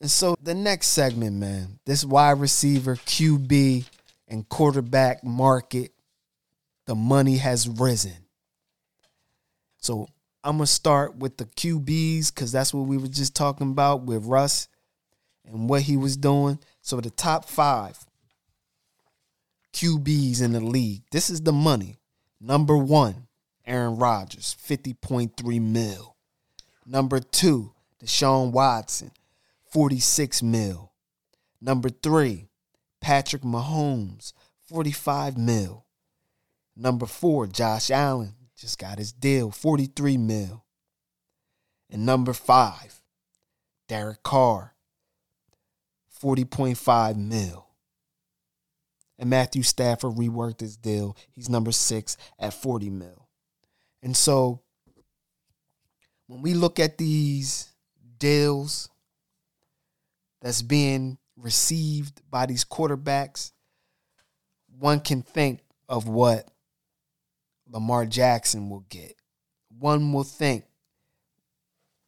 And 0.01 0.11
so 0.11 0.37
the 0.41 0.55
next 0.55 0.89
segment, 0.89 1.37
man, 1.37 1.79
this 1.87 2.05
wide 2.05 2.39
receiver, 2.41 2.97
QB, 2.97 3.87
and 4.29 4.49
quarterback 4.49 5.25
market, 5.25 5.93
the 6.87 6.95
money 6.95 7.39
has 7.39 7.69
risen. 7.69 8.27
So 9.79 10.09
I'm 10.43 10.59
gonna 10.59 10.67
start 10.67 11.17
with 11.17 11.37
the 11.37 11.47
QBs 11.47 12.35
because 12.35 12.53
that's 12.53 12.73
what 12.73 12.87
we 12.87 12.97
were 12.97 13.09
just 13.09 13.35
talking 13.35 13.71
about 13.71 14.03
with 14.03 14.25
Russ 14.25 14.69
and 15.45 15.69
what 15.69 15.83
he 15.83 15.97
was 15.97 16.17
doing. 16.17 16.59
So 16.81 17.01
the 17.01 17.11
top 17.11 17.47
five 17.47 17.99
QBs 19.75 20.41
in 20.41 20.53
the 20.53 20.61
league. 20.61 21.03
This 21.11 21.29
is 21.29 21.43
the 21.43 21.53
money. 21.53 21.99
Number 22.41 22.77
one, 22.77 23.27
Aaron 23.67 23.97
Rodgers, 23.97 24.57
50.3 24.67 25.61
mil. 25.61 26.17
Number 26.87 27.19
two, 27.19 27.73
Deshaun 28.03 28.53
Watson, 28.53 29.11
46 29.73 30.43
mil. 30.43 30.93
Number 31.61 31.89
three, 31.89 32.47
Patrick 33.05 33.43
Mahomes, 33.43 34.33
45 34.67 35.37
mil. 35.37 35.85
Number 36.75 37.05
four, 37.05 37.47
Josh 37.47 37.91
Allen, 37.91 38.33
just 38.57 38.79
got 38.79 38.97
his 38.97 39.13
deal, 39.13 39.51
43 39.51 40.17
mil. 40.17 40.65
And 41.91 42.07
number 42.07 42.33
five, 42.33 43.03
Derek 43.89 44.23
Carr, 44.23 44.75
40.5 46.19 47.17
mil. 47.17 47.67
And 49.19 49.29
Matthew 49.29 49.65
Stafford 49.65 50.15
reworked 50.15 50.61
his 50.61 50.79
deal. 50.79 51.15
He's 51.31 51.51
number 51.51 51.73
six 51.73 52.17
at 52.39 52.55
40 52.55 52.89
mil. 52.89 53.29
And 54.03 54.17
so 54.17 54.63
when 56.27 56.41
we 56.41 56.55
look 56.55 56.81
at 56.81 56.97
these 56.97 57.71
deals 58.17 58.89
that's 60.41 60.63
being 60.63 61.19
received 61.37 62.21
by 62.31 62.47
these 62.47 62.65
quarterbacks, 62.65 63.53
one 64.79 65.01
can 65.01 65.23
think 65.23 65.61
of 65.89 66.09
what 66.09 66.49
Lamar 67.69 68.07
Jackson 68.07 68.71
will 68.71 68.85
get. 68.89 69.15
One 69.79 70.13
will 70.13 70.25
think 70.25 70.65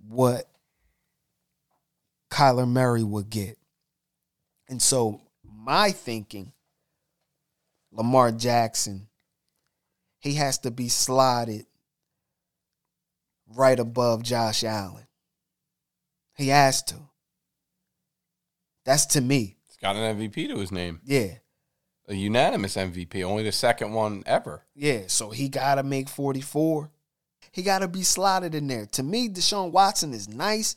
what 0.07 0.49
Kyler 2.31 2.69
Murray 2.69 3.03
will 3.03 3.23
get. 3.23 3.59
And 4.69 4.81
so 4.81 5.21
my 5.45 5.91
thinking, 5.91 6.53
Lamar 7.93 8.33
Jackson, 8.33 9.09
he 10.19 10.35
has 10.35 10.59
to 10.59 10.71
be 10.71 10.89
slotted 10.89 11.67
right 13.55 13.79
above 13.79 14.23
Josh 14.23 14.65
Allen. 14.65 15.07
He 16.37 16.49
has 16.49 16.83
to. 16.85 16.97
That's 18.87 19.05
to 19.07 19.21
me. 19.21 19.57
He's 19.67 19.77
got 19.77 19.97
an 19.97 20.17
MVP 20.17 20.49
to 20.49 20.59
his 20.59 20.73
name. 20.73 21.01
Yeah. 21.05 21.35
A 22.09 22.15
unanimous 22.15 22.77
MVP, 22.77 23.23
only 23.25 23.43
the 23.43 23.53
second 23.53 23.93
one 23.93 24.23
ever. 24.27 24.65
Yeah. 24.75 25.03
So 25.09 25.31
he 25.31 25.49
got 25.49 25.75
to 25.75 25.83
make 25.83 26.09
44. 26.09 26.91
He 27.51 27.63
got 27.63 27.81
to 27.81 27.89
be 27.89 28.05
slotted 28.05 28.55
in 28.55 28.69
there. 28.69 28.87
To 28.87 29.03
me, 29.03 29.29
Deshaun 29.29 29.73
Watson 29.73 30.15
is 30.15 30.29
nice, 30.29 30.77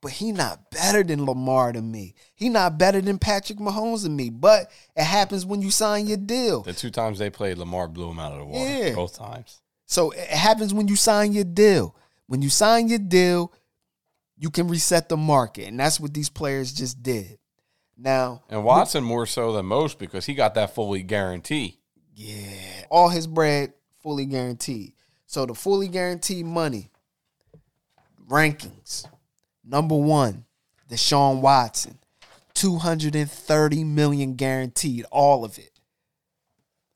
but 0.00 0.12
he 0.12 0.32
not 0.32 0.70
better 0.70 1.02
than 1.02 1.26
Lamar 1.26 1.72
to 1.72 1.82
me. 1.82 2.14
He 2.34 2.48
not 2.48 2.78
better 2.78 3.02
than 3.02 3.18
Patrick 3.18 3.58
Mahomes 3.58 4.04
to 4.04 4.08
me. 4.08 4.30
But 4.30 4.70
it 4.96 5.04
happens 5.04 5.44
when 5.44 5.60
you 5.60 5.70
sign 5.70 6.06
your 6.06 6.16
deal. 6.16 6.62
The 6.62 6.72
two 6.72 6.90
times 6.90 7.18
they 7.18 7.28
played, 7.28 7.58
Lamar 7.58 7.86
blew 7.86 8.10
him 8.10 8.18
out 8.18 8.32
of 8.32 8.38
the 8.38 8.44
water. 8.46 8.70
Yeah. 8.70 8.94
Both 8.94 9.18
times. 9.18 9.60
So 9.84 10.12
it 10.12 10.28
happens 10.28 10.72
when 10.72 10.88
you 10.88 10.96
sign 10.96 11.34
your 11.34 11.44
deal. 11.44 11.94
When 12.28 12.40
you 12.40 12.48
sign 12.48 12.88
your 12.88 12.98
deal, 12.98 13.52
you 14.38 14.50
can 14.50 14.68
reset 14.68 15.08
the 15.08 15.16
market. 15.16 15.68
And 15.68 15.78
that's 15.80 15.98
what 16.00 16.12
these 16.14 16.28
players 16.28 16.72
just 16.72 17.02
did. 17.02 17.38
Now, 17.98 18.42
And 18.50 18.62
Watson 18.64 19.02
more 19.02 19.24
so 19.26 19.52
than 19.52 19.64
most 19.66 19.98
because 19.98 20.26
he 20.26 20.34
got 20.34 20.54
that 20.54 20.74
fully 20.74 21.02
guarantee. 21.02 21.80
yeah, 22.14 22.84
all 22.90 23.08
his 23.08 23.26
bread 23.26 23.72
fully 24.02 24.26
guaranteed. 24.26 24.92
So 25.26 25.46
the 25.46 25.54
fully 25.54 25.88
guaranteed 25.88 26.44
money 26.46 26.90
rankings. 28.28 29.06
Number 29.64 29.96
one, 29.96 30.44
Deshaun 30.90 31.40
Watson, 31.40 31.98
230 32.54 33.84
million 33.84 34.34
guaranteed, 34.34 35.04
all 35.10 35.44
of 35.44 35.58
it. 35.58 35.80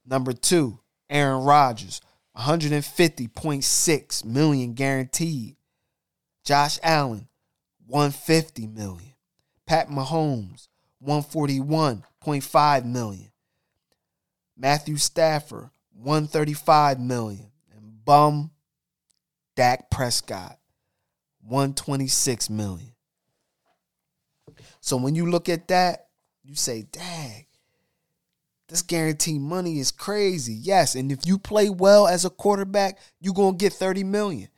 Number 0.06 0.32
two, 0.32 0.78
Aaron 1.08 1.42
Rodgers, 1.44 2.00
150.6 2.36 4.24
million 4.24 4.74
guaranteed. 4.74 5.56
Josh 6.44 6.78
Allen, 6.82 7.28
150 7.90 8.66
million. 8.68 9.14
Pat 9.66 9.88
Mahomes, 9.88 10.68
141.5 11.04 12.84
million. 12.84 13.30
Matthew 14.56 14.96
Stafford, 14.96 15.70
135 15.94 17.00
million. 17.00 17.50
And 17.74 18.04
bum 18.04 18.50
Dak 19.56 19.90
Prescott, 19.90 20.58
126 21.42 22.50
million. 22.50 22.92
So 24.80 24.96
when 24.96 25.14
you 25.14 25.30
look 25.30 25.48
at 25.48 25.68
that, 25.68 26.06
you 26.44 26.54
say, 26.54 26.82
dang, 26.90 27.46
this 28.68 28.82
guaranteed 28.82 29.40
money 29.40 29.78
is 29.78 29.90
crazy. 29.90 30.54
Yes, 30.54 30.94
and 30.94 31.10
if 31.10 31.26
you 31.26 31.38
play 31.38 31.68
well 31.68 32.06
as 32.06 32.24
a 32.24 32.30
quarterback, 32.30 32.98
you're 33.20 33.34
gonna 33.34 33.56
get 33.56 33.72
30 33.72 34.04
million. 34.04 34.48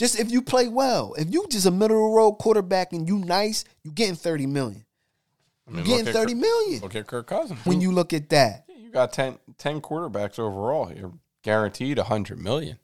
Just 0.00 0.18
if 0.18 0.30
you 0.30 0.40
play 0.40 0.66
well. 0.66 1.12
If 1.18 1.30
you 1.30 1.46
just 1.50 1.66
a 1.66 1.70
middle 1.70 2.06
of 2.06 2.10
the 2.12 2.16
road 2.16 2.32
quarterback 2.38 2.94
and 2.94 3.06
you 3.06 3.18
nice, 3.18 3.64
you 3.84 3.90
getting 3.90 4.14
30 4.14 4.46
million. 4.46 4.86
I 5.68 5.72
You 5.72 5.76
mean, 5.76 5.84
getting 5.84 6.06
30 6.14 6.32
Kirk- 6.32 6.40
million 6.40 6.80
Look 6.80 6.96
at 6.96 7.06
Kirk 7.06 7.26
Cousins. 7.26 7.60
when 7.66 7.82
you 7.82 7.92
look 7.92 8.14
at 8.14 8.30
that. 8.30 8.64
Yeah, 8.66 8.76
you 8.76 8.88
got 8.90 9.12
10, 9.12 9.38
10 9.58 9.82
quarterbacks 9.82 10.38
overall. 10.38 10.90
You're 10.90 11.12
guaranteed 11.42 11.98
a 11.98 12.04
hundred 12.04 12.38
million 12.38 12.78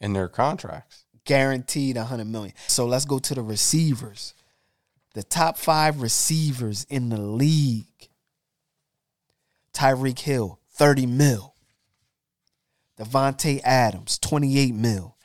in 0.00 0.12
their 0.12 0.28
contracts. 0.28 1.06
Guaranteed 1.24 1.96
100 1.96 2.24
million. 2.24 2.54
So 2.68 2.86
let's 2.86 3.04
go 3.04 3.18
to 3.18 3.34
the 3.34 3.42
receivers. 3.42 4.34
The 5.14 5.24
top 5.24 5.58
five 5.58 6.00
receivers 6.02 6.84
in 6.88 7.08
the 7.08 7.20
league. 7.20 7.86
Tyreek 9.74 10.20
Hill, 10.20 10.60
30 10.70 11.06
mil. 11.06 11.54
Davante 12.96 13.60
Adams, 13.64 14.18
28 14.20 14.72
mil. 14.72 15.16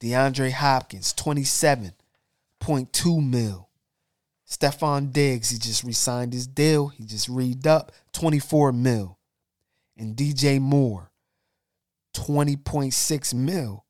DeAndre 0.00 0.52
Hopkins, 0.52 1.12
27.2 1.14 3.28
mil. 3.28 3.68
Stefon 4.48 5.12
Diggs, 5.12 5.50
he 5.50 5.58
just 5.58 5.84
re-signed 5.84 6.32
his 6.32 6.46
deal. 6.46 6.88
He 6.88 7.04
just 7.04 7.28
re 7.28 7.54
up 7.66 7.92
24 8.12 8.72
mil. 8.72 9.18
And 9.96 10.16
DJ 10.16 10.60
Moore, 10.60 11.10
20.6 12.14 13.34
mil. 13.34 13.84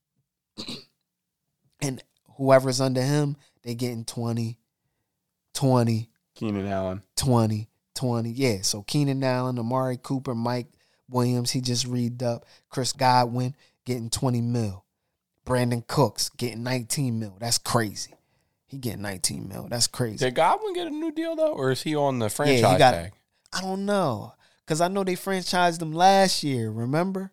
and 1.80 2.02
whoever's 2.36 2.80
under 2.80 3.02
him, 3.02 3.36
they 3.62 3.74
getting 3.74 4.04
20, 4.04 4.58
20, 5.54 6.10
Keenan 6.34 6.66
Allen. 6.66 7.02
20, 7.16 7.68
20. 7.94 8.30
Yeah, 8.30 8.62
so 8.62 8.82
Keenan 8.82 9.22
Allen, 9.22 9.58
Amari 9.58 9.98
Cooper, 10.00 10.34
Mike 10.34 10.68
Williams, 11.10 11.50
he 11.50 11.60
just 11.60 11.86
read 11.86 12.22
up. 12.22 12.46
Chris 12.68 12.92
Godwin 12.92 13.54
getting 13.84 14.08
20 14.08 14.40
mil. 14.40 14.84
Brandin 15.48 15.86
Cooks 15.86 16.28
getting 16.30 16.62
19 16.62 17.18
mil. 17.18 17.36
That's 17.40 17.58
crazy. 17.58 18.14
He 18.66 18.76
getting 18.76 19.02
19 19.02 19.48
mil. 19.48 19.66
That's 19.68 19.86
crazy. 19.86 20.18
Did 20.18 20.34
Godwin 20.34 20.74
get 20.74 20.86
a 20.86 20.90
new 20.90 21.10
deal 21.10 21.34
though, 21.34 21.52
or 21.54 21.70
is 21.70 21.82
he 21.82 21.96
on 21.96 22.18
the 22.18 22.28
franchise 22.28 22.60
yeah, 22.60 22.78
got, 22.78 22.90
tag? 22.92 23.12
I 23.52 23.62
don't 23.62 23.86
know. 23.86 24.34
Cause 24.66 24.82
I 24.82 24.88
know 24.88 25.02
they 25.04 25.14
franchised 25.16 25.80
him 25.80 25.92
last 25.92 26.44
year, 26.44 26.70
remember? 26.70 27.32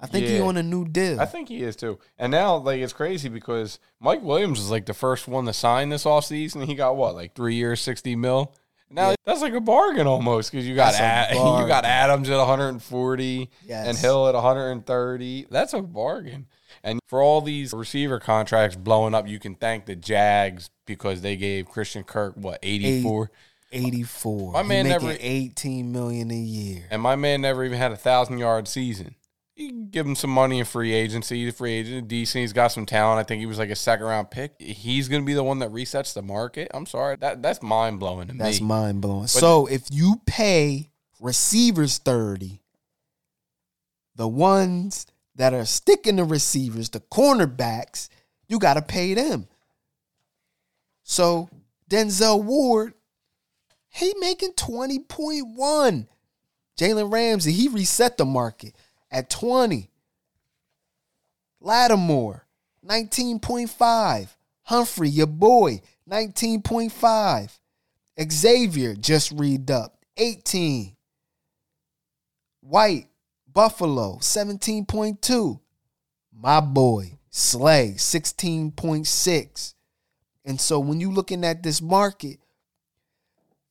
I 0.00 0.06
think 0.06 0.26
he 0.26 0.38
on 0.40 0.56
a 0.56 0.62
new 0.62 0.84
deal. 0.86 1.20
I 1.20 1.24
think 1.24 1.48
he 1.48 1.62
is 1.62 1.74
too. 1.74 1.98
And 2.18 2.30
now, 2.30 2.56
like, 2.58 2.80
it's 2.80 2.92
crazy 2.92 3.28
because 3.28 3.80
Mike 3.98 4.22
Williams 4.22 4.58
was 4.60 4.70
like 4.70 4.86
the 4.86 4.94
first 4.94 5.26
one 5.26 5.46
to 5.46 5.52
sign 5.52 5.88
this 5.88 6.04
offseason. 6.04 6.66
He 6.66 6.74
got 6.76 6.96
what, 6.96 7.14
like 7.16 7.34
three 7.34 7.54
years, 7.56 7.80
sixty 7.80 8.14
mil. 8.14 8.54
Now 8.90 9.10
Yeah. 9.10 9.16
that's 9.24 9.40
like 9.40 9.54
a 9.54 9.60
bargain 9.60 10.06
almost 10.06 10.52
because 10.52 10.68
you 10.68 10.74
got 10.76 10.94
Ad- 10.94 11.34
you 11.34 11.66
got. 11.66 11.84
Adams 11.84 12.30
at 12.30 12.36
140 12.38 13.50
Yes. 13.66 13.86
and 13.88 13.98
Hill 13.98 14.28
at 14.28 14.34
130. 14.34 15.46
That's 15.50 15.72
a 15.74 15.82
bargain. 15.82 16.46
And 16.82 17.00
for 17.06 17.22
all 17.22 17.40
these 17.40 17.72
receiver 17.72 18.18
contracts 18.20 18.76
blowing 18.76 19.14
up, 19.14 19.26
you 19.26 19.38
can 19.38 19.54
thank 19.54 19.86
the 19.86 19.96
Jags 19.96 20.70
because 20.86 21.20
they 21.20 21.36
gave 21.36 21.66
Christian 21.68 22.04
Kirk 22.04 22.34
what 22.36 22.58
84, 22.62 23.30
84. 23.72 24.52
My 24.52 24.62
man 24.62 24.88
never- 24.88 25.16
18 25.18 25.92
million 25.92 26.30
a 26.30 26.34
year. 26.34 26.84
and 26.90 27.02
my 27.02 27.16
man 27.16 27.40
never 27.40 27.64
even 27.64 27.78
had 27.78 27.92
a 27.92 27.96
thousand 27.96 28.38
yard 28.38 28.68
season. 28.68 29.14
You 29.56 29.70
can 29.70 29.90
give 29.90 30.06
him 30.06 30.14
some 30.14 30.30
money 30.30 30.60
in 30.60 30.64
free 30.64 30.92
agency. 30.94 31.44
He's 31.44 31.52
a 31.52 31.56
free 31.56 31.72
agent, 31.72 32.06
decent. 32.06 32.42
He's 32.42 32.52
got 32.52 32.68
some 32.68 32.86
talent. 32.86 33.18
I 33.18 33.24
think 33.24 33.40
he 33.40 33.46
was 33.46 33.58
like 33.58 33.70
a 33.70 33.74
second 33.74 34.06
round 34.06 34.30
pick. 34.30 34.54
He's 34.60 35.08
going 35.08 35.20
to 35.20 35.26
be 35.26 35.34
the 35.34 35.42
one 35.42 35.58
that 35.58 35.70
resets 35.70 36.14
the 36.14 36.22
market. 36.22 36.70
I'm 36.72 36.86
sorry, 36.86 37.16
that 37.16 37.42
that's 37.42 37.60
mind 37.60 37.98
blowing 37.98 38.28
to 38.28 38.34
That's 38.34 38.38
me. 38.38 38.50
That's 38.50 38.60
mind 38.60 39.00
blowing. 39.00 39.26
So 39.26 39.66
if 39.66 39.82
you 39.90 40.22
pay 40.26 40.90
receivers 41.20 41.98
30, 41.98 42.62
the 44.14 44.28
ones 44.28 45.06
that 45.38 45.54
are 45.54 45.64
sticking 45.64 46.16
the 46.16 46.24
receivers, 46.24 46.90
the 46.90 47.00
cornerbacks, 47.00 48.08
you 48.48 48.58
got 48.58 48.74
to 48.74 48.82
pay 48.82 49.14
them. 49.14 49.46
So 51.04 51.48
Denzel 51.88 52.42
Ward, 52.42 52.92
he 53.88 54.12
making 54.18 54.52
20.1. 54.52 56.06
Jalen 56.78 57.12
Ramsey, 57.12 57.52
he 57.52 57.68
reset 57.68 58.18
the 58.18 58.24
market 58.24 58.74
at 59.10 59.30
20. 59.30 59.88
Lattimore, 61.60 62.46
19.5. 62.86 64.28
Humphrey, 64.64 65.08
your 65.08 65.26
boy, 65.26 65.80
19.5. 66.10 67.58
Xavier 68.30 68.94
just 68.94 69.32
read 69.32 69.70
up 69.70 69.96
18. 70.16 70.96
White, 72.60 73.07
Buffalo 73.58 74.18
17.2. 74.20 75.58
My 76.32 76.60
boy, 76.60 77.18
Slay 77.28 77.94
16.6. 77.96 79.74
And 80.44 80.60
so 80.60 80.78
when 80.78 81.00
you're 81.00 81.10
looking 81.10 81.44
at 81.44 81.64
this 81.64 81.82
market, 81.82 82.38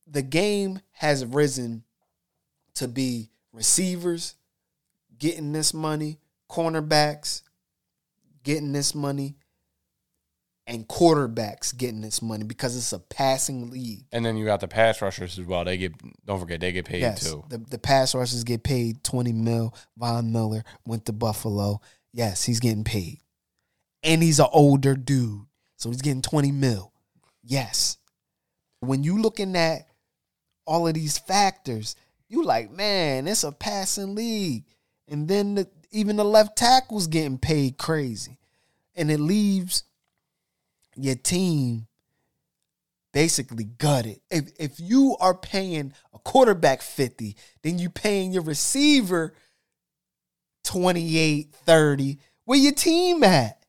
the 0.06 0.20
game 0.20 0.80
has 0.92 1.24
risen 1.24 1.84
to 2.74 2.86
be 2.86 3.30
receivers 3.50 4.34
getting 5.18 5.54
this 5.54 5.72
money, 5.72 6.18
cornerbacks 6.50 7.40
getting 8.44 8.72
this 8.72 8.94
money, 8.94 9.37
and 10.68 10.86
quarterbacks 10.86 11.74
getting 11.76 12.02
this 12.02 12.20
money 12.20 12.44
because 12.44 12.76
it's 12.76 12.92
a 12.92 12.98
passing 12.98 13.70
league. 13.70 14.04
and 14.12 14.24
then 14.24 14.36
you 14.36 14.44
got 14.44 14.60
the 14.60 14.68
pass 14.68 15.00
rushers 15.02 15.38
as 15.38 15.46
well. 15.46 15.64
They 15.64 15.78
get 15.78 15.94
don't 16.26 16.38
forget 16.38 16.60
they 16.60 16.72
get 16.72 16.84
paid 16.84 17.00
Yes, 17.00 17.24
too. 17.24 17.42
the 17.48 17.58
the 17.58 17.78
pass 17.78 18.14
rushers 18.14 18.44
get 18.44 18.62
paid 18.62 19.02
twenty 19.02 19.32
mil. 19.32 19.74
Von 19.96 20.30
Miller 20.30 20.62
went 20.84 21.06
to 21.06 21.12
Buffalo. 21.12 21.80
Yes, 22.12 22.44
he's 22.44 22.60
getting 22.60 22.84
paid, 22.84 23.18
and 24.02 24.22
he's 24.22 24.38
an 24.40 24.46
older 24.52 24.94
dude, 24.94 25.46
so 25.76 25.88
he's 25.90 26.02
getting 26.02 26.22
twenty 26.22 26.52
mil. 26.52 26.92
Yes, 27.42 27.96
when 28.80 29.02
you 29.02 29.18
looking 29.20 29.56
at 29.56 29.86
all 30.66 30.86
of 30.86 30.92
these 30.94 31.16
factors, 31.16 31.96
you 32.28 32.44
like, 32.44 32.70
man, 32.70 33.26
it's 33.26 33.42
a 33.44 33.52
passing 33.52 34.14
league, 34.14 34.64
and 35.08 35.26
then 35.28 35.54
the, 35.54 35.68
even 35.90 36.16
the 36.16 36.24
left 36.24 36.58
tackle's 36.58 37.06
getting 37.06 37.38
paid 37.38 37.78
crazy, 37.78 38.38
and 38.94 39.10
it 39.10 39.18
leaves 39.20 39.84
your 41.04 41.14
team 41.14 41.86
basically 43.12 43.64
gutted. 43.64 44.20
If 44.30 44.50
if 44.58 44.80
you 44.80 45.16
are 45.20 45.34
paying 45.34 45.92
a 46.14 46.18
quarterback 46.18 46.82
50, 46.82 47.36
then 47.62 47.78
you 47.78 47.90
paying 47.90 48.32
your 48.32 48.42
receiver 48.42 49.34
28, 50.64 51.52
30. 51.52 52.18
Where 52.44 52.58
your 52.58 52.72
team 52.72 53.24
at? 53.24 53.64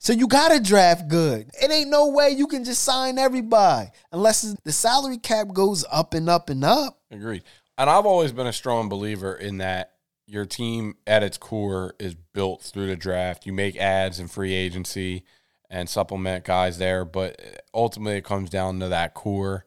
So 0.00 0.12
you 0.12 0.28
gotta 0.28 0.60
draft 0.60 1.08
good. 1.08 1.50
It 1.60 1.70
ain't 1.70 1.90
no 1.90 2.08
way 2.08 2.30
you 2.30 2.46
can 2.46 2.64
just 2.64 2.84
sign 2.84 3.18
everybody 3.18 3.88
unless 4.12 4.42
the 4.64 4.72
salary 4.72 5.18
cap 5.18 5.48
goes 5.52 5.84
up 5.90 6.14
and 6.14 6.28
up 6.28 6.50
and 6.50 6.64
up. 6.64 7.00
Agreed. 7.10 7.42
And 7.76 7.90
I've 7.90 8.06
always 8.06 8.32
been 8.32 8.46
a 8.46 8.52
strong 8.52 8.88
believer 8.88 9.34
in 9.34 9.58
that 9.58 9.92
your 10.26 10.44
team 10.44 10.94
at 11.06 11.22
its 11.22 11.38
core 11.38 11.94
is 11.98 12.14
built 12.14 12.62
through 12.62 12.86
the 12.86 12.96
draft. 12.96 13.46
You 13.46 13.52
make 13.52 13.76
ads 13.76 14.18
and 14.18 14.30
free 14.30 14.54
agency 14.54 15.24
and 15.70 15.88
supplement 15.88 16.44
guys 16.44 16.78
there, 16.78 17.04
but 17.04 17.40
ultimately 17.74 18.16
it 18.18 18.24
comes 18.24 18.50
down 18.50 18.80
to 18.80 18.88
that 18.88 19.14
core 19.14 19.64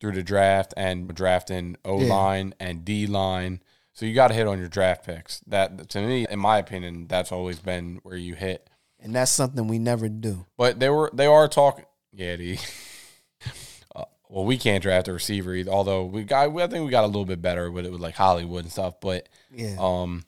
through 0.00 0.12
the 0.12 0.22
draft 0.22 0.72
and 0.76 1.14
drafting 1.14 1.76
O 1.84 1.96
line 1.96 2.54
and 2.60 2.84
D 2.84 3.06
line. 3.06 3.60
So 3.92 4.06
you 4.06 4.14
got 4.14 4.28
to 4.28 4.34
hit 4.34 4.46
on 4.46 4.58
your 4.58 4.68
draft 4.68 5.04
picks. 5.04 5.40
That 5.46 5.88
to 5.90 6.00
me, 6.00 6.26
in 6.30 6.38
my 6.38 6.58
opinion, 6.58 7.06
that's 7.08 7.32
always 7.32 7.58
been 7.58 8.00
where 8.02 8.16
you 8.16 8.34
hit. 8.34 8.68
And 8.98 9.14
that's 9.14 9.30
something 9.30 9.66
we 9.66 9.78
never 9.78 10.08
do. 10.08 10.46
But 10.56 10.78
they 10.80 10.88
were 10.90 11.10
they 11.12 11.26
are 11.26 11.48
talking. 11.48 11.84
Yeah, 12.12 12.36
the. 12.36 12.58
Uh, 13.96 14.04
well, 14.28 14.44
we 14.44 14.56
can't 14.58 14.82
draft 14.82 15.08
a 15.08 15.12
receiver 15.12 15.54
either. 15.54 15.70
Although 15.72 16.04
we 16.04 16.22
got, 16.24 16.48
I 16.56 16.66
think 16.68 16.84
we 16.84 16.90
got 16.90 17.04
a 17.04 17.06
little 17.08 17.24
bit 17.24 17.42
better 17.42 17.70
with 17.70 17.84
it 17.86 17.90
with 17.92 18.00
like 18.00 18.14
Hollywood 18.14 18.62
and 18.64 18.70
stuff. 18.72 19.00
But 19.00 19.28
Yeah. 19.50 19.76
um, 19.78 20.24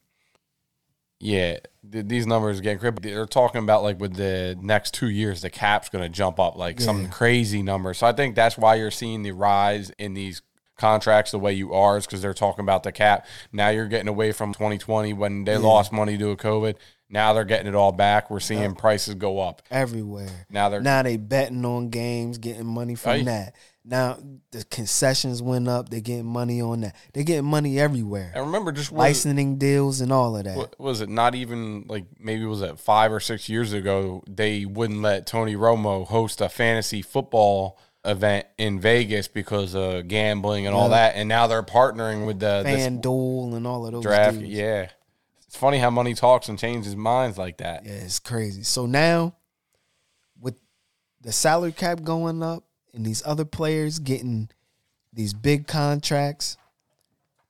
yeah, 1.22 1.58
th- 1.90 2.06
these 2.08 2.26
numbers 2.26 2.58
are 2.58 2.62
getting 2.62 2.80
crazy. 2.80 2.96
They're 3.00 3.26
talking 3.26 3.62
about 3.62 3.84
like 3.84 4.00
with 4.00 4.16
the 4.16 4.58
next 4.60 4.92
two 4.92 5.08
years, 5.08 5.40
the 5.40 5.50
cap's 5.50 5.88
going 5.88 6.02
to 6.02 6.08
jump 6.08 6.40
up 6.40 6.56
like 6.56 6.80
some 6.80 7.08
crazy 7.08 7.62
number. 7.62 7.94
So 7.94 8.08
I 8.08 8.12
think 8.12 8.34
that's 8.34 8.58
why 8.58 8.74
you're 8.74 8.90
seeing 8.90 9.22
the 9.22 9.30
rise 9.30 9.90
in 9.98 10.14
these 10.14 10.42
contracts 10.76 11.30
the 11.30 11.38
way 11.38 11.52
you 11.52 11.72
are 11.74 11.96
is 11.96 12.06
because 12.06 12.22
they're 12.22 12.34
talking 12.34 12.64
about 12.64 12.82
the 12.82 12.90
cap. 12.90 13.24
Now 13.52 13.68
you're 13.68 13.86
getting 13.86 14.08
away 14.08 14.32
from 14.32 14.52
2020 14.52 15.12
when 15.12 15.44
they 15.44 15.56
lost 15.58 15.92
money 15.92 16.16
due 16.16 16.34
to 16.34 16.42
COVID. 16.42 16.74
Now 17.08 17.34
they're 17.34 17.44
getting 17.44 17.68
it 17.68 17.74
all 17.76 17.92
back. 17.92 18.28
We're 18.28 18.40
seeing 18.40 18.74
prices 18.74 19.14
go 19.14 19.38
up. 19.38 19.62
Everywhere. 19.70 20.46
Now 20.50 20.70
they're 20.70 20.80
Now 20.80 21.02
they 21.02 21.18
betting 21.18 21.64
on 21.64 21.90
games, 21.90 22.38
getting 22.38 22.66
money 22.66 22.96
from 22.96 23.10
Right. 23.12 23.24
that. 23.26 23.54
Now 23.84 24.18
the 24.52 24.64
concessions 24.64 25.42
went 25.42 25.68
up. 25.68 25.88
They're 25.88 26.00
getting 26.00 26.26
money 26.26 26.60
on 26.60 26.82
that. 26.82 26.96
They're 27.12 27.24
getting 27.24 27.46
money 27.46 27.80
everywhere. 27.80 28.32
I 28.34 28.38
remember 28.38 28.70
just 28.70 28.92
Licensing 28.92 29.58
deals 29.58 30.00
and 30.00 30.12
all 30.12 30.36
of 30.36 30.44
that. 30.44 30.56
what 30.56 30.78
was 30.78 31.00
it? 31.00 31.08
Not 31.08 31.34
even 31.34 31.86
like 31.88 32.04
maybe 32.18 32.42
it 32.42 32.46
was 32.46 32.62
it 32.62 32.78
five 32.78 33.12
or 33.12 33.18
six 33.18 33.48
years 33.48 33.72
ago. 33.72 34.22
They 34.28 34.64
wouldn't 34.64 35.02
let 35.02 35.26
Tony 35.26 35.56
Romo 35.56 36.06
host 36.06 36.40
a 36.40 36.48
fantasy 36.48 37.02
football 37.02 37.78
event 38.04 38.46
in 38.58 38.80
Vegas 38.80 39.26
because 39.28 39.74
of 39.74 40.06
gambling 40.08 40.66
and 40.66 40.74
all 40.74 40.90
that. 40.90 41.14
And 41.16 41.28
now 41.28 41.46
they're 41.48 41.62
partnering 41.62 42.26
with 42.26 42.40
the 42.40 42.62
FanDuel 42.64 43.56
and 43.56 43.66
all 43.66 43.86
of 43.86 43.92
those 43.92 44.02
draft. 44.02 44.38
dudes. 44.38 44.50
Yeah, 44.50 44.90
it's 45.46 45.56
funny 45.56 45.78
how 45.78 45.90
money 45.90 46.14
talks 46.14 46.48
and 46.48 46.58
changes 46.58 46.94
minds 46.94 47.36
like 47.36 47.58
that. 47.58 47.84
Yeah, 47.84 47.92
it's 47.92 48.20
crazy. 48.20 48.62
So 48.62 48.86
now, 48.86 49.34
with 50.40 50.56
the 51.20 51.32
salary 51.32 51.72
cap 51.72 52.02
going 52.02 52.44
up 52.44 52.64
and 52.94 53.04
these 53.04 53.22
other 53.24 53.44
players 53.44 53.98
getting 53.98 54.48
these 55.12 55.34
big 55.34 55.66
contracts, 55.66 56.56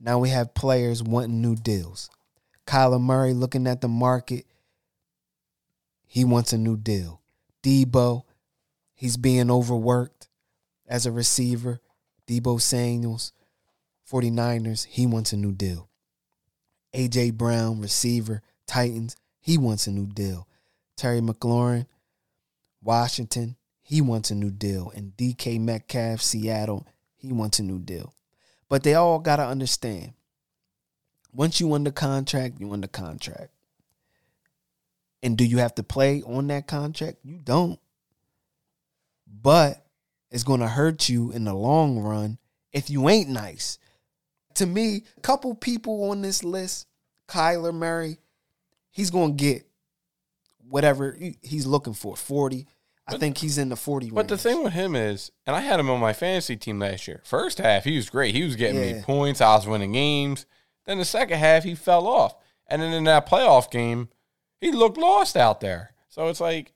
now 0.01 0.19
we 0.19 0.31
have 0.31 0.55
players 0.55 1.03
wanting 1.03 1.41
new 1.41 1.55
deals. 1.55 2.11
Kyler 2.67 3.01
Murray 3.01 3.35
looking 3.35 3.67
at 3.67 3.81
the 3.81 3.89
market, 3.89 4.47
he 6.07 6.25
wants 6.25 6.53
a 6.53 6.59
new 6.59 6.77
deal. 6.77 7.21
Deebo, 7.63 8.25
he's 8.95 9.17
being 9.17 9.51
overworked 9.51 10.29
as 10.87 11.07
a 11.07 11.13
receiver. 11.13 11.81
Deebo 12.27 12.61
Samuels, 12.61 13.33
49ers, 14.11 14.87
he 14.87 15.07
wants 15.07 15.33
a 15.33 15.37
new 15.37 15.53
deal. 15.53 15.89
AJ 16.95 17.35
Brown, 17.35 17.81
receiver, 17.81 18.43
Titans, 18.67 19.17
he 19.41 19.59
wants 19.59 19.87
a 19.87 19.91
new 19.91 20.07
deal. 20.07 20.47
Terry 20.97 21.21
McLaurin, 21.21 21.87
Washington, 22.83 23.57
he 23.83 24.01
wants 24.01 24.31
a 24.31 24.35
new 24.35 24.51
deal. 24.51 24.93
And 24.95 25.17
DK 25.17 25.61
Metcalf, 25.61 26.23
Seattle, 26.23 26.87
he 27.17 27.33
wants 27.33 27.59
a 27.59 27.63
new 27.63 27.79
deal. 27.79 28.15
But 28.69 28.85
they 28.85 28.95
all 28.95 29.19
got 29.19 29.37
to 29.37 29.45
understand 29.45 30.15
once 31.35 31.61
you 31.61 31.73
under 31.73 31.91
contract, 31.91 32.61
you 32.61 32.73
under 32.73 32.89
contract. 32.89 33.51
And 35.23 35.37
do 35.37 35.45
you 35.45 35.59
have 35.59 35.75
to 35.77 35.83
play 35.83 36.23
on 36.23 36.49
that 36.49 36.67
contract? 36.67 37.19
You 37.23 37.39
don't. 37.43 37.79
But 39.27 39.85
it's 40.31 40.43
going 40.43 40.61
to 40.61 40.69
hurt 40.69 41.09
you 41.09 41.33
in 41.33 41.45
the 41.45 41.55
long 41.55 41.99
run 41.99 42.39
if 42.73 42.91
you 42.91 43.09
ain't 43.09 43.29
nice. 43.29 43.79
To 44.55 44.67
me, 44.67 45.05
a 45.17 45.21
couple 45.21 45.55
people 45.55 46.11
on 46.11 46.23
this 46.23 46.45
list, 46.45 46.87
Kyler 47.29 47.73
Murray, 47.73 48.19
he's 48.91 49.11
going 49.11 49.37
to 49.37 49.43
get 49.43 49.67
whatever 50.69 51.17
he's 51.43 51.67
looking 51.67 51.95
for, 51.95 52.17
40. 52.17 52.67
I 53.09 53.17
think 53.19 53.39
he's 53.39 53.59
in 53.59 53.69
the 53.69 53.77
40 53.77 54.11
But 54.11 54.29
the 54.29 54.39
thing 54.39 54.63
with 54.63 54.73
him 54.75 54.95
is, 54.95 55.33
and 55.47 55.57
I 55.57 55.61
had 55.61 55.81
him 55.81 55.91
on 55.91 56.01
my 56.01 56.13
fantasy 56.13 56.57
team 56.57 56.79
last 56.79 57.09
year. 57.09 57.21
First 57.25 57.59
half, 57.59 57.85
he 57.85 57.97
was 57.97 58.09
great. 58.09 58.35
He 58.35 58.45
was 58.45 58.57
getting 58.57 58.81
me 58.81 59.03
points. 59.03 59.41
I 59.41 59.55
was 59.57 59.67
winning 59.67 59.93
games. 59.93 60.47
Then 60.87 60.99
the 60.99 61.05
second 61.05 61.39
half, 61.39 61.65
he 61.65 61.75
fell 61.75 62.07
off. 62.07 62.35
And 62.69 62.81
then 62.81 62.93
in 62.93 63.05
that 63.05 63.29
playoff 63.29 63.71
game, 63.71 64.09
he 64.61 64.71
looked 64.71 64.97
lost 64.99 65.37
out 65.37 65.61
there. 65.61 65.95
So 66.09 66.29
it's 66.29 66.41
like, 66.41 66.73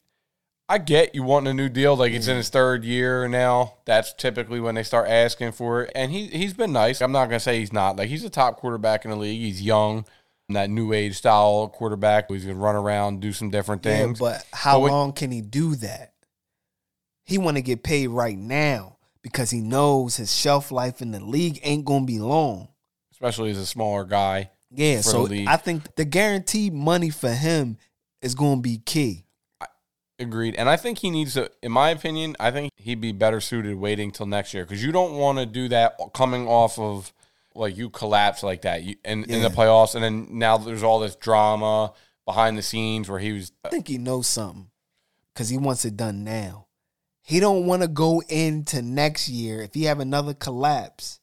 I 0.68 0.78
get 0.78 1.14
you 1.14 1.22
wanting 1.22 1.52
a 1.52 1.54
new 1.54 1.68
deal. 1.68 1.96
Like 1.96 2.12
it's 2.12 2.26
in 2.26 2.36
his 2.36 2.48
third 2.48 2.84
year 2.84 3.28
now. 3.28 3.74
That's 3.84 4.12
typically 4.12 4.58
when 4.58 4.74
they 4.74 4.82
start 4.82 5.08
asking 5.08 5.52
for 5.52 5.82
it. 5.82 5.92
And 5.94 6.10
he 6.10 6.26
he's 6.26 6.54
been 6.54 6.72
nice. 6.72 7.00
I'm 7.00 7.12
not 7.12 7.26
gonna 7.26 7.38
say 7.38 7.60
he's 7.60 7.72
not. 7.72 7.94
Like 7.96 8.08
he's 8.08 8.24
a 8.24 8.30
top 8.30 8.56
quarterback 8.56 9.04
in 9.04 9.12
the 9.12 9.16
league. 9.16 9.40
He's 9.40 9.62
young, 9.62 10.04
that 10.48 10.68
new 10.68 10.92
age 10.92 11.16
style 11.18 11.68
quarterback. 11.68 12.28
He's 12.28 12.44
gonna 12.44 12.58
run 12.58 12.74
around, 12.74 13.20
do 13.20 13.32
some 13.32 13.48
different 13.48 13.86
Yeah, 13.86 13.96
things. 13.96 14.18
but 14.18 14.44
how 14.52 14.74
But 14.78 14.80
when- 14.80 14.92
long 14.92 15.12
can 15.12 15.30
he 15.30 15.40
do 15.40 15.76
that? 15.76 16.14
He 17.26 17.36
want 17.38 17.56
to 17.58 17.62
get 17.62 17.82
paid 17.82 18.06
right 18.08 18.38
now 18.38 18.96
because 19.20 19.50
he 19.50 19.60
knows 19.60 20.16
his 20.16 20.34
shelf 20.34 20.70
life 20.70 21.02
in 21.02 21.10
the 21.10 21.20
league 21.20 21.58
ain't 21.62 21.84
going 21.84 22.06
to 22.06 22.12
be 22.12 22.20
long. 22.20 22.68
especially 23.12 23.50
as 23.50 23.58
a 23.58 23.66
smaller 23.66 24.04
guy. 24.04 24.50
Yeah, 24.70 25.00
so. 25.00 25.26
I 25.46 25.56
think 25.56 25.96
the 25.96 26.04
guaranteed 26.04 26.72
money 26.72 27.10
for 27.10 27.30
him 27.30 27.78
is 28.22 28.34
going 28.34 28.58
to 28.58 28.62
be 28.62 28.78
key. 28.78 29.24
Agreed. 30.18 30.54
And 30.54 30.68
I 30.68 30.76
think 30.76 30.98
he 30.98 31.10
needs 31.10 31.34
to, 31.34 31.50
in 31.62 31.72
my 31.72 31.90
opinion, 31.90 32.36
I 32.40 32.50
think 32.50 32.72
he'd 32.76 33.00
be 33.00 33.12
better 33.12 33.40
suited 33.40 33.76
waiting 33.76 34.10
till 34.12 34.26
next 34.26 34.54
year 34.54 34.64
because 34.64 34.82
you 34.82 34.92
don't 34.92 35.14
want 35.14 35.38
to 35.38 35.46
do 35.46 35.68
that 35.68 35.98
coming 36.14 36.46
off 36.46 36.78
of 36.78 37.12
like 37.54 37.76
you 37.76 37.90
collapse 37.90 38.42
like 38.42 38.62
that 38.62 38.82
you, 38.82 38.96
in, 39.04 39.24
in 39.24 39.42
the 39.42 39.48
playoffs. 39.48 39.94
And 39.94 40.02
then 40.02 40.38
now 40.38 40.56
there's 40.56 40.82
all 40.82 41.00
this 41.00 41.16
drama 41.16 41.92
behind 42.24 42.56
the 42.56 42.62
scenes 42.62 43.10
where 43.10 43.18
he 43.18 43.32
was, 43.32 43.52
I 43.64 43.68
think 43.68 43.88
he 43.88 43.98
knows 43.98 44.26
something 44.26 44.68
because 45.34 45.48
he 45.48 45.58
wants 45.58 45.84
it 45.84 45.96
done 45.96 46.24
now. 46.24 46.65
He 47.26 47.40
don't 47.40 47.66
want 47.66 47.82
to 47.82 47.88
go 47.88 48.22
into 48.28 48.82
next 48.82 49.28
year 49.28 49.60
if 49.60 49.74
he 49.74 49.82
have 49.84 49.98
another 49.98 50.32
collapse. 50.32 51.18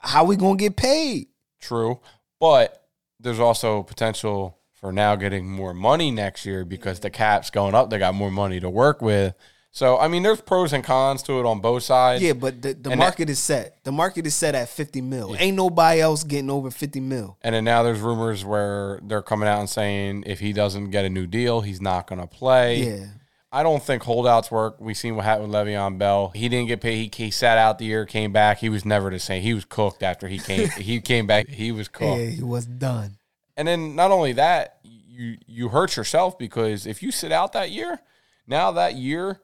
How 0.00 0.22
we 0.22 0.36
gonna 0.36 0.54
get 0.54 0.76
paid? 0.76 1.30
True, 1.60 1.98
but 2.38 2.86
there's 3.18 3.40
also 3.40 3.82
potential 3.82 4.56
for 4.72 4.92
now 4.92 5.16
getting 5.16 5.50
more 5.50 5.74
money 5.74 6.12
next 6.12 6.46
year 6.46 6.64
because 6.64 7.00
the 7.00 7.10
cap's 7.10 7.50
going 7.50 7.74
up. 7.74 7.90
They 7.90 7.98
got 7.98 8.14
more 8.14 8.30
money 8.30 8.60
to 8.60 8.70
work 8.70 9.02
with. 9.02 9.34
So 9.72 9.98
I 9.98 10.06
mean, 10.06 10.22
there's 10.22 10.40
pros 10.40 10.72
and 10.72 10.84
cons 10.84 11.24
to 11.24 11.40
it 11.40 11.44
on 11.44 11.58
both 11.58 11.82
sides. 11.82 12.22
Yeah, 12.22 12.34
but 12.34 12.62
the, 12.62 12.74
the 12.74 12.90
And 12.90 13.00
market 13.00 13.28
is 13.28 13.40
set. 13.40 13.82
The 13.82 13.90
market 13.90 14.24
is 14.28 14.36
set 14.36 14.54
at 14.54 14.68
fifty 14.68 15.00
mil. 15.00 15.34
Ain't 15.36 15.56
nobody 15.56 16.00
else 16.00 16.22
getting 16.22 16.50
over 16.50 16.70
fifty 16.70 17.00
mil. 17.00 17.36
And 17.42 17.52
then 17.52 17.64
now 17.64 17.82
there's 17.82 17.98
rumors 17.98 18.44
where 18.44 19.00
they're 19.02 19.22
coming 19.22 19.48
out 19.48 19.58
and 19.58 19.68
saying 19.68 20.22
if 20.24 20.38
he 20.38 20.52
doesn't 20.52 20.90
get 20.90 21.04
a 21.04 21.10
new 21.10 21.26
deal, 21.26 21.62
he's 21.62 21.80
not 21.80 22.06
going 22.06 22.20
to 22.20 22.28
play. 22.28 22.84
Yeah, 22.84 23.06
I 23.54 23.62
don't 23.62 23.82
think 23.82 24.02
holdouts 24.02 24.50
work. 24.50 24.76
We 24.80 24.94
seen 24.94 25.14
what 25.14 25.26
happened 25.26 25.48
with 25.52 25.56
Le'Veon 25.56 25.98
Bell. 25.98 26.30
He 26.34 26.48
didn't 26.48 26.68
get 26.68 26.80
paid. 26.80 27.14
He, 27.14 27.24
he 27.26 27.30
sat 27.30 27.58
out 27.58 27.78
the 27.78 27.84
year, 27.84 28.06
came 28.06 28.32
back. 28.32 28.58
He 28.58 28.70
was 28.70 28.84
never 28.86 29.10
the 29.10 29.18
same. 29.18 29.42
He 29.42 29.52
was 29.52 29.66
cooked 29.66 30.02
after 30.02 30.26
he 30.26 30.38
came. 30.38 30.68
he 30.78 31.00
came 31.02 31.26
back. 31.26 31.48
He 31.48 31.70
was 31.70 31.88
cooked. 31.88 32.18
yeah, 32.20 32.26
he 32.30 32.42
was 32.42 32.64
done. 32.64 33.18
And 33.56 33.68
then 33.68 33.94
not 33.94 34.10
only 34.10 34.32
that, 34.32 34.78
you 34.82 35.36
you 35.46 35.68
hurt 35.68 35.96
yourself 35.96 36.38
because 36.38 36.86
if 36.86 37.02
you 37.02 37.12
sit 37.12 37.30
out 37.32 37.52
that 37.52 37.70
year, 37.70 38.00
now 38.46 38.72
that 38.72 38.94
year 38.94 39.42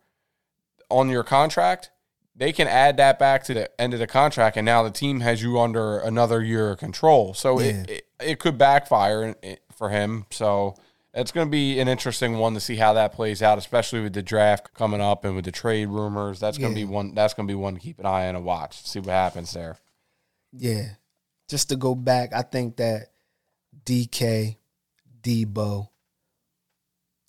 on 0.88 1.10
your 1.10 1.22
contract, 1.22 1.90
they 2.34 2.52
can 2.52 2.66
add 2.66 2.96
that 2.96 3.18
back 3.18 3.44
to 3.44 3.52
the 3.54 3.80
end 3.80 3.92
of 3.92 4.00
the 4.00 4.06
contract, 4.06 4.56
and 4.56 4.64
now 4.64 4.82
the 4.82 4.90
team 4.90 5.20
has 5.20 5.42
you 5.42 5.60
under 5.60 5.98
another 5.98 6.42
year 6.42 6.70
of 6.70 6.78
control. 6.78 7.34
So 7.34 7.60
Yeah. 7.60 7.66
it, 7.66 7.90
it 7.90 8.04
it 8.20 8.38
could 8.38 8.56
backfire 8.56 9.34
for 9.76 9.90
him. 9.90 10.24
So 10.30 10.76
it's 11.18 11.32
going 11.32 11.46
to 11.46 11.50
be 11.50 11.80
an 11.80 11.88
interesting 11.88 12.38
one 12.38 12.54
to 12.54 12.60
see 12.60 12.76
how 12.76 12.92
that 12.94 13.12
plays 13.12 13.42
out, 13.42 13.58
especially 13.58 14.00
with 14.00 14.12
the 14.12 14.22
draft 14.22 14.72
coming 14.74 15.00
up 15.00 15.24
and 15.24 15.34
with 15.36 15.44
the 15.44 15.52
trade 15.52 15.88
rumors. 15.88 16.38
That's 16.40 16.58
going 16.58 16.74
to 16.74 16.80
Yeah. 16.80 16.86
be 16.86 16.92
one. 16.92 17.14
That's 17.14 17.34
going 17.34 17.46
to 17.46 17.50
be 17.50 17.56
one 17.56 17.74
to 17.74 17.80
keep 17.80 17.98
an 17.98 18.06
eye 18.06 18.28
on 18.28 18.36
and 18.36 18.44
watch. 18.44 18.82
See 18.86 19.00
what 19.00 19.10
happens 19.10 19.52
there. 19.52 19.76
Yeah, 20.52 20.90
just 21.48 21.68
to 21.68 21.76
go 21.76 21.94
back, 21.94 22.32
I 22.32 22.42
think 22.42 22.76
that 22.76 23.08
DK, 23.84 24.56
Deebo, 25.22 25.88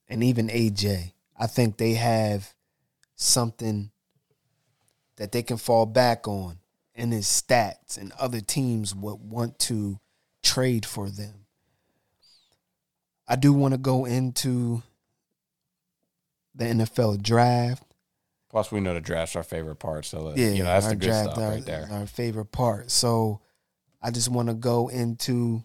and 0.08 0.24
even 0.24 0.48
AJ, 0.50 1.14
I 1.38 1.48
think 1.48 1.78
they 1.78 1.94
have 1.96 2.54
something 3.16 3.92
that 5.18 5.32
they 5.32 5.44
can 5.44 5.58
fall 5.58 5.86
back 5.86 6.28
on 6.28 6.60
in 6.96 7.12
his 7.12 7.28
stats, 7.28 7.98
and 7.98 8.12
other 8.14 8.42
teams 8.42 8.96
would 8.96 9.20
want 9.22 9.60
to 9.60 10.00
trade 10.44 10.86
for 10.86 11.10
them. 11.10 11.39
I 13.30 13.36
do 13.36 13.54
want 13.54 13.76
to 13.76 13.78
go 13.78 14.06
into 14.06 14.82
the 16.56 16.66
NFL 16.66 17.22
draft. 17.22 17.84
Plus, 18.50 18.72
we 18.72 18.80
know 18.80 18.96
the 18.96 19.00
draft's 19.00 19.36
our 19.36 19.44
favorite 19.44 19.76
part, 19.76 20.06
so 20.06 20.34
Yeah, 20.36 20.50
you 20.50 20.64
know 20.64 20.66
that's 20.66 20.88
the 20.88 20.96
good 20.96 21.06
draft, 21.06 21.32
stuff 21.34 21.44
our, 21.44 21.52
right 21.52 21.66
there. 21.66 21.88
Our 21.92 22.08
favorite 22.08 22.52
part. 22.52 22.90
So 22.90 23.42
I 24.02 24.10
just 24.10 24.30
want 24.30 24.50
to 24.50 24.56
go 24.56 24.88
into 24.88 25.64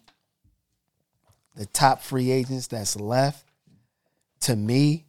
the 1.57 1.65
top 1.65 2.03
free 2.03 2.31
agents 2.31 2.67
that's 2.67 3.01
left. 3.01 3.47
To 4.41 4.55
me, 4.55 5.07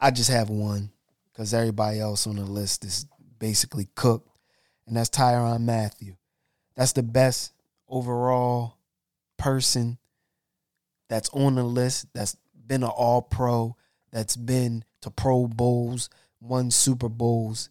I 0.00 0.10
just 0.10 0.30
have 0.30 0.50
one 0.50 0.90
because 1.32 1.54
everybody 1.54 2.00
else 2.00 2.26
on 2.26 2.34
the 2.34 2.42
list 2.42 2.84
is 2.84 3.06
basically 3.38 3.88
cooked, 3.94 4.28
and 4.88 4.96
that's 4.96 5.10
Tyrann 5.10 5.60
Mathieu. 5.60 6.14
That's 6.74 6.92
the 6.92 7.04
best 7.04 7.52
overall 7.88 8.74
person 9.36 9.98
that's 11.10 11.28
on 11.30 11.56
the 11.56 11.64
list. 11.64 12.06
That's 12.14 12.36
been 12.66 12.84
an 12.84 12.88
All 12.88 13.20
Pro. 13.20 13.76
That's 14.12 14.36
been 14.36 14.84
to 15.02 15.10
Pro 15.10 15.48
Bowls, 15.48 16.08
won 16.40 16.70
Super 16.70 17.08
Bowls. 17.08 17.68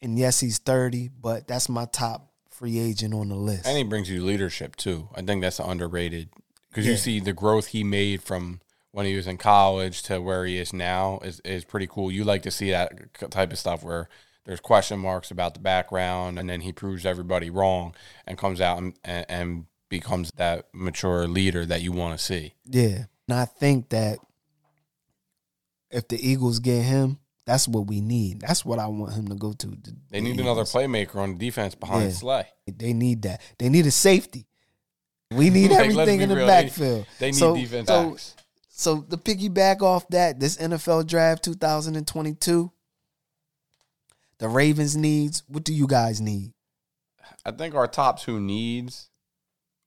And 0.00 0.18
yes, 0.18 0.40
he's 0.40 0.58
30, 0.58 1.10
but 1.20 1.46
that's 1.46 1.68
my 1.68 1.84
top 1.86 2.32
free 2.50 2.78
agent 2.78 3.14
on 3.14 3.28
the 3.28 3.34
list. 3.34 3.66
And 3.66 3.76
he 3.76 3.84
brings 3.84 4.08
you 4.08 4.24
leadership 4.24 4.76
too. 4.76 5.08
I 5.14 5.22
think 5.22 5.42
that's 5.42 5.58
underrated 5.58 6.28
because 6.70 6.86
you 6.86 6.96
see 6.96 7.20
the 7.20 7.32
growth 7.32 7.68
he 7.68 7.84
made 7.84 8.22
from 8.22 8.60
when 8.92 9.06
he 9.06 9.16
was 9.16 9.26
in 9.26 9.38
college 9.38 10.02
to 10.04 10.20
where 10.20 10.44
he 10.44 10.58
is 10.58 10.72
now 10.72 11.18
is, 11.24 11.40
is 11.40 11.64
pretty 11.64 11.88
cool. 11.88 12.12
You 12.12 12.24
like 12.24 12.42
to 12.42 12.50
see 12.50 12.70
that 12.70 13.12
type 13.30 13.52
of 13.52 13.58
stuff 13.58 13.82
where 13.82 14.08
there's 14.44 14.60
question 14.60 15.00
marks 15.00 15.30
about 15.30 15.54
the 15.54 15.60
background 15.60 16.38
and 16.38 16.48
then 16.48 16.60
he 16.60 16.72
proves 16.72 17.06
everybody 17.06 17.50
wrong 17.50 17.94
and 18.26 18.38
comes 18.38 18.60
out 18.60 18.78
and, 18.78 18.94
and, 19.04 19.26
and 19.28 19.66
becomes 19.92 20.32
that 20.36 20.66
mature 20.72 21.28
leader 21.28 21.66
that 21.66 21.82
you 21.82 21.92
want 21.92 22.18
to 22.18 22.24
see. 22.24 22.54
Yeah. 22.64 23.04
And 23.28 23.38
I 23.38 23.44
think 23.44 23.90
that 23.90 24.18
if 25.90 26.08
the 26.08 26.16
Eagles 26.18 26.58
get 26.60 26.82
him, 26.82 27.18
that's 27.44 27.68
what 27.68 27.86
we 27.86 28.00
need. 28.00 28.40
That's 28.40 28.64
what 28.64 28.78
I 28.78 28.86
want 28.86 29.12
him 29.12 29.28
to 29.28 29.34
go 29.34 29.52
to. 29.52 29.66
the- 29.66 29.94
They 30.10 30.20
the 30.20 30.22
need 30.22 30.40
another 30.40 30.62
playmaker 30.62 31.16
on 31.16 31.36
the 31.36 31.44
defense 31.46 31.74
behind 31.74 32.04
Yeah. 32.04 32.10
Slay. 32.10 32.46
They 32.66 32.94
need 32.94 33.22
that. 33.22 33.42
They 33.58 33.68
need 33.68 33.84
a 33.84 33.90
safety. 33.90 34.46
We 35.30 35.50
need 35.50 35.70
Like, 35.72 35.90
everything 35.90 36.22
in 36.22 36.30
the 36.30 36.36
real. 36.36 36.46
They- 36.46 36.62
backfield. 36.64 37.06
They 37.18 37.26
need 37.26 37.36
So- 37.36 37.54
defense 37.54 37.88
so-. 37.88 38.16
So 38.74 39.04
the 39.06 39.18
piggyback 39.18 39.82
off 39.82 40.08
that, 40.08 40.40
this 40.40 40.56
NFL 40.56 41.06
draft 41.06 41.44
2022, 41.44 42.72
the 44.38 44.48
Ravens 44.48 44.96
needs. 44.96 45.42
What 45.46 45.62
do 45.64 45.74
you 45.74 45.86
guys 45.86 46.20
need? 46.20 46.52
I 47.44 47.50
think 47.52 47.74
our 47.74 47.86
top 47.86 48.18
two 48.20 48.40
needs 48.40 49.10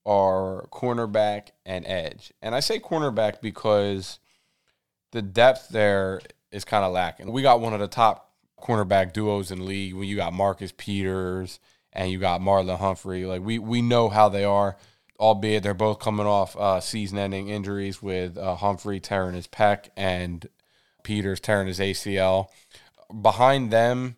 are 0.06 0.68
cornerback 0.72 1.50
and 1.66 1.86
edge. 1.88 2.32
And 2.42 2.54
I 2.54 2.60
say 2.60 2.80
cornerback 2.80 3.42
because 3.42 4.20
the 5.12 5.22
depth 5.22 5.70
there 5.70 6.22
is 6.52 6.66
kind 6.66 6.86
of 6.86 6.94
lacking. 6.94 7.32
We 7.32 7.42
got 7.42 7.62
one 7.62 7.74
of 7.74 7.80
the 7.80 7.88
top 7.88 8.32
cornerback 8.62 9.14
duos 9.14 9.52
in 9.52 9.60
the 9.60 9.66
league 9.66 9.94
when 9.94 10.08
you 10.08 10.16
got 10.16 10.34
Marcus 10.34 10.74
Peters 10.76 11.60
and 11.94 12.12
you 12.12 12.20
got 12.20 12.42
Marlon 12.42 12.78
Humphrey. 12.78 13.26
Like 13.26 13.42
we 13.42 13.58
we 13.60 13.82
know 13.82 14.10
how 14.10 14.30
they 14.30 14.44
are, 14.44 14.78
albeit 15.20 15.64
they're 15.64 15.74
both 15.74 16.00
coming 16.00 16.28
off 16.28 16.56
uh, 16.58 16.80
season-ending 16.80 17.50
injuries 17.50 18.02
with 18.02 18.38
uh, 18.38 18.56
Humphrey 18.56 19.00
tearing 19.00 19.36
his 19.36 19.48
pec 19.48 19.90
and 19.96 20.48
Peters 21.04 21.40
tearing 21.40 21.68
his 21.68 21.80
ACL. 21.80 22.48
Behind 23.22 23.72
them, 23.72 24.18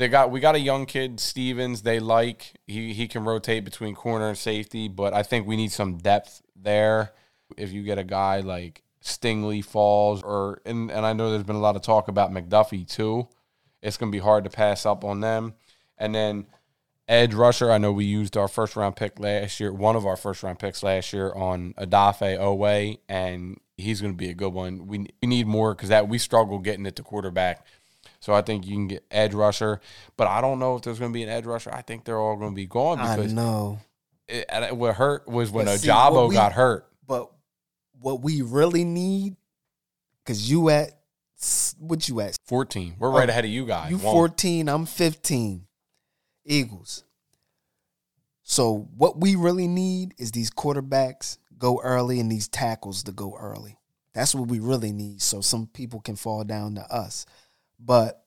they 0.00 0.08
got 0.08 0.30
we 0.30 0.40
got 0.40 0.54
a 0.54 0.60
young 0.60 0.86
kid 0.86 1.20
Stevens. 1.20 1.82
They 1.82 2.00
like 2.00 2.54
he 2.66 2.94
he 2.94 3.06
can 3.06 3.22
rotate 3.22 3.66
between 3.66 3.94
corner 3.94 4.28
and 4.28 4.38
safety, 4.38 4.88
but 4.88 5.12
I 5.12 5.22
think 5.22 5.46
we 5.46 5.56
need 5.56 5.72
some 5.72 5.98
depth 5.98 6.40
there. 6.56 7.12
If 7.58 7.70
you 7.70 7.82
get 7.82 7.98
a 7.98 8.04
guy 8.04 8.40
like 8.40 8.82
Stingley 9.04 9.62
falls, 9.62 10.22
or 10.22 10.62
and 10.64 10.90
and 10.90 11.04
I 11.04 11.12
know 11.12 11.30
there's 11.30 11.42
been 11.42 11.56
a 11.56 11.60
lot 11.60 11.76
of 11.76 11.82
talk 11.82 12.08
about 12.08 12.32
McDuffie 12.32 12.88
too. 12.88 13.28
It's 13.82 13.98
gonna 13.98 14.10
be 14.10 14.20
hard 14.20 14.44
to 14.44 14.50
pass 14.50 14.86
up 14.86 15.04
on 15.04 15.20
them. 15.20 15.52
And 15.98 16.14
then 16.14 16.46
edge 17.06 17.34
rusher. 17.34 17.70
I 17.70 17.76
know 17.76 17.92
we 17.92 18.06
used 18.06 18.38
our 18.38 18.48
first 18.48 18.76
round 18.76 18.96
pick 18.96 19.20
last 19.20 19.60
year, 19.60 19.70
one 19.70 19.96
of 19.96 20.06
our 20.06 20.16
first 20.16 20.42
round 20.42 20.60
picks 20.60 20.82
last 20.82 21.12
year 21.12 21.30
on 21.34 21.74
Odafe 21.74 22.38
Oweh, 22.38 22.98
and 23.06 23.60
he's 23.76 24.00
going 24.00 24.14
to 24.14 24.16
be 24.16 24.30
a 24.30 24.34
good 24.34 24.54
one. 24.54 24.86
We, 24.86 25.06
we 25.20 25.28
need 25.28 25.46
more 25.46 25.74
because 25.74 25.90
that 25.90 26.08
we 26.08 26.16
struggle 26.16 26.58
getting 26.58 26.86
it 26.86 26.96
to 26.96 27.02
quarterback. 27.02 27.66
So 28.20 28.34
I 28.34 28.42
think 28.42 28.66
you 28.66 28.74
can 28.74 28.86
get 28.86 29.04
edge 29.10 29.32
rusher, 29.34 29.80
but 30.16 30.26
I 30.28 30.40
don't 30.42 30.58
know 30.58 30.76
if 30.76 30.82
there's 30.82 30.98
going 30.98 31.10
to 31.10 31.14
be 31.14 31.22
an 31.22 31.30
edge 31.30 31.46
rusher. 31.46 31.72
I 31.72 31.80
think 31.82 32.04
they're 32.04 32.18
all 32.18 32.36
going 32.36 32.52
to 32.52 32.56
be 32.56 32.66
gone 32.66 32.98
I 33.00 33.16
because 33.16 33.32
know. 33.32 33.80
it, 34.28 34.46
it- 34.50 34.76
what 34.76 34.94
hurt 34.94 35.26
was 35.26 35.50
when 35.50 35.64
But 35.64 35.78
see, 35.80 35.88
we- 35.88 36.34
got 36.34 36.52
hurt. 36.52 36.86
But 37.06 37.30
what 37.98 38.20
we 38.22 38.42
really 38.42 38.84
need, 38.84 39.36
because 40.22 40.50
you 40.50 40.68
at 40.70 40.92
what 41.78 42.06
you 42.08 42.20
at? 42.20 42.36
14. 42.44 42.96
We're 42.98 43.10
right 43.10 43.28
Oh, 43.28 43.32
ahead 43.32 43.46
of 43.46 43.50
you 43.50 43.64
guys. 43.64 43.90
You 43.90 43.96
One. 43.96 44.12
14, 44.12 44.68
I'm 44.68 44.84
15. 44.84 45.66
Eagles. 46.44 47.04
So 48.42 48.88
what 48.96 49.18
we 49.20 49.36
really 49.36 49.68
need 49.68 50.14
is 50.18 50.32
these 50.32 50.50
quarterbacks 50.50 51.38
go 51.56 51.80
early 51.82 52.20
and 52.20 52.30
these 52.30 52.48
tackles 52.48 53.02
to 53.04 53.12
go 53.12 53.36
early. 53.38 53.78
That's 54.12 54.34
what 54.34 54.48
we 54.48 54.58
really 54.58 54.92
need. 54.92 55.22
So 55.22 55.40
some 55.40 55.66
people 55.68 56.00
can 56.00 56.16
fall 56.16 56.42
down 56.44 56.74
to 56.74 56.82
us. 56.92 57.24
But 57.82 58.22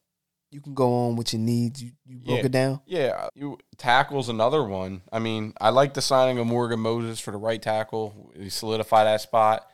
you 0.52 0.62
can 0.62 0.74
go 0.74 0.94
on 1.08 1.16
with 1.16 1.34
your 1.34 1.42
needs. 1.42 1.82
You, 1.82 1.92
you 2.06 2.18
broke 2.18 2.40
Yeah. 2.40 2.46
it 2.46 2.52
down? 2.52 2.82
Yeah, 2.86 3.28
you 3.36 3.58
tackles 3.78 4.30
another 4.30 4.64
one. 4.64 5.02
I 5.12 5.20
mean, 5.20 5.54
I 5.60 5.70
like 5.70 5.94
the 5.94 6.02
signing 6.02 6.38
of 6.40 6.48
Morgan 6.48 6.80
Moses 6.80 7.20
for 7.20 7.32
the 7.32 7.38
right 7.38 7.62
tackle. 7.62 8.32
We 8.38 8.50
solidify 8.50 9.04
that 9.06 9.22
spot. 9.22 9.68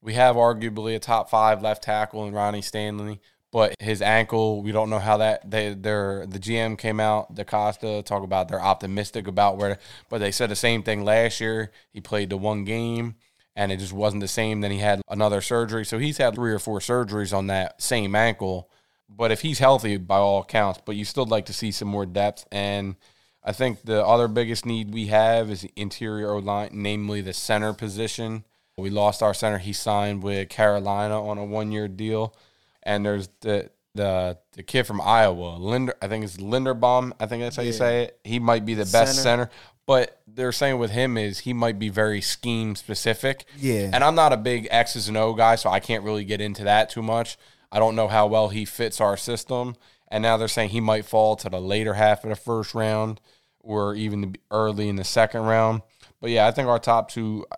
We 0.00 0.14
have 0.14 0.36
arguably 0.36 0.96
a 0.96 0.98
top 0.98 1.30
five 1.30 1.62
left 1.62 1.82
tackle 1.84 2.26
in 2.26 2.34
Ronnie 2.34 2.62
Stanley, 2.62 3.20
but 3.52 3.74
his 3.78 4.02
ankle, 4.02 4.62
we 4.62 4.72
don't 4.72 4.90
know 4.90 4.98
how 4.98 5.18
that 5.18 5.48
they 5.50 5.74
they're 5.74 6.26
the 6.26 6.38
GM 6.40 6.76
came 6.78 6.98
out, 6.98 7.34
DeCosta, 7.34 8.02
talk 8.04 8.22
about 8.24 8.48
they're 8.48 8.60
optimistic 8.60 9.28
about 9.28 9.58
where 9.58 9.78
but 10.08 10.18
they 10.18 10.32
said 10.32 10.50
the 10.50 10.56
same 10.56 10.82
thing 10.82 11.04
last 11.04 11.40
year. 11.40 11.70
He 11.92 12.00
played 12.00 12.30
the 12.30 12.36
one 12.36 12.64
game 12.64 13.14
and 13.54 13.70
it 13.70 13.76
just 13.76 13.92
wasn't 13.92 14.22
the 14.22 14.28
same. 14.28 14.60
Then 14.62 14.70
he 14.72 14.78
had 14.78 15.02
another 15.08 15.40
surgery. 15.42 15.84
So 15.84 15.98
he's 15.98 16.16
had 16.16 16.34
three 16.34 16.52
or 16.52 16.58
four 16.58 16.78
surgeries 16.80 17.36
on 17.36 17.46
that 17.48 17.80
same 17.82 18.14
ankle. 18.16 18.70
But 19.14 19.30
if 19.30 19.42
he's 19.42 19.58
healthy 19.58 19.96
by 19.96 20.16
all 20.16 20.40
accounts, 20.40 20.80
but 20.84 20.96
you 20.96 21.04
still 21.04 21.26
like 21.26 21.46
to 21.46 21.52
see 21.52 21.70
some 21.70 21.88
more 21.88 22.06
depth. 22.06 22.46
And 22.50 22.96
I 23.44 23.52
think 23.52 23.82
the 23.82 24.04
other 24.04 24.28
biggest 24.28 24.64
need 24.64 24.92
we 24.92 25.06
have 25.06 25.50
is 25.50 25.62
the 25.62 25.70
interior 25.76 26.40
line, 26.40 26.70
namely 26.72 27.20
the 27.20 27.32
center 27.32 27.72
position. 27.72 28.44
We 28.78 28.90
lost 28.90 29.22
our 29.22 29.34
center. 29.34 29.58
He 29.58 29.72
signed 29.72 30.22
with 30.22 30.48
Carolina 30.48 31.22
on 31.22 31.38
a 31.38 31.44
one 31.44 31.72
year 31.72 31.88
deal. 31.88 32.34
And 32.82 33.04
there's 33.04 33.28
the 33.40 33.70
the 33.94 34.38
the 34.52 34.62
kid 34.62 34.84
from 34.84 35.00
Iowa, 35.00 35.56
Linder. 35.58 35.94
I 36.00 36.08
think 36.08 36.24
it's 36.24 36.38
Linderbaum. 36.38 37.12
I 37.20 37.26
think 37.26 37.42
that's 37.42 37.56
how 37.56 37.62
you 37.62 37.72
say 37.72 38.04
it. 38.04 38.18
He 38.24 38.38
might 38.38 38.64
be 38.64 38.74
the 38.74 38.84
best 38.84 39.16
Center. 39.16 39.44
center. 39.44 39.50
But 39.86 40.20
they're 40.26 40.52
saying 40.52 40.78
with 40.78 40.92
him 40.92 41.18
is 41.18 41.40
he 41.40 41.52
might 41.52 41.78
be 41.78 41.88
very 41.88 42.20
scheme 42.20 42.76
specific. 42.76 43.44
Yeah. 43.58 43.90
And 43.92 44.02
I'm 44.02 44.14
not 44.14 44.32
a 44.32 44.36
big 44.36 44.68
X's 44.70 45.08
and 45.08 45.16
O 45.16 45.34
guy, 45.34 45.56
so 45.56 45.70
I 45.70 45.80
can't 45.80 46.04
really 46.04 46.24
get 46.24 46.40
into 46.40 46.64
that 46.64 46.88
too 46.88 47.02
much. 47.02 47.36
I 47.72 47.78
don't 47.80 47.96
know 47.96 48.06
how 48.06 48.26
well 48.28 48.50
he 48.50 48.64
fits 48.64 49.00
our 49.00 49.16
system. 49.16 49.74
And 50.08 50.22
now 50.22 50.36
they're 50.36 50.46
saying 50.46 50.68
he 50.68 50.80
might 50.80 51.06
fall 51.06 51.34
to 51.36 51.48
the 51.48 51.58
later 51.60 51.94
half 51.94 52.22
of 52.22 52.30
the 52.30 52.36
first 52.36 52.74
round 52.74 53.18
or 53.60 53.94
even 53.94 54.20
the 54.20 54.34
early 54.50 54.88
in 54.90 54.96
the 54.96 55.04
second 55.04 55.40
round. 55.42 55.80
But 56.20 56.30
yeah, 56.30 56.46
I 56.46 56.50
think 56.50 56.68
our 56.68 56.78
top 56.78 57.10
two 57.10 57.46
uh, 57.50 57.56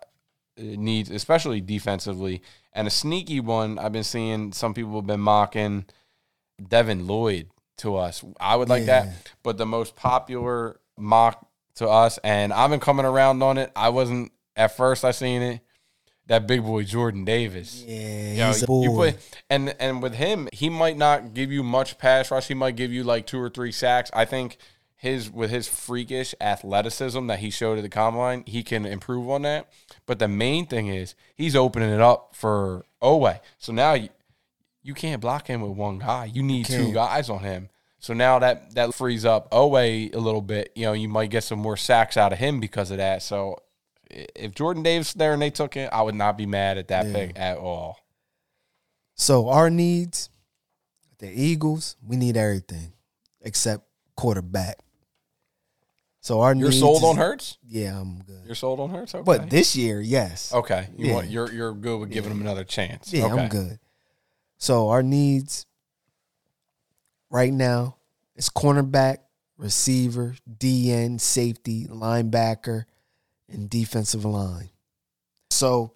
needs, 0.57 1.11
especially 1.11 1.59
defensively, 1.59 2.41
and 2.71 2.87
a 2.87 2.91
sneaky 2.91 3.41
one 3.41 3.77
I've 3.77 3.91
been 3.91 4.03
seeing 4.05 4.53
some 4.53 4.73
people 4.73 4.95
have 4.95 5.05
been 5.05 5.19
mocking 5.19 5.85
Devin 6.65 7.07
Lloyd 7.07 7.49
to 7.79 7.97
us. 7.97 8.23
I 8.39 8.55
would 8.55 8.69
like 8.69 8.85
Yeah. 8.85 9.03
that. 9.05 9.31
But 9.43 9.57
the 9.57 9.65
most 9.65 9.95
popular 9.97 10.79
mock 10.97 11.45
to 11.75 11.89
us, 11.89 12.17
and 12.23 12.53
I've 12.53 12.69
been 12.69 12.79
coming 12.79 13.05
around 13.05 13.43
on 13.43 13.57
it. 13.57 13.69
I 13.75 13.89
wasn't 13.89 14.31
at 14.55 14.77
first 14.77 15.03
I 15.03 15.11
seen 15.11 15.41
it. 15.41 15.59
That 16.27 16.47
big 16.47 16.63
boy 16.63 16.83
Jordan 16.83 17.23
Davis. 17.23 17.83
Yeah, 17.87 18.33
You 18.33 18.43
he's 18.45 18.57
a 18.63 18.65
you 18.65 18.89
boy. 18.89 19.11
put- 19.11 19.41
and 19.49 19.75
and 19.79 20.01
with 20.01 20.15
him, 20.15 20.49
he 20.53 20.69
might 20.69 20.97
not 20.97 21.33
give 21.33 21.51
you 21.51 21.61
much 21.63 21.97
pass 21.99 22.31
rush. 22.31 22.47
He 22.47 22.53
might 22.55 22.75
give 22.75 22.91
you 22.91 23.03
like 23.03 23.27
two 23.27 23.39
or 23.39 23.49
three 23.49 23.71
sacks. 23.71 24.09
I 24.13 24.25
think 24.25 24.57
his 24.95 25.29
with 25.29 25.51
his 25.51 25.67
freakish 25.67 26.33
athleticism 26.41 27.27
that 27.27 27.39
he 27.39 27.49
showed 27.51 27.77
at 27.77 27.83
the 27.83 27.89
combine, 27.89 28.43
he 28.47 28.63
can 28.63 28.85
improve 28.85 29.29
on 29.29 29.43
that. 29.43 29.69
But 30.07 30.17
the 30.19 30.27
main 30.27 30.65
thing 30.65 30.87
is 30.87 31.13
he's 31.35 31.55
opening 31.55 31.91
it 31.91 32.01
up 32.01 32.35
for 32.35 32.85
Oweh. 33.03 33.39
So 33.59 33.71
now 33.71 33.93
you, 33.93 34.09
you 34.81 34.93
can't 34.95 35.21
block 35.21 35.45
him 35.47 35.61
with 35.61 35.71
one 35.77 35.99
guy. 35.99 36.25
You 36.25 36.41
need 36.41 36.65
two 36.65 36.91
guys 36.91 37.29
on 37.29 37.39
him. 37.43 37.69
So 37.99 38.13
now 38.15 38.39
that 38.39 38.73
that 38.75 38.95
frees 38.95 39.25
up 39.25 39.51
Oweh 39.51 40.13
a 40.13 40.17
little 40.17 40.41
bit. 40.41 40.71
You 40.75 40.85
know, 40.85 40.93
you 40.93 41.07
might 41.09 41.29
get 41.29 41.43
some 41.43 41.59
more 41.59 41.77
sacks 41.77 42.17
out 42.17 42.33
of 42.33 42.39
him 42.39 42.59
because 42.59 42.89
of 42.89 42.97
that. 42.97 43.21
So 43.21 43.59
if 44.09 44.53
Jordan 44.55 44.83
Davis 44.83 45.13
there 45.13 45.33
and 45.33 45.41
they 45.41 45.49
took 45.49 45.75
it, 45.77 45.89
I 45.91 46.01
would 46.01 46.15
not 46.15 46.37
be 46.37 46.45
mad 46.45 46.77
at 46.77 46.87
that 46.89 47.07
Yeah. 47.07 47.13
pick 47.13 47.39
at 47.39 47.57
all. 47.57 47.97
So 49.15 49.49
our 49.49 49.69
needs, 49.69 50.29
the 51.19 51.29
Eagles, 51.29 51.95
we 52.05 52.15
need 52.17 52.35
everything 52.37 52.93
except 53.41 53.85
quarterback. 54.15 54.77
So 56.21 56.41
our 56.41 56.55
You're 56.55 56.71
sold 56.71 56.97
is- 56.97 57.03
on 57.03 57.17
Hurts. 57.17 57.57
Yeah, 57.67 57.99
I'm 57.99 58.19
good. 58.23 58.45
You're 58.45 58.55
sold 58.55 58.79
on 58.79 58.89
Hurts. 58.89 59.13
Okay. 59.13 59.23
But 59.23 59.49
this 59.49 59.75
year, 59.75 60.01
yes. 60.01 60.51
okay, 60.53 60.89
you 60.97 61.07
Yeah. 61.07 61.13
want 61.13 61.29
you're 61.29 61.51
you're 61.51 61.73
good 61.73 61.99
with 61.99 62.09
giving 62.09 62.31
him 62.31 62.41
another 62.41 62.63
chance. 62.63 63.13
Yeah, 63.13 63.25
okay. 63.25 63.43
I'm 63.43 63.49
good. 63.49 63.79
So 64.57 64.89
our 64.89 65.03
needs 65.03 65.65
right 67.29 67.53
now 67.53 67.97
is 68.35 68.49
cornerback, 68.49 69.17
receiver, 69.57 70.35
DN, 70.49 71.19
safety, 71.19 71.85
linebacker, 71.87 72.85
and 73.49 73.69
defensive 73.69 74.25
line. 74.25 74.69
So 75.49 75.93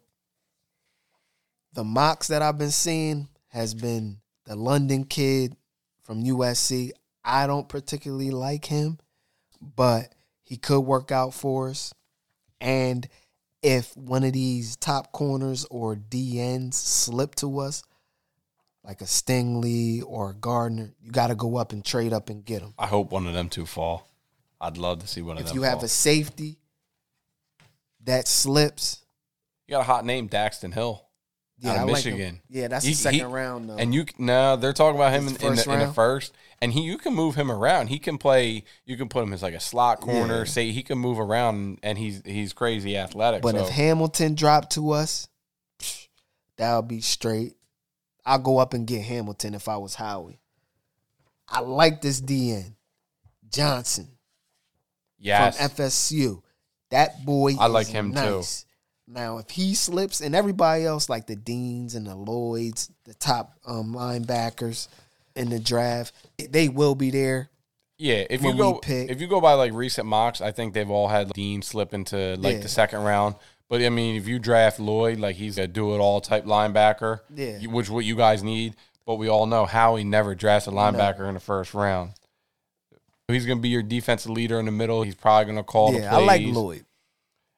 the 1.74 1.84
mocks 1.84 2.28
that 2.28 2.42
I've 2.42 2.58
been 2.58 2.72
seeing 2.72 3.28
has 3.50 3.74
been 3.74 4.18
the 4.46 4.56
London 4.56 5.04
kid 5.04 5.56
from 6.04 6.24
USC. 6.24 6.92
I 7.24 7.48
don't 7.48 7.70
particularly 7.70 8.32
like 8.32 8.66
him, 8.66 9.00
but 9.76 10.14
he 10.44 10.58
could 10.58 10.82
work 10.82 11.12
out 11.12 11.34
for 11.34 11.70
us. 11.70 11.94
And 12.62 13.08
if 13.62 13.96
one 13.96 14.24
of 14.24 14.34
these 14.34 14.76
top 14.76 15.12
corners 15.12 15.66
or 15.70 15.96
DNs 15.96 16.74
slip 16.74 17.36
to 17.36 17.60
us, 17.60 17.84
like 18.84 19.02
a 19.02 19.06
Stingley 19.06 20.02
or 20.06 20.32
a 20.32 20.34
Gardner, 20.34 20.94
you 21.02 21.12
got 21.12 21.28
to 21.28 21.36
go 21.36 21.58
up 21.58 21.74
and 21.74 21.86
trade 21.86 22.14
up 22.14 22.30
and 22.30 22.44
get 22.44 22.62
them. 22.62 22.74
I 22.80 22.88
hope 22.88 23.12
one 23.12 23.28
of 23.28 23.34
them 23.34 23.50
two 23.50 23.66
fall. 23.66 24.08
I'd 24.62 24.78
love 24.78 25.00
to 25.00 25.08
see 25.08 25.22
one 25.22 25.38
of 25.38 25.44
them. 25.44 25.52
If 25.52 25.56
you 25.56 25.62
have 25.64 25.84
a 25.84 25.88
safety 25.88 26.58
that 28.06 28.28
slips, 28.28 29.04
you 29.68 29.74
got 29.74 29.82
a 29.82 29.84
hot 29.84 30.06
name, 30.06 30.30
Daxton 30.30 30.74
Hill, 30.74 31.06
yeah, 31.58 31.72
out 31.72 31.76
of 31.76 31.82
I 31.82 31.84
like. 31.86 31.94
Michigan. 32.06 32.42
Yeah, 32.50 32.68
that's 32.70 32.86
He- 32.86 32.92
the 32.92 32.98
second 32.98 33.20
he- 33.20 33.26
round 33.26 33.70
though. 33.70 33.76
And 33.78 33.94
you 33.94 34.06
no, 34.18 34.56
they're 34.56 34.74
talking 34.74 34.96
about 34.96 35.12
him 35.14 35.28
in, 35.28 35.36
in, 35.36 35.56
the, 35.56 35.72
in 35.74 35.80
the 35.80 35.94
first, 35.94 36.34
and 36.62 36.72
he 36.74 36.82
you 36.82 36.98
can 36.98 37.14
move 37.14 37.36
him 37.36 37.52
around. 37.52 37.88
He 37.88 38.00
can 38.00 38.18
play. 38.18 38.64
You 38.86 38.98
can 38.98 39.10
put 39.10 39.24
him 39.24 39.34
as 39.34 39.44
like 39.44 39.54
a 39.54 39.60
slot 39.60 40.00
corner. 40.02 40.40
Yeah. 40.40 40.44
Say 40.46 40.72
he 40.72 40.84
can 40.84 40.98
move 40.98 41.20
around, 41.20 41.80
and 41.84 41.98
he's 41.98 42.22
he's 42.26 42.54
crazy 42.54 42.98
athletic. 42.98 43.42
but 43.42 43.56
so. 43.56 43.64
if 43.64 43.70
Hamilton 43.70 44.36
dropped 44.36 44.72
to 44.74 44.92
us, 44.92 45.28
that 46.58 46.76
would 46.76 46.88
be 46.88 47.02
straight. 47.02 47.56
I'll 48.26 48.40
go 48.40 48.58
up 48.60 48.74
and 48.74 48.86
get 48.86 49.02
Hamilton 49.04 49.54
if 49.56 49.68
I 49.68 49.78
was 49.78 49.96
Howie. 49.96 50.40
I 51.48 51.62
like 51.62 52.02
this 52.02 52.22
DN. 52.22 52.76
Johnson. 53.52 54.10
yes, 55.18 55.58
from 55.58 55.70
FSU. 55.70 56.42
That 56.92 57.26
boy, 57.26 57.54
I 57.60 57.68
like 57.68 57.88
him 57.88 58.14
too. 58.14 58.20
nice. 58.38 58.66
Now, 59.08 59.40
if 59.40 59.50
he 59.50 59.74
slips, 59.74 60.22
and 60.22 60.36
everybody 60.36 60.86
else, 60.86 61.10
like 61.10 61.26
the 61.26 61.36
Deans 61.36 61.96
and 61.96 62.06
the 62.06 62.16
Lloyds, 62.16 62.92
the 63.06 63.16
top 63.16 63.54
um, 63.66 63.94
linebackers 63.96 64.88
in 65.36 65.50
the 65.50 65.60
draft, 65.60 66.14
they 66.50 66.70
will 66.70 66.94
be 66.96 67.10
there. 67.10 67.50
Yeah, 67.98 68.26
if 68.30 68.44
you 68.44 68.56
go 68.56 68.76
pick. 68.76 69.10
if 69.10 69.20
you 69.20 69.28
go 69.28 69.42
by 69.42 69.54
like 69.54 69.74
recent 69.74 70.08
mocks, 70.08 70.42
I 70.42 70.52
think 70.52 70.74
they've 70.74 70.90
all 70.90 71.08
had 71.10 71.34
Dean 71.34 71.62
slip 71.62 71.94
into 71.94 72.36
like 72.40 72.56
Yeah. 72.58 72.62
the 72.62 72.70
second 72.70 73.02
round. 73.04 73.36
But 73.68 73.82
I 73.82 73.90
mean, 73.90 74.16
if 74.16 74.28
you 74.28 74.40
draft 74.40 74.80
Lloyd, 74.80 75.20
like 75.20 75.36
he's 75.36 75.58
a 75.58 75.68
do 75.68 75.94
it 75.96 75.98
all 76.00 76.22
type 76.22 76.46
linebacker, 76.46 77.20
Yeah. 77.36 77.58
which 77.68 77.90
what 77.90 78.06
you 78.06 78.16
guys 78.16 78.42
need. 78.44 78.76
But 79.06 79.16
we 79.16 79.28
all 79.28 79.48
know 79.48 79.66
Howie 79.66 80.04
never 80.04 80.34
drafts 80.36 80.68
a 80.68 80.72
linebacker 80.72 81.28
in 81.28 81.34
the 81.34 81.40
first 81.40 81.74
round. 81.74 82.12
He's 83.34 83.46
going 83.46 83.58
to 83.58 83.62
be 83.62 83.70
your 83.70 83.84
defensive 83.84 84.32
leader 84.32 84.60
in 84.60 84.66
the 84.66 84.72
middle. 84.72 85.04
He's 85.04 85.16
probably 85.16 85.46
going 85.46 85.58
to 85.58 85.64
call 85.64 85.92
the 85.92 86.00
yeah, 86.00 86.10
plays. 86.10 86.22
I 86.22 86.26
like 86.26 86.42
Lloyd. 86.46 86.86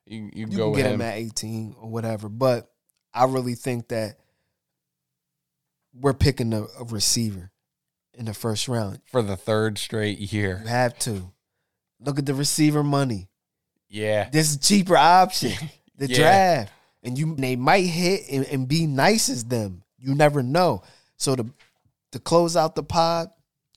You, 0.05 0.29
you, 0.33 0.47
You 0.49 0.57
go 0.57 0.71
can 0.73 0.81
get 0.81 0.85
him. 0.87 0.93
him 0.95 1.01
at 1.01 1.15
18 1.17 1.75
or 1.79 1.89
whatever, 1.89 2.27
but 2.29 2.69
I 3.13 3.25
really 3.25 3.55
think 3.55 3.87
that 3.89 4.17
we're 5.93 6.13
picking 6.13 6.53
a, 6.53 6.63
a 6.79 6.83
receiver 6.85 7.51
in 8.13 8.25
the 8.25 8.33
first 8.33 8.67
round. 8.67 8.99
for 9.11 9.21
the 9.21 9.37
third 9.37 9.77
straight 9.77 10.19
year. 10.19 10.59
You 10.63 10.69
have 10.69 10.97
to 10.99 11.31
look 11.99 12.19
at 12.19 12.25
the 12.25 12.33
receiver 12.33 12.83
money. 12.83 13.29
Yeah, 13.89 14.29
This 14.29 14.49
is 14.51 14.55
a 14.55 14.59
cheaper 14.59 14.97
option. 14.97 15.53
The 15.97 16.07
Yeah. 16.07 16.17
draft. 16.17 16.73
And 17.03 17.15
you 17.17 17.35
they 17.35 17.55
might 17.55 17.85
hit 17.85 18.21
and, 18.31 18.43
and 18.47 18.67
be 18.67 18.87
nice 18.87 19.29
as 19.29 19.43
them. 19.43 19.83
You 19.99 20.15
never 20.15 20.41
know. 20.41 20.81
So 21.17 21.35
to 21.35 21.45
to 22.13 22.19
close 22.19 22.55
out 22.57 22.73
the 22.73 22.81
pod, 22.81 23.29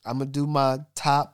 I'm 0.07 0.19
gonna 0.21 0.31
do 0.31 0.47
my 0.47 0.79
top 0.95 1.34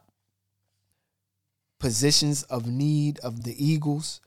positions 1.81 2.45
of 2.45 2.67
need 2.67 3.19
of 3.21 3.43
the 3.43 3.65
Eagles 3.65 4.21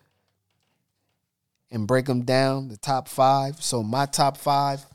and 1.72 1.88
break 1.88 2.06
them 2.06 2.24
down, 2.24 2.68
the 2.68 2.78
top 2.78 3.08
five. 3.08 3.64
So 3.64 3.82
my 3.82 4.06
top 4.06 4.36
five 4.36 4.86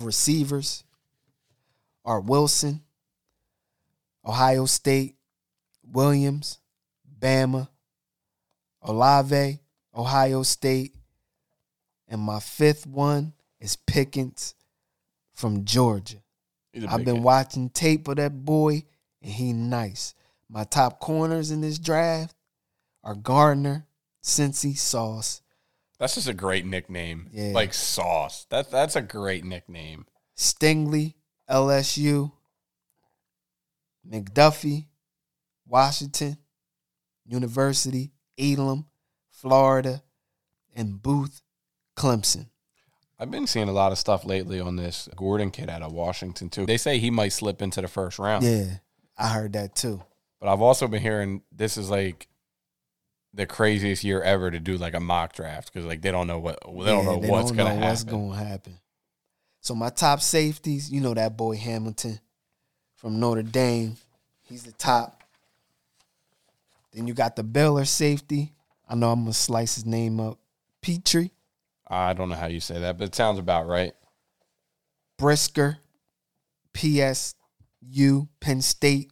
receivers 0.00 0.82
are 2.04 2.20
Wilson, 2.20 2.82
Ohio 4.26 4.66
State, 4.66 5.14
Williams, 5.84 6.58
Bama, 7.20 7.68
Olave, 8.82 9.60
Ohio 9.94 10.42
State, 10.42 10.94
and 12.08 12.20
my 12.20 12.40
fifth 12.40 12.86
one 12.86 13.32
is 13.60 13.76
Pickens 13.76 14.54
from 15.34 15.64
Georgia. 15.64 16.16
I've 16.88 17.04
been 17.04 17.22
watching 17.22 17.68
tape 17.70 18.08
of 18.08 18.16
that 18.16 18.44
boy, 18.44 18.84
and 19.22 19.30
he 19.30 19.52
nice. 19.52 20.14
My 20.52 20.64
top 20.64 21.00
corners 21.00 21.50
in 21.50 21.62
this 21.62 21.78
draft 21.78 22.36
are 23.02 23.14
Gardner, 23.14 23.86
Cincy, 24.22 24.76
Sauce, 24.76 25.40
That's 25.98 26.16
just 26.16 26.28
a 26.28 26.34
great 26.34 26.66
nickname. 26.66 27.30
Yeah. 27.32 27.52
Like 27.54 27.72
Sauce. 27.72 28.46
That's 28.50 28.68
that's 28.68 28.94
a 28.94 29.00
great 29.00 29.46
nickname. 29.46 30.04
Stingley, 30.36 31.14
LSU, 31.48 32.32
McDuffie, 34.06 34.88
Washington, 35.66 36.36
University, 37.24 38.12
Elam, 38.38 38.84
Florida, 39.30 40.02
and 40.76 41.00
Booth, 41.02 41.40
Clemson. 41.96 42.48
I've 43.18 43.30
been 43.30 43.46
seeing 43.46 43.70
a 43.70 43.72
lot 43.72 43.92
of 43.92 43.98
stuff 43.98 44.26
lately 44.26 44.60
on 44.60 44.76
this 44.76 45.08
Gordon 45.16 45.50
kid 45.50 45.70
out 45.70 45.80
of 45.80 45.92
Washington 45.92 46.50
too. 46.50 46.66
They 46.66 46.76
say 46.76 46.98
he 46.98 47.10
might 47.10 47.32
slip 47.32 47.62
into 47.62 47.80
the 47.80 47.88
first 47.88 48.18
round. 48.18 48.44
Yeah, 48.44 48.78
I 49.16 49.28
heard 49.28 49.54
that 49.54 49.74
too. 49.74 50.02
But 50.42 50.52
I've 50.52 50.60
also 50.60 50.88
been 50.88 51.00
hearing 51.02 51.42
this 51.52 51.76
is 51.76 51.88
like 51.88 52.26
the 53.32 53.46
craziest 53.46 54.02
year 54.02 54.20
ever 54.20 54.50
to 54.50 54.58
do 54.58 54.76
like 54.76 54.92
a 54.92 54.98
mock 55.00 55.34
draft 55.34 55.72
because 55.72 55.86
like 55.86 56.02
they 56.02 56.10
don't 56.10 56.26
know 56.26 56.40
what 56.40 56.58
they 56.64 56.90
don't 56.90 57.04
Yeah, 57.04 57.04
know 57.04 57.20
they 57.20 57.30
what's 57.30 57.52
don't 57.52 57.56
gonna 57.56 57.70
know 57.70 57.74
happen. 57.76 57.88
What's 57.90 58.02
going 58.04 58.30
to 58.32 58.36
happen? 58.36 58.78
So 59.60 59.76
my 59.76 59.90
top 59.90 60.20
safeties, 60.20 60.90
you 60.90 61.00
know 61.00 61.14
that 61.14 61.36
boy 61.36 61.56
Hamilton 61.56 62.18
from 62.96 63.20
Notre 63.20 63.44
Dame. 63.44 63.96
He's 64.42 64.64
the 64.64 64.72
top. 64.72 65.22
Then 66.92 67.06
you 67.06 67.14
got 67.14 67.36
the 67.36 67.44
Baylor 67.44 67.84
safety. 67.84 68.52
I 68.88 68.96
know 68.96 69.12
I'm 69.12 69.20
gonna 69.22 69.32
slice 69.32 69.76
his 69.76 69.86
name 69.86 70.18
up. 70.18 70.40
Petrie, 70.82 71.30
I 71.86 72.14
don't 72.14 72.28
know 72.30 72.34
how 72.34 72.46
you 72.48 72.58
say 72.58 72.80
that, 72.80 72.98
but 72.98 73.04
it 73.04 73.14
sounds 73.14 73.38
about 73.38 73.68
right. 73.68 73.94
Brisker, 75.16 75.78
PSU, 76.74 78.28
Penn 78.40 78.60
State, 78.60 79.11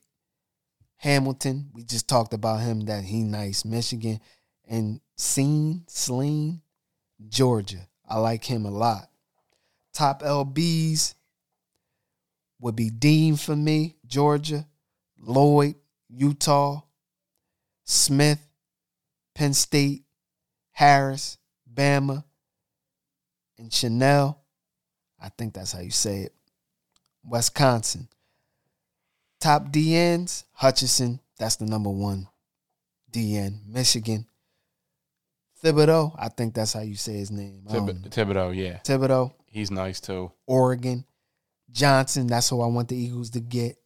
Hamilton. 1.00 1.70
We 1.72 1.82
just 1.82 2.08
talked 2.08 2.34
about 2.34 2.60
him 2.60 2.82
that 2.82 3.04
he 3.04 3.22
nice. 3.22 3.64
Michigan 3.64 4.20
and 4.68 5.00
Scene, 5.16 5.84
Sleen, 5.88 6.60
Georgia. 7.26 7.88
I 8.06 8.18
like 8.18 8.44
him 8.44 8.66
a 8.66 8.70
lot. 8.70 9.08
Top 9.94 10.22
LBs 10.22 11.14
would 12.60 12.76
be 12.76 12.90
Dean 12.90 13.36
for 13.36 13.56
me, 13.56 13.96
Georgia, 14.06 14.66
Lloyd, 15.18 15.76
Utah, 16.10 16.82
Smith, 17.84 18.46
Penn 19.34 19.54
State, 19.54 20.04
Harris, 20.72 21.38
Bama, 21.72 22.24
and 23.58 23.70
Chenal. 23.70 24.36
I 25.18 25.30
think 25.30 25.54
that's 25.54 25.72
how 25.72 25.80
you 25.80 25.90
say 25.90 26.20
it. 26.20 26.34
Wisconsin. 27.24 28.08
Top 29.40 29.70
DNs, 29.72 30.44
Hutchinson. 30.52 31.20
That's 31.38 31.56
the 31.56 31.64
number 31.66 31.90
one 31.90 32.28
DN. 33.12 33.66
Michigan. 33.66 34.26
Thibodeaux. 35.62 36.14
I 36.18 36.28
think 36.28 36.54
that's 36.54 36.72
how 36.72 36.80
you 36.80 36.94
say 36.96 37.14
his 37.14 37.30
name. 37.30 37.62
Thib- 37.68 38.10
Thibodeaux, 38.10 38.54
yeah, 38.56 38.78
Thibodeaux. 38.84 39.32
he's 39.46 39.70
nice 39.70 40.00
too. 40.00 40.32
Oregon. 40.46 41.04
Johnson. 41.70 42.26
That's 42.26 42.48
who 42.48 42.60
I 42.62 42.66
want 42.66 42.88
the 42.88 42.96
Eagles 42.96 43.30
to 43.30 43.40
get. 43.40 43.76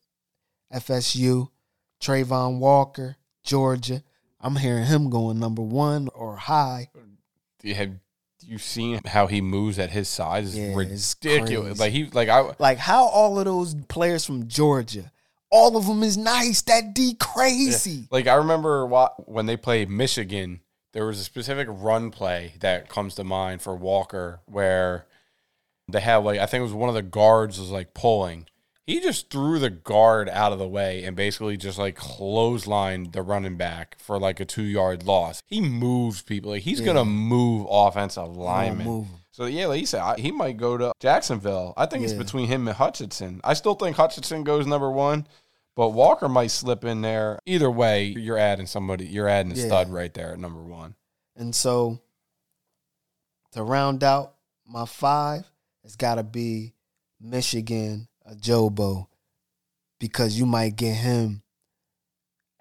FSU. 0.73 1.49
Travon 2.01 2.59
Walker. 2.59 3.17
Georgia. 3.43 4.03
I'm 4.41 4.57
hearing 4.57 4.85
him 4.87 5.11
going 5.11 5.39
number 5.39 5.63
one 5.63 6.09
or 6.15 6.37
high. 6.37 6.89
Have 7.65 7.93
you 8.43 8.59
seen 8.59 9.01
how 9.07 9.27
he 9.27 9.41
moves 9.41 9.79
at 9.79 9.91
his 9.91 10.09
size? 10.09 10.49
It's 10.49 10.57
Yeah, 10.57 10.79
it's 10.81 11.17
ridiculous. 11.23 11.79
crazy. 11.79 11.81
Like 11.81 11.93
he 11.93 12.05
like 12.11 12.29
I 12.29 12.55
Like 12.59 12.79
how 12.79 13.05
all 13.07 13.39
of 13.39 13.45
those 13.47 13.75
players 13.89 14.25
from 14.25 14.49
Georgia, 14.49 15.11
all 15.57 15.77
of 15.77 15.87
them 15.87 16.03
is 16.03 16.17
nice. 16.17 16.63
That 16.63 16.95
D 16.95 17.15
crazy. 17.15 18.09
Like 18.11 18.27
I 18.27 18.35
remember 18.35 18.87
when 19.25 19.47
they 19.47 19.57
played 19.57 19.89
Michigan, 19.89 20.61
there 20.93 21.07
was 21.07 21.21
a 21.21 21.25
specific 21.25 21.69
run 21.71 22.11
play 22.11 22.55
that 22.61 22.89
comes 22.89 23.15
to 23.15 23.25
mind 23.25 23.63
for 23.63 23.75
Walker 23.77 24.41
where 24.47 25.07
they 25.89 26.01
had 26.01 26.17
like 26.19 26.41
I 26.41 26.47
think 26.47 26.61
it 26.61 26.65
was 26.65 26.73
one 26.73 26.89
of 26.89 26.95
the 26.97 27.03
guards 27.03 27.59
was 27.61 27.71
like 27.71 27.95
pulling. 27.95 28.47
He 28.87 29.01
just 29.01 29.31
threw 29.31 29.59
the 29.59 29.71
guard 29.71 30.29
out 30.29 30.53
of 30.53 30.59
the 30.59 30.69
way 30.69 31.05
and 31.05 31.17
basically 31.17 31.57
just 31.57 31.79
like 31.79 31.97
clotheslined 31.97 33.13
the 33.13 33.23
running 33.23 33.57
back 33.57 33.97
for 33.99 34.19
like 34.19 34.41
a 34.41 34.45
two 34.45 34.63
yard 34.65 35.05
loss. 35.05 35.43
He 35.47 35.61
moves 35.61 36.21
people. 36.23 36.51
Like 36.51 36.63
he's 36.63 36.81
gonna 36.81 37.05
move 37.05 37.67
offensive 37.71 38.37
linemen. 38.37 38.87
So 39.31 39.47
yeah, 39.47 39.67
like 39.67 39.81
you 39.81 39.87
said, 39.87 40.01
I- 40.01 40.21
he 40.21 40.31
might 40.31 40.57
go 40.59 40.77
to 40.77 40.93
Jacksonville. 41.01 41.75
I 41.77 41.87
think 41.87 42.05
it's 42.05 42.13
between 42.13 42.47
him 42.47 42.69
and 42.69 42.77
Hutchinson. 42.77 43.41
I 43.43 43.55
still 43.55 43.75
think 43.75 43.97
Hutchinson 43.97 44.45
goes 44.45 44.67
number 44.67 44.91
one, 44.91 45.27
but 45.77 45.91
Walker 45.91 46.29
might 46.29 46.51
slip 46.51 46.85
in 46.85 47.01
there. 47.03 47.39
Either 47.47 47.71
way, 47.71 48.05
you're 48.07 48.39
adding 48.39 48.67
somebody. 48.67 49.07
You're 49.07 49.29
adding 49.29 49.53
a 49.53 49.57
Yeah. 49.57 49.67
stud 49.67 49.89
right 49.91 50.13
there 50.15 50.33
at 50.33 50.39
number 50.39 50.63
one. 50.63 50.95
And 51.37 51.55
so 51.55 52.01
to 53.53 53.63
round 53.63 54.03
out 54.05 54.35
my 54.67 54.85
five, 54.87 55.45
it's 55.83 55.97
got 55.97 56.15
to 56.17 56.23
be 56.23 56.75
Michigan, 57.21 58.09
Ojabo, 58.31 59.07
because 59.99 60.39
you 60.39 60.47
might 60.47 60.77
get 60.77 60.95
him 60.95 61.43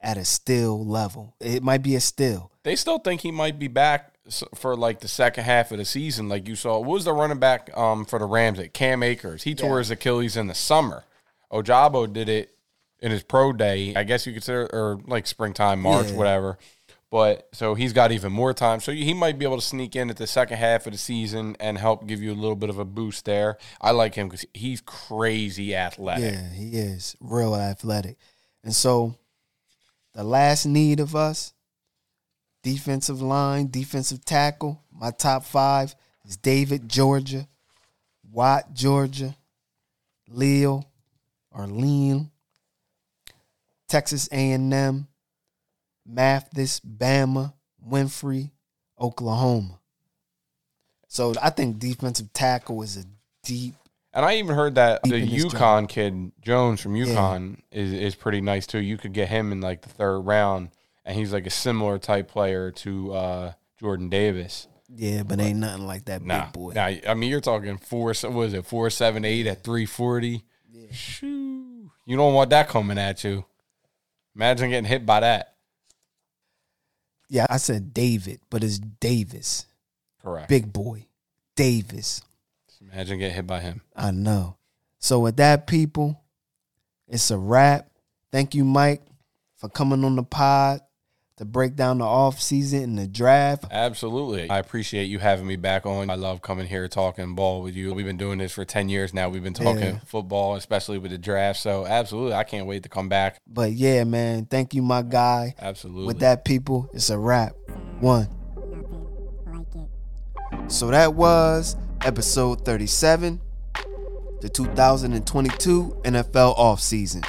at 0.01 0.18
a 0.18 0.26
still 0.26 0.86
level. 0.86 1.36
It 1.39 1.64
might 1.64 1.82
be 1.84 1.95
a 1.95 2.01
still. 2.01 2.51
They 2.64 2.76
still 2.76 2.99
think 2.99 3.22
he 3.22 3.32
might 3.32 3.59
be 3.59 3.68
back 3.68 4.14
for 4.55 4.76
like 4.76 4.99
the 5.01 5.07
second 5.07 5.43
half 5.43 5.72
of 5.72 5.78
the 5.78 5.86
season, 5.86 6.30
like 6.30 6.47
you 6.47 6.55
saw. 6.55 6.80
What 6.80 6.89
was 6.89 7.05
the 7.05 7.14
running 7.14 7.39
back 7.39 7.76
um, 7.78 8.05
for 8.05 8.20
the 8.20 8.26
Rams 8.26 8.59
at 8.59 8.74
Cam 8.74 9.03
Akers? 9.03 9.43
He 9.43 9.53
tore 9.55 9.72
Yeah. 9.76 9.78
his 9.80 9.91
Achilles 9.91 10.36
in 10.38 10.47
the 10.47 10.55
summer. 10.55 11.03
Ojabo 11.51 12.11
did 12.11 12.28
it 12.30 12.55
in 13.04 13.12
his 13.12 13.22
pro 13.22 13.54
day. 13.54 13.93
I 13.95 14.04
guess 14.04 14.26
you 14.26 14.34
could 14.34 14.43
say, 14.43 14.54
or 14.54 14.99
like 15.06 15.28
springtime, 15.28 15.80
March, 15.82 16.10
Yeah. 16.10 16.16
whatever. 16.18 16.58
But 17.12 17.47
so 17.54 17.76
he's 17.76 17.93
got 17.93 18.12
even 18.12 18.32
more 18.34 18.56
time. 18.56 18.80
So 18.80 18.91
he 18.91 19.14
might 19.14 19.38
be 19.38 19.45
able 19.45 19.58
to 19.60 19.66
sneak 19.66 19.95
in 19.95 20.10
at 20.10 20.18
the 20.18 20.26
second 20.26 20.58
half 20.58 20.88
of 20.88 20.93
the 20.93 20.97
season 20.97 21.56
and 21.60 21.78
help 21.78 22.08
give 22.08 22.24
you 22.24 22.32
a 22.32 22.34
little 22.34 22.56
bit 22.56 22.72
of 22.72 22.80
a 22.80 22.86
boost 22.86 23.26
there. 23.26 23.58
I 23.80 23.91
like 23.91 24.16
him 24.16 24.30
because 24.30 24.45
he's 24.56 24.82
crazy 24.82 25.76
athletic. 25.76 26.34
Yeah, 26.34 26.49
he 26.49 26.70
is 26.72 27.16
real 27.20 27.54
athletic. 27.56 28.18
And 28.64 28.74
so 28.74 29.14
the 30.16 30.24
last 30.24 30.66
need 30.66 30.99
of 30.99 31.16
us, 31.16 31.54
defensive 32.64 33.22
line, 33.22 33.68
defensive 33.70 34.26
tackle, 34.26 34.82
my 34.91 35.12
top 35.12 35.43
five 35.43 35.95
is 36.26 36.38
David, 36.38 36.89
Georgia, 36.89 37.47
Watt, 38.32 38.74
Georgia, 38.74 39.36
Leo 40.30 40.84
or 41.51 41.68
Lean, 41.68 42.32
Texas 43.93 44.27
A&M, 44.31 45.07
Mathis, 46.03 46.79
Bama, 46.79 47.53
Winfrey, 47.87 48.49
Oklahoma. 48.99 49.79
So 51.07 51.35
I 51.39 51.51
think 51.51 51.77
defensive 51.77 52.33
tackle 52.33 52.81
is 52.81 52.97
a 52.97 53.03
deep 53.43 53.75
And 54.11 54.25
I 54.25 54.37
even 54.37 54.55
heard 54.55 54.73
that 54.75 55.03
the 55.03 55.21
UConn 55.21 55.87
kid 55.87 56.31
Jones 56.41 56.81
from 56.81 56.95
UConn 56.95 57.59
is 57.71 57.93
is 57.93 58.15
pretty 58.15 58.41
nice 58.41 58.65
too. 58.65 58.79
You 58.79 58.97
could 58.97 59.13
get 59.13 59.27
him 59.27 59.51
in 59.51 59.61
like 59.61 59.83
the 59.83 59.89
third 59.89 60.21
round, 60.21 60.69
and 61.05 61.15
he's 61.15 61.31
like 61.31 61.45
a 61.45 61.51
similar 61.51 61.99
type 61.99 62.27
player 62.27 62.71
to 62.71 63.13
uh, 63.13 63.53
Jordan 63.79 64.09
Davis. 64.09 64.67
Yeah, 64.89 65.21
but 65.21 65.39
ain't 65.39 65.59
nothing 65.59 65.85
like 65.85 66.05
that 66.05 66.23
Nah, 66.23 66.45
big 66.45 66.53
boy. 66.53 66.73
nah, 66.73 66.89
I 67.07 67.13
mean 67.13 67.29
you're 67.29 67.41
talking 67.41 67.77
four. 67.77 68.11
What 68.11 68.33
was 68.33 68.55
it? 68.55 68.65
Four 68.65 68.89
seven 68.89 69.23
eight 69.23 69.45
at 69.45 69.63
three 69.63 69.85
forty. 69.85 70.45
Shoo. 70.91 71.91
You 72.07 72.17
don't 72.17 72.33
want 72.33 72.49
that 72.49 72.67
coming 72.69 72.97
at 72.97 73.23
you. 73.23 73.45
Imagine 74.36 74.69
getting 74.69 74.89
hit 74.89 75.05
by 75.05 75.19
that. 75.19 75.55
Yeah, 77.29 77.45
I 77.49 77.57
said 77.57 77.93
David, 77.93 78.39
but 78.49 78.63
it's 78.63 78.79
Davis. 78.79 79.65
Correct. 80.21 80.49
Big 80.49 80.71
boy. 80.71 81.07
Davis. 81.55 82.21
Imagine 82.91 83.19
getting 83.19 83.36
hit 83.36 83.47
by 83.47 83.59
him. 83.59 83.81
I 83.95 84.11
know. 84.11 84.57
So 84.99 85.19
with 85.19 85.38
that, 85.38 85.67
people, 85.67 86.21
it's 87.07 87.31
a 87.31 87.38
wrap. 87.38 87.89
Thank 88.31 88.55
you, 88.55 88.65
Mike, 88.65 89.01
for 89.55 89.69
coming 89.69 90.03
on 90.03 90.15
the 90.15 90.23
pod 90.23 90.81
to 91.38 91.45
break 91.45 91.75
down 91.75 91.97
the 91.97 92.05
off 92.05 92.39
season 92.39 92.84
and 92.84 92.97
the 92.97 93.07
draft. 93.07 93.65
Absolutely. 93.71 94.49
I 94.49 94.59
appreciate 94.59 95.05
you 95.05 95.17
having 95.19 95.47
me 95.47 95.55
back 95.55 95.86
on. 95.86 96.09
I 96.09 96.15
love 96.15 96.41
coming 96.43 96.67
here 96.67 96.88
talking 96.88 97.34
ball 97.34 97.63
with 97.63 97.75
you. 97.75 97.93
We've 97.93 98.05
been 98.05 98.17
doing 98.17 98.38
this 98.38 98.51
for 98.51 98.65
10 98.65 98.88
years 98.88 99.13
now. 99.13 99.29
We've 99.29 99.43
been 99.43 99.53
talking 99.53 99.81
Yeah. 99.81 99.99
football, 100.05 100.55
especially 100.55 100.99
with 100.99 101.11
the 101.11 101.17
draft. 101.17 101.59
So, 101.59 101.88
absolutely. 101.88 102.34
I 102.36 102.43
can't 102.43 102.67
wait 102.67 102.84
to 102.84 102.89
come 102.89 103.09
back. 103.09 103.41
But 103.47 103.73
yeah, 103.73 104.03
man, 104.03 104.45
thank 104.45 104.75
you, 104.75 104.84
my 104.84 105.01
guy. 105.01 105.55
Absolutely. 105.59 106.05
With 106.05 106.19
that, 106.19 106.45
people, 106.45 106.89
it's 106.93 107.09
a 107.09 107.17
wrap. 107.17 107.55
One. 107.99 108.27
Nothing 108.55 109.88
like 110.51 110.61
it. 110.65 110.71
So 110.71 110.91
that 110.91 111.15
was 111.15 111.75
episode 112.01 112.63
37, 112.63 113.41
the 114.41 114.49
2022 114.49 115.97
NFL 116.03 116.55
offseason. 116.57 117.25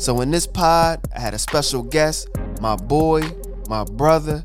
So 0.00 0.22
in 0.22 0.30
this 0.30 0.46
pod, 0.46 1.00
I 1.14 1.20
had 1.20 1.34
a 1.34 1.38
special 1.38 1.82
guest, 1.82 2.26
my 2.58 2.74
boy, 2.74 3.20
my 3.68 3.84
brother, 3.84 4.44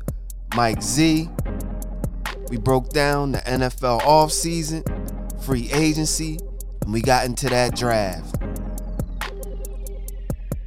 Mike 0.54 0.82
Z. 0.82 1.30
We 2.50 2.58
broke 2.58 2.90
down 2.90 3.32
the 3.32 3.38
NFL 3.38 4.02
offseason, 4.02 4.84
free 5.42 5.72
agency, 5.72 6.38
and 6.82 6.92
we 6.92 7.00
got 7.00 7.24
into 7.24 7.48
that 7.48 7.74
draft. 7.74 8.36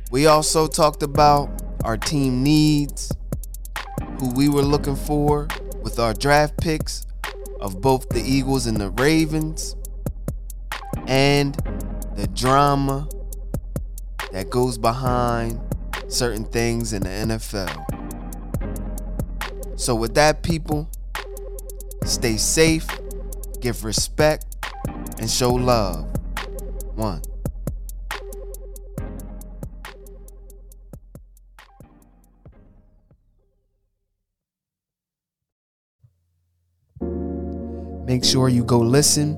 We 0.09 0.25
also 0.25 0.65
talked 0.65 1.03
about 1.03 1.61
our 1.83 1.95
team 1.95 2.41
needs, 2.41 3.11
who 4.17 4.33
we 4.33 4.49
were 4.49 4.63
looking 4.63 4.95
for 4.95 5.47
with 5.83 5.99
our 5.99 6.15
draft 6.15 6.59
picks 6.59 7.05
of 7.61 7.79
both 7.79 8.09
the 8.09 8.23
Eagles 8.23 8.65
and 8.65 8.77
the 8.77 8.89
Ravens, 8.89 9.75
and 11.05 11.53
the 12.15 12.25
drama 12.33 13.07
that 14.31 14.49
goes 14.49 14.77
behind 14.77 15.59
certain 16.07 16.45
things 16.45 16.93
in 16.93 17.03
the 17.03 17.09
NFL. 17.09 17.85
So, 19.79 19.95
with 19.95 20.13
that, 20.15 20.43
people, 20.43 20.89
stay 22.03 22.37
safe, 22.37 22.87
give 23.61 23.83
respect, 23.83 24.45
and 25.19 25.29
show 25.29 25.53
love. 25.53 26.05
One. 26.95 27.21
Make 38.05 38.25
sure 38.25 38.49
you 38.49 38.63
go 38.63 38.79
listen 38.79 39.35